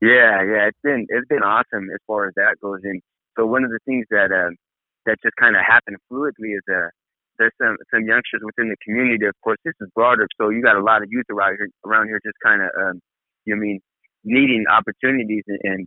Yeah, 0.01 0.43
yeah, 0.43 0.67
it's 0.67 0.79
been 0.83 1.07
it's 1.09 1.29
been 1.29 1.45
awesome 1.45 1.89
as 1.95 2.01
far 2.09 2.27
as 2.27 2.35
that 2.35 2.57
goes. 2.61 2.81
And 2.83 3.01
so 3.39 3.47
one 3.47 3.63
of 3.63 3.71
the 3.71 3.79
things 3.87 4.07
that 4.11 4.33
uh, 4.33 4.51
that 5.07 5.19
just 5.23 5.37
kind 5.37 5.55
of 5.55 5.63
happened 5.65 5.97
fluidly 6.11 6.59
is 6.59 6.63
uh, 6.69 6.91
there's 7.39 7.53
some 7.61 7.77
some 7.95 8.05
youngsters 8.05 8.43
within 8.43 8.69
the 8.69 8.77
community. 8.83 9.27
Of 9.27 9.35
course, 9.45 9.59
this 9.65 9.75
is 9.81 9.89
Broderick, 9.95 10.31
so 10.41 10.49
you 10.49 10.61
got 10.61 10.77
a 10.77 10.83
lot 10.83 11.03
of 11.03 11.09
youth 11.11 11.27
around 11.31 11.57
here 11.57 11.69
around 11.87 12.09
here 12.09 12.21
just 12.25 12.39
kind 12.43 12.63
of 12.63 12.71
um, 12.81 13.01
you 13.45 13.55
know, 13.55 13.61
mean 13.61 13.81
needing 14.25 14.65
opportunities 14.71 15.45
and, 15.47 15.87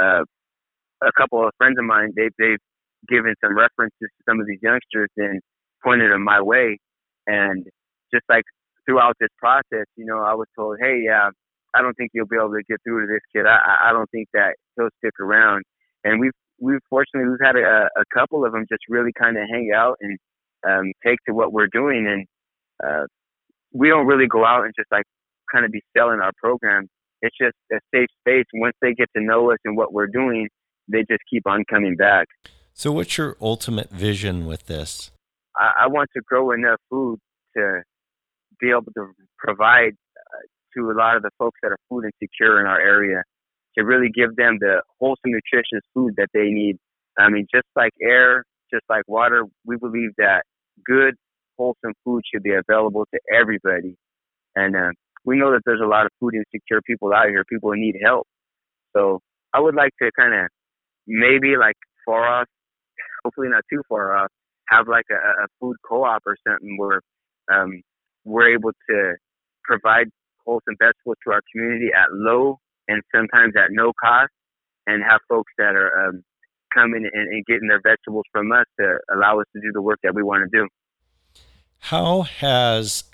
uh, 0.00 0.24
a 1.02 1.10
couple 1.18 1.44
of 1.44 1.50
friends 1.58 1.76
of 1.78 1.84
mine 1.84 2.12
they 2.16 2.28
they've 2.38 2.58
given 3.08 3.34
some 3.44 3.56
references 3.56 3.98
to 4.00 4.22
some 4.28 4.40
of 4.40 4.46
these 4.46 4.60
youngsters 4.62 5.10
and 5.16 5.40
pointed 5.82 6.12
them 6.12 6.22
my 6.24 6.40
way. 6.40 6.78
And 7.26 7.64
just 8.12 8.24
like 8.28 8.44
throughout 8.86 9.16
this 9.20 9.30
process, 9.38 9.86
you 9.96 10.04
know, 10.04 10.18
I 10.18 10.34
was 10.34 10.46
told, 10.56 10.78
hey, 10.80 11.02
yeah, 11.04 11.30
I 11.74 11.82
don't 11.82 11.94
think 11.94 12.10
you'll 12.14 12.26
be 12.26 12.36
able 12.36 12.52
to 12.52 12.62
get 12.68 12.78
through 12.84 13.06
to 13.06 13.12
this 13.12 13.22
kid. 13.34 13.46
I, 13.46 13.90
I 13.90 13.92
don't 13.92 14.10
think 14.10 14.28
that 14.34 14.54
he'll 14.76 14.88
stick 14.98 15.14
around. 15.20 15.64
And 16.04 16.20
we've, 16.20 16.32
we've 16.60 16.80
fortunately, 16.90 17.30
we've 17.30 17.44
had 17.44 17.56
a, 17.56 17.88
a 17.96 18.04
couple 18.14 18.44
of 18.44 18.52
them 18.52 18.66
just 18.68 18.82
really 18.88 19.12
kind 19.18 19.36
of 19.36 19.44
hang 19.50 19.70
out 19.74 19.96
and 20.00 20.18
um, 20.68 20.92
take 21.04 21.18
to 21.26 21.34
what 21.34 21.52
we're 21.52 21.68
doing. 21.72 22.06
And 22.06 22.26
uh, 22.86 23.06
we 23.72 23.88
don't 23.88 24.06
really 24.06 24.26
go 24.26 24.44
out 24.44 24.64
and 24.64 24.72
just 24.76 24.90
like 24.92 25.04
kind 25.52 25.64
of 25.64 25.72
be 25.72 25.82
selling 25.96 26.20
our 26.20 26.32
program. 26.38 26.88
It's 27.22 27.36
just 27.40 27.56
a 27.72 27.78
safe 27.94 28.08
space. 28.20 28.44
Once 28.52 28.76
they 28.82 28.92
get 28.94 29.08
to 29.16 29.22
know 29.22 29.52
us 29.52 29.58
and 29.64 29.76
what 29.76 29.92
we're 29.92 30.08
doing, 30.08 30.48
they 30.88 31.00
just 31.00 31.22
keep 31.30 31.46
on 31.46 31.64
coming 31.70 31.96
back. 31.96 32.26
So, 32.74 32.90
what's 32.92 33.16
your 33.16 33.36
ultimate 33.40 33.90
vision 33.90 34.46
with 34.46 34.66
this? 34.66 35.10
I, 35.56 35.84
I 35.84 35.86
want 35.86 36.10
to 36.16 36.22
grow 36.26 36.50
enough 36.50 36.80
food 36.90 37.18
to 37.56 37.82
be 38.60 38.70
able 38.70 38.92
to 38.96 39.12
provide 39.38 39.92
uh, 40.16 40.42
to 40.76 40.90
a 40.90 40.96
lot 40.96 41.16
of 41.16 41.22
the 41.22 41.30
folks 41.38 41.58
that 41.62 41.70
are 41.72 41.78
food 41.88 42.04
insecure 42.04 42.60
in 42.60 42.66
our 42.66 42.80
area 42.80 43.22
to 43.78 43.84
really 43.84 44.08
give 44.12 44.36
them 44.36 44.58
the 44.60 44.82
wholesome, 45.00 45.32
nutritious 45.32 45.86
food 45.94 46.14
that 46.16 46.28
they 46.34 46.48
need. 46.48 46.76
I 47.18 47.28
mean, 47.28 47.46
just 47.54 47.66
like 47.76 47.92
air, 48.02 48.44
just 48.72 48.84
like 48.88 49.02
water, 49.06 49.44
we 49.64 49.76
believe 49.76 50.10
that 50.18 50.42
good, 50.84 51.14
wholesome 51.58 51.94
food 52.04 52.22
should 52.32 52.42
be 52.42 52.54
available 52.54 53.06
to 53.12 53.20
everybody. 53.32 53.96
And 54.56 54.76
uh, 54.76 54.90
we 55.24 55.36
know 55.36 55.52
that 55.52 55.62
there's 55.64 55.80
a 55.82 55.86
lot 55.86 56.06
of 56.06 56.12
food 56.20 56.34
insecure 56.34 56.80
people 56.82 57.12
out 57.12 57.28
here, 57.28 57.44
people 57.48 57.70
who 57.70 57.80
need 57.80 57.96
help. 58.02 58.26
So 58.94 59.20
I 59.52 59.60
would 59.60 59.74
like 59.74 59.92
to 60.00 60.10
kind 60.18 60.34
of 60.34 60.48
maybe 61.06 61.56
like 61.56 61.76
far 62.04 62.26
off, 62.26 62.46
hopefully 63.24 63.48
not 63.48 63.64
too 63.70 63.82
far 63.88 64.16
off, 64.16 64.28
have 64.68 64.88
like 64.88 65.06
a, 65.10 65.44
a 65.44 65.46
food 65.60 65.76
co-op 65.88 66.22
or 66.26 66.36
something 66.46 66.76
where 66.78 67.00
um, 67.52 67.82
we're 68.24 68.54
able 68.54 68.72
to 68.88 69.14
provide 69.64 70.08
wholesome 70.44 70.76
vegetables 70.78 71.16
to 71.24 71.32
our 71.32 71.40
community 71.52 71.90
at 71.94 72.12
low 72.12 72.58
and 72.88 73.02
sometimes 73.14 73.54
at 73.56 73.70
no 73.70 73.92
cost, 74.02 74.32
and 74.86 75.04
have 75.08 75.20
folks 75.28 75.52
that 75.56 75.76
are 75.76 76.08
um, 76.08 76.22
coming 76.74 77.08
and, 77.12 77.28
and 77.28 77.44
getting 77.46 77.68
their 77.68 77.80
vegetables 77.80 78.24
from 78.32 78.50
us 78.50 78.64
to 78.78 78.96
allow 79.14 79.38
us 79.38 79.46
to 79.54 79.60
do 79.60 79.70
the 79.72 79.80
work 79.80 79.98
that 80.02 80.14
we 80.14 80.22
want 80.22 80.42
to 80.42 80.58
do. 80.58 80.66
How 81.78 82.22
has 82.22 83.04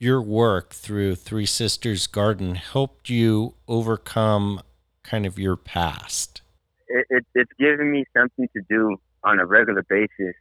your 0.00 0.22
work 0.22 0.72
through 0.72 1.14
Three 1.14 1.46
Sisters 1.46 2.06
Garden 2.06 2.54
helped 2.54 3.10
you 3.10 3.54
overcome 3.68 4.62
kind 5.02 5.26
of 5.26 5.38
your 5.38 5.56
past? 5.56 6.40
It, 6.88 7.06
it, 7.10 7.26
it's 7.34 7.52
given 7.58 7.92
me 7.92 8.04
something 8.16 8.48
to 8.56 8.62
do 8.68 8.96
on 9.22 9.38
a 9.38 9.46
regular 9.46 9.84
basis 9.88 10.34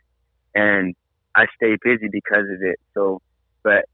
and 0.56 0.95
I 1.36 1.45
stay 1.56 1.76
busy 1.84 2.08
because 2.10 2.45
of 2.45 2.62
it. 2.62 2.80
So, 2.93 3.22
but 3.62 3.86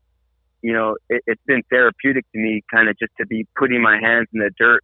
you 0.61 0.71
know, 0.71 0.97
it, 1.09 1.23
it's 1.25 1.41
been 1.47 1.63
therapeutic 1.69 2.31
to 2.31 2.37
me, 2.39 2.63
kind 2.71 2.87
of 2.87 2.97
just 2.99 3.11
to 3.19 3.25
be 3.25 3.47
putting 3.57 3.81
my 3.81 3.99
hands 3.99 4.27
in 4.33 4.39
the 4.39 4.51
dirt 4.57 4.83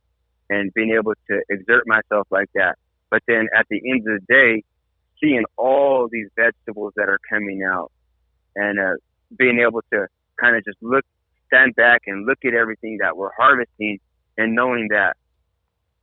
and 0.50 0.74
being 0.74 0.96
able 0.98 1.14
to 1.30 1.42
exert 1.50 1.84
myself 1.86 2.28
like 2.32 2.50
that. 2.56 2.76
But 3.12 3.22
then 3.28 3.48
at 3.56 3.68
the 3.70 3.82
end 3.90 4.08
of 4.08 4.20
the 4.20 4.26
day, 4.28 4.64
seeing 5.22 5.44
all 5.58 6.10
these 6.12 6.28
vegetables 6.36 6.94
that 6.96 7.08
are 7.08 7.20
coming 7.30 7.62
out 7.64 7.92
and 8.56 8.80
uh, 8.80 8.94
being 9.38 9.60
able 9.60 9.82
to 9.94 10.08
kind 10.42 10.56
of 10.56 10.66
just 10.66 10.78
look, 10.82 11.06
stand 11.48 11.76
back 11.76 12.04
and 12.08 12.26
look 12.26 12.40
at 12.46 12.54
everything 12.54 12.98
that 13.02 13.16
we're 13.16 13.32
harvesting 13.38 14.00
and 14.38 14.56
knowing 14.56 14.88
that 14.90 15.16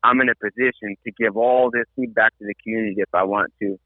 I'm 0.02 0.20
in 0.20 0.28
a 0.28 0.34
position 0.34 0.96
to 1.04 1.12
give 1.18 1.36
all 1.36 1.70
this 1.70 1.84
food 1.96 2.14
back 2.14 2.36
to 2.38 2.44
the 2.46 2.54
community 2.62 2.96
if 2.98 3.12
I 3.12 3.24
want 3.24 3.52
to. 3.60 3.78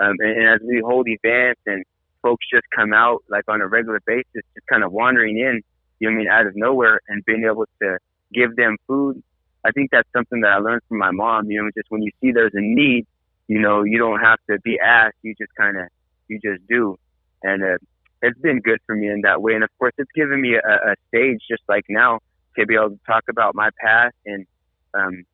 Um, 0.00 0.14
and, 0.20 0.38
and 0.38 0.48
as 0.48 0.60
we 0.66 0.80
hold 0.84 1.06
events 1.08 1.60
and 1.66 1.84
folks 2.22 2.44
just 2.52 2.64
come 2.74 2.92
out 2.92 3.22
like 3.28 3.44
on 3.48 3.60
a 3.60 3.66
regular 3.66 4.00
basis, 4.06 4.26
just 4.32 4.66
kind 4.70 4.84
of 4.84 4.92
wandering 4.92 5.38
in, 5.38 5.62
you 6.00 6.08
know, 6.08 6.14
I 6.14 6.18
mean, 6.18 6.28
out 6.28 6.46
of 6.46 6.54
nowhere 6.56 7.00
and 7.08 7.24
being 7.24 7.44
able 7.44 7.66
to 7.82 7.98
give 8.32 8.56
them 8.56 8.76
food. 8.86 9.22
I 9.64 9.72
think 9.72 9.90
that's 9.90 10.08
something 10.14 10.40
that 10.42 10.52
I 10.52 10.58
learned 10.58 10.82
from 10.88 10.98
my 10.98 11.10
mom. 11.10 11.50
You 11.50 11.62
know, 11.62 11.70
just 11.76 11.90
when 11.90 12.02
you 12.02 12.12
see 12.20 12.32
there's 12.32 12.54
a 12.54 12.60
need, 12.60 13.06
you 13.48 13.58
know, 13.58 13.82
you 13.82 13.98
don't 13.98 14.20
have 14.20 14.38
to 14.48 14.58
be 14.60 14.78
asked. 14.78 15.16
You 15.22 15.34
just 15.38 15.54
kind 15.54 15.76
of, 15.76 15.88
you 16.28 16.38
just 16.38 16.66
do. 16.68 16.96
And 17.42 17.62
uh, 17.62 17.78
it's 18.22 18.38
been 18.40 18.60
good 18.60 18.78
for 18.86 18.94
me 18.94 19.08
in 19.08 19.22
that 19.22 19.42
way. 19.42 19.54
And 19.54 19.64
of 19.64 19.70
course, 19.78 19.92
it's 19.98 20.10
given 20.14 20.40
me 20.40 20.54
a, 20.54 20.58
a 20.58 20.94
stage 21.08 21.40
just 21.50 21.62
like 21.68 21.84
now 21.88 22.20
to 22.58 22.66
be 22.66 22.74
able 22.74 22.90
to 22.90 23.00
talk 23.06 23.24
about 23.28 23.54
my 23.54 23.70
past 23.80 24.14
and 24.26 24.46
um, 24.94 25.24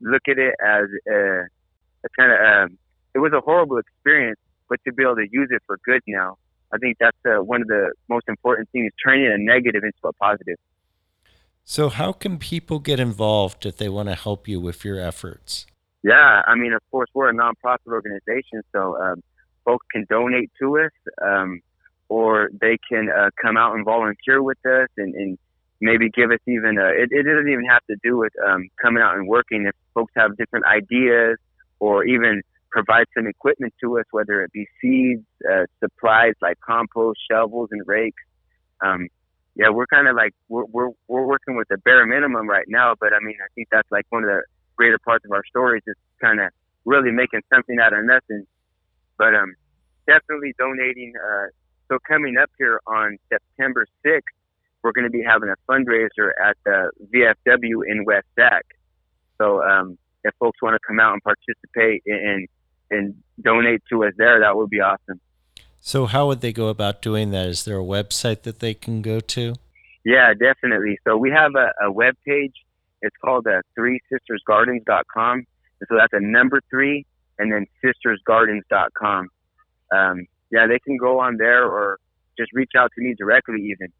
look 0.00 0.22
at 0.28 0.38
it 0.38 0.54
as 0.64 0.84
a, 1.08 1.46
a 2.04 2.08
kind 2.16 2.32
of 2.32 2.38
um, 2.40 2.78
it 3.14 3.18
was 3.18 3.32
a 3.32 3.40
horrible 3.40 3.78
experience, 3.78 4.38
but 4.68 4.78
to 4.86 4.92
be 4.92 5.02
able 5.02 5.16
to 5.16 5.26
use 5.30 5.48
it 5.50 5.62
for 5.66 5.78
good 5.84 6.02
now, 6.06 6.36
I 6.72 6.78
think 6.78 6.98
that's 7.00 7.16
uh, 7.26 7.42
one 7.42 7.62
of 7.62 7.68
the 7.68 7.92
most 8.08 8.28
important 8.28 8.68
things, 8.70 8.92
turning 9.04 9.26
a 9.26 9.38
negative 9.38 9.82
into 9.82 9.98
a 10.04 10.12
positive. 10.12 10.56
So, 11.64 11.88
how 11.88 12.12
can 12.12 12.38
people 12.38 12.78
get 12.78 13.00
involved 13.00 13.66
if 13.66 13.76
they 13.76 13.88
want 13.88 14.08
to 14.08 14.14
help 14.14 14.48
you 14.48 14.60
with 14.60 14.84
your 14.84 14.98
efforts? 14.98 15.66
Yeah, 16.02 16.42
I 16.46 16.54
mean, 16.54 16.72
of 16.72 16.80
course, 16.90 17.10
we're 17.12 17.30
a 17.30 17.34
nonprofit 17.34 17.86
organization, 17.88 18.62
so 18.72 18.96
um, 19.00 19.22
folks 19.64 19.86
can 19.92 20.06
donate 20.08 20.50
to 20.60 20.78
us, 20.78 20.92
um, 21.22 21.60
or 22.10 22.50
they 22.60 22.76
can 22.90 23.08
uh, 23.08 23.30
come 23.40 23.56
out 23.56 23.76
and 23.76 23.84
volunteer 23.84 24.42
with 24.42 24.58
us, 24.66 24.88
and, 24.98 25.14
and 25.14 25.38
maybe 25.80 26.10
give 26.10 26.32
us 26.32 26.40
even 26.46 26.76
a. 26.76 26.88
It, 26.88 27.08
it, 27.12 27.22
doesn't 27.22 27.48
even 27.48 27.64
have 27.70 27.86
to 27.88 27.96
do 28.02 28.18
with 28.18 28.32
um, 28.44 28.68
coming 28.82 29.00
out 29.00 29.14
and 29.14 29.28
working. 29.28 29.64
If 29.66 29.76
folks 29.94 30.12
have 30.16 30.36
different 30.36 30.66
ideas, 30.66 31.38
or 31.78 32.04
even 32.04 32.42
provide 32.70 33.06
some 33.16 33.28
equipment 33.28 33.72
to 33.82 34.00
us, 34.00 34.04
whether 34.10 34.42
it 34.42 34.52
be 34.52 34.66
seeds, 34.80 35.24
uh, 35.48 35.66
supplies 35.78 36.34
like 36.42 36.58
compost, 36.60 37.20
shovels, 37.30 37.68
and 37.70 37.82
rakes. 37.86 38.22
Um, 38.84 39.06
yeah, 39.54 39.70
we're 39.70 39.86
kind 39.86 40.08
of 40.08 40.16
like 40.16 40.34
we're, 40.48 40.64
we're 40.64 40.90
we're 41.06 41.26
working 41.26 41.56
with 41.56 41.68
the 41.68 41.78
bare 41.78 42.04
minimum 42.06 42.48
right 42.48 42.66
now, 42.66 42.94
but 42.98 43.12
I 43.12 43.20
mean, 43.22 43.36
I 43.40 43.46
think 43.54 43.68
that's 43.70 43.90
like 43.92 44.06
one 44.10 44.24
of 44.24 44.30
the 44.30 44.42
greater 44.74 44.98
parts 44.98 45.24
of 45.24 45.30
our 45.30 45.44
story, 45.48 45.78
is 45.78 45.84
just 45.86 46.00
kind 46.20 46.40
of 46.40 46.50
really 46.84 47.12
making 47.12 47.42
something 47.54 47.78
out 47.78 47.92
of 47.92 48.04
nothing. 48.04 48.46
But 49.16 49.36
um, 49.36 49.54
definitely 50.08 50.54
donating. 50.58 51.12
Uh, 51.14 51.46
so 51.90 51.98
coming 52.06 52.36
up 52.40 52.50
here 52.58 52.80
on 52.86 53.18
September 53.28 53.86
6th, 54.06 54.20
we're 54.82 54.92
going 54.92 55.04
to 55.04 55.10
be 55.10 55.22
having 55.22 55.50
a 55.50 55.70
fundraiser 55.70 56.30
at 56.42 56.56
the 56.64 56.90
VFW 57.12 57.82
in 57.86 58.04
West 58.04 58.26
Sac. 58.38 58.64
So 59.38 59.62
um, 59.62 59.98
if 60.24 60.34
folks 60.38 60.62
want 60.62 60.74
to 60.74 60.86
come 60.86 61.00
out 61.00 61.12
and 61.14 61.22
participate 61.22 62.02
and 62.06 62.48
and 62.92 63.14
donate 63.40 63.82
to 63.90 64.04
us 64.04 64.12
there, 64.16 64.40
that 64.40 64.56
would 64.56 64.68
be 64.68 64.80
awesome. 64.80 65.20
So 65.80 66.06
how 66.06 66.26
would 66.26 66.40
they 66.40 66.52
go 66.52 66.68
about 66.68 67.02
doing 67.02 67.30
that? 67.30 67.46
Is 67.46 67.64
there 67.64 67.78
a 67.78 67.84
website 67.84 68.42
that 68.42 68.58
they 68.58 68.74
can 68.74 69.00
go 69.00 69.20
to? 69.20 69.54
Yeah, 70.04 70.34
definitely. 70.34 70.98
So 71.06 71.16
we 71.16 71.30
have 71.30 71.52
a, 71.54 71.86
a 71.86 71.92
web 71.92 72.16
page. 72.26 72.54
It's 73.00 73.16
called 73.24 73.46
uh, 73.46 73.62
threesistersgardens.com. 73.78 75.34
And 75.36 75.88
so 75.88 75.96
that's 75.96 76.12
a 76.12 76.20
number 76.20 76.60
three 76.68 77.06
and 77.38 77.52
then 77.52 77.66
sistersgardens.com. 77.82 79.28
Um, 79.92 80.26
yeah, 80.50 80.66
they 80.66 80.78
can 80.78 80.96
go 80.96 81.20
on 81.20 81.36
there 81.36 81.64
or 81.64 81.98
just 82.38 82.52
reach 82.52 82.72
out 82.76 82.90
to 82.94 83.00
me 83.00 83.14
directly 83.14 83.70
even. 83.70 83.92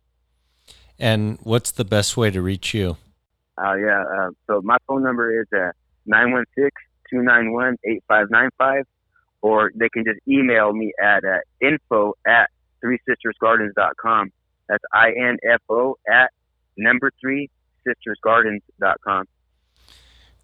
And 0.99 1.39
what's 1.43 1.71
the 1.71 1.85
best 1.85 2.17
way 2.17 2.31
to 2.31 2.43
reach 2.43 2.75
you? 2.75 2.97
Uh, 3.57 3.75
yeah, 3.75 4.03
uh, 4.03 4.31
so 4.47 4.61
my 4.63 4.79
phone 4.87 5.03
number 5.03 5.41
is 5.41 5.47
uh, 5.53 5.73
916-291-8595 7.13 8.85
or 9.43 9.71
they 9.75 9.89
can 9.89 10.05
just 10.05 10.21
email 10.29 10.73
me 10.73 10.93
at 11.03 11.25
uh, 11.25 11.39
info 11.61 12.15
at 12.27 12.51
threesistersgardens.com. 12.85 14.33
That's 14.69 14.85
I-N-F-O 14.93 15.99
at 16.11 16.31
number 16.77 17.11
three 17.21 17.51
sistersgardens.com. 17.87 19.27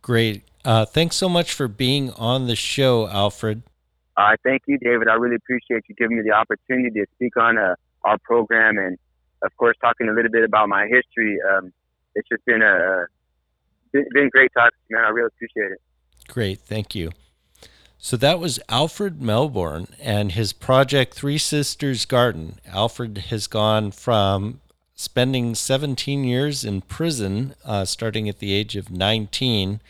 Great. 0.03 0.43
Uh, 0.65 0.85
thanks 0.85 1.17
so 1.17 1.29
much 1.29 1.53
for 1.53 1.69
being 1.69 2.11
on 2.13 2.47
the 2.47 2.57
show, 2.57 3.09
Alfred. 3.09 3.63
I 4.17 4.33
uh, 4.33 4.37
thank 4.45 4.62
you, 4.67 4.79
David. 4.79 5.09
I 5.09 5.14
really 5.14 5.37
appreciate 5.37 5.85
you 5.89 5.95
giving 5.95 6.17
me 6.17 6.23
the 6.25 6.33
opportunity 6.33 6.91
to 7.01 7.07
speak 7.17 7.37
on 7.37 7.59
uh, 7.59 7.75
our 8.05 8.17
program 8.19 8.79
and, 8.79 8.99
of 9.43 9.55
course, 9.57 9.77
talking 9.81 10.09
a 10.09 10.12
little 10.12 10.31
bit 10.31 10.43
about 10.43 10.69
my 10.69 10.87
history. 10.87 11.39
Um, 11.53 11.73
it's 12.14 12.29
just 12.29 12.45
been 12.47 12.62
a 12.62 13.07
been 13.93 14.29
great 14.31 14.51
talking 14.55 14.79
man. 14.91 15.05
I 15.05 15.09
really 15.09 15.29
appreciate 15.29 15.73
it. 15.73 15.81
Great. 16.29 16.61
Thank 16.61 16.95
you. 16.95 17.12
So 17.99 18.17
that 18.19 18.39
was 18.39 18.61
Alfred 18.69 19.21
Melbourne 19.23 19.89
and 20.01 20.33
his 20.33 20.53
project 20.53 21.14
Three 21.14 21.39
Sisters 21.39 22.05
Garden. 22.05 22.59
Alfred 22.67 23.19
has 23.31 23.47
gone 23.47 23.91
from 23.91 24.61
spending 24.95 25.55
17 25.55 26.25
years 26.25 26.64
in 26.64 26.83
prison, 26.83 27.55
uh, 27.64 27.85
starting 27.85 28.29
at 28.29 28.39
the 28.39 28.53
age 28.53 28.77
of 28.77 28.91
19, 28.91 29.81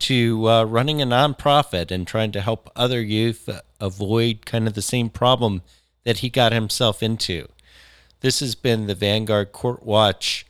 to 0.00 0.48
uh, 0.48 0.64
running 0.64 1.02
a 1.02 1.06
nonprofit 1.06 1.90
and 1.90 2.06
trying 2.06 2.32
to 2.32 2.40
help 2.40 2.70
other 2.74 3.00
youth 3.00 3.48
avoid 3.80 4.46
kind 4.46 4.66
of 4.66 4.74
the 4.74 4.82
same 4.82 5.08
problem 5.08 5.62
that 6.04 6.18
he 6.18 6.28
got 6.28 6.52
himself 6.52 7.02
into. 7.02 7.48
This 8.20 8.40
has 8.40 8.54
been 8.54 8.86
the 8.86 8.94
Vanguard 8.94 9.52
Court 9.52 9.82
Watch 9.82 10.46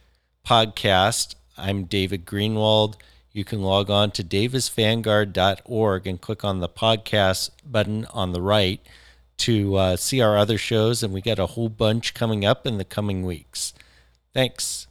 podcast. 0.47 1.35
I'm 1.57 1.85
David 1.85 2.25
Greenwald. 2.25 2.95
You 3.33 3.45
can 3.45 3.63
log 3.63 3.91
on 3.91 4.11
to 4.13 4.25
davisvanguard.org 4.25 6.07
and 6.07 6.21
click 6.21 6.45
on 6.45 6.61
the 6.61 6.69
podcast 6.69 7.51
button 7.65 8.07
on 8.07 8.33
the 8.33 8.43
right 8.43 8.81
to 9.39 9.77
uh, 9.77 9.97
see 9.97 10.21
our 10.21 10.37
other 10.37 10.59
shows, 10.59 11.03
and 11.03 11.15
we 11.15 11.21
got 11.21 11.39
a 11.39 11.47
whole 11.47 11.69
bunch 11.69 12.15
coming 12.15 12.45
up 12.45 12.67
in 12.67 12.79
the 12.79 12.85
coming 12.85 13.25
weeks. 13.25 13.73
Thanks. 14.35 14.88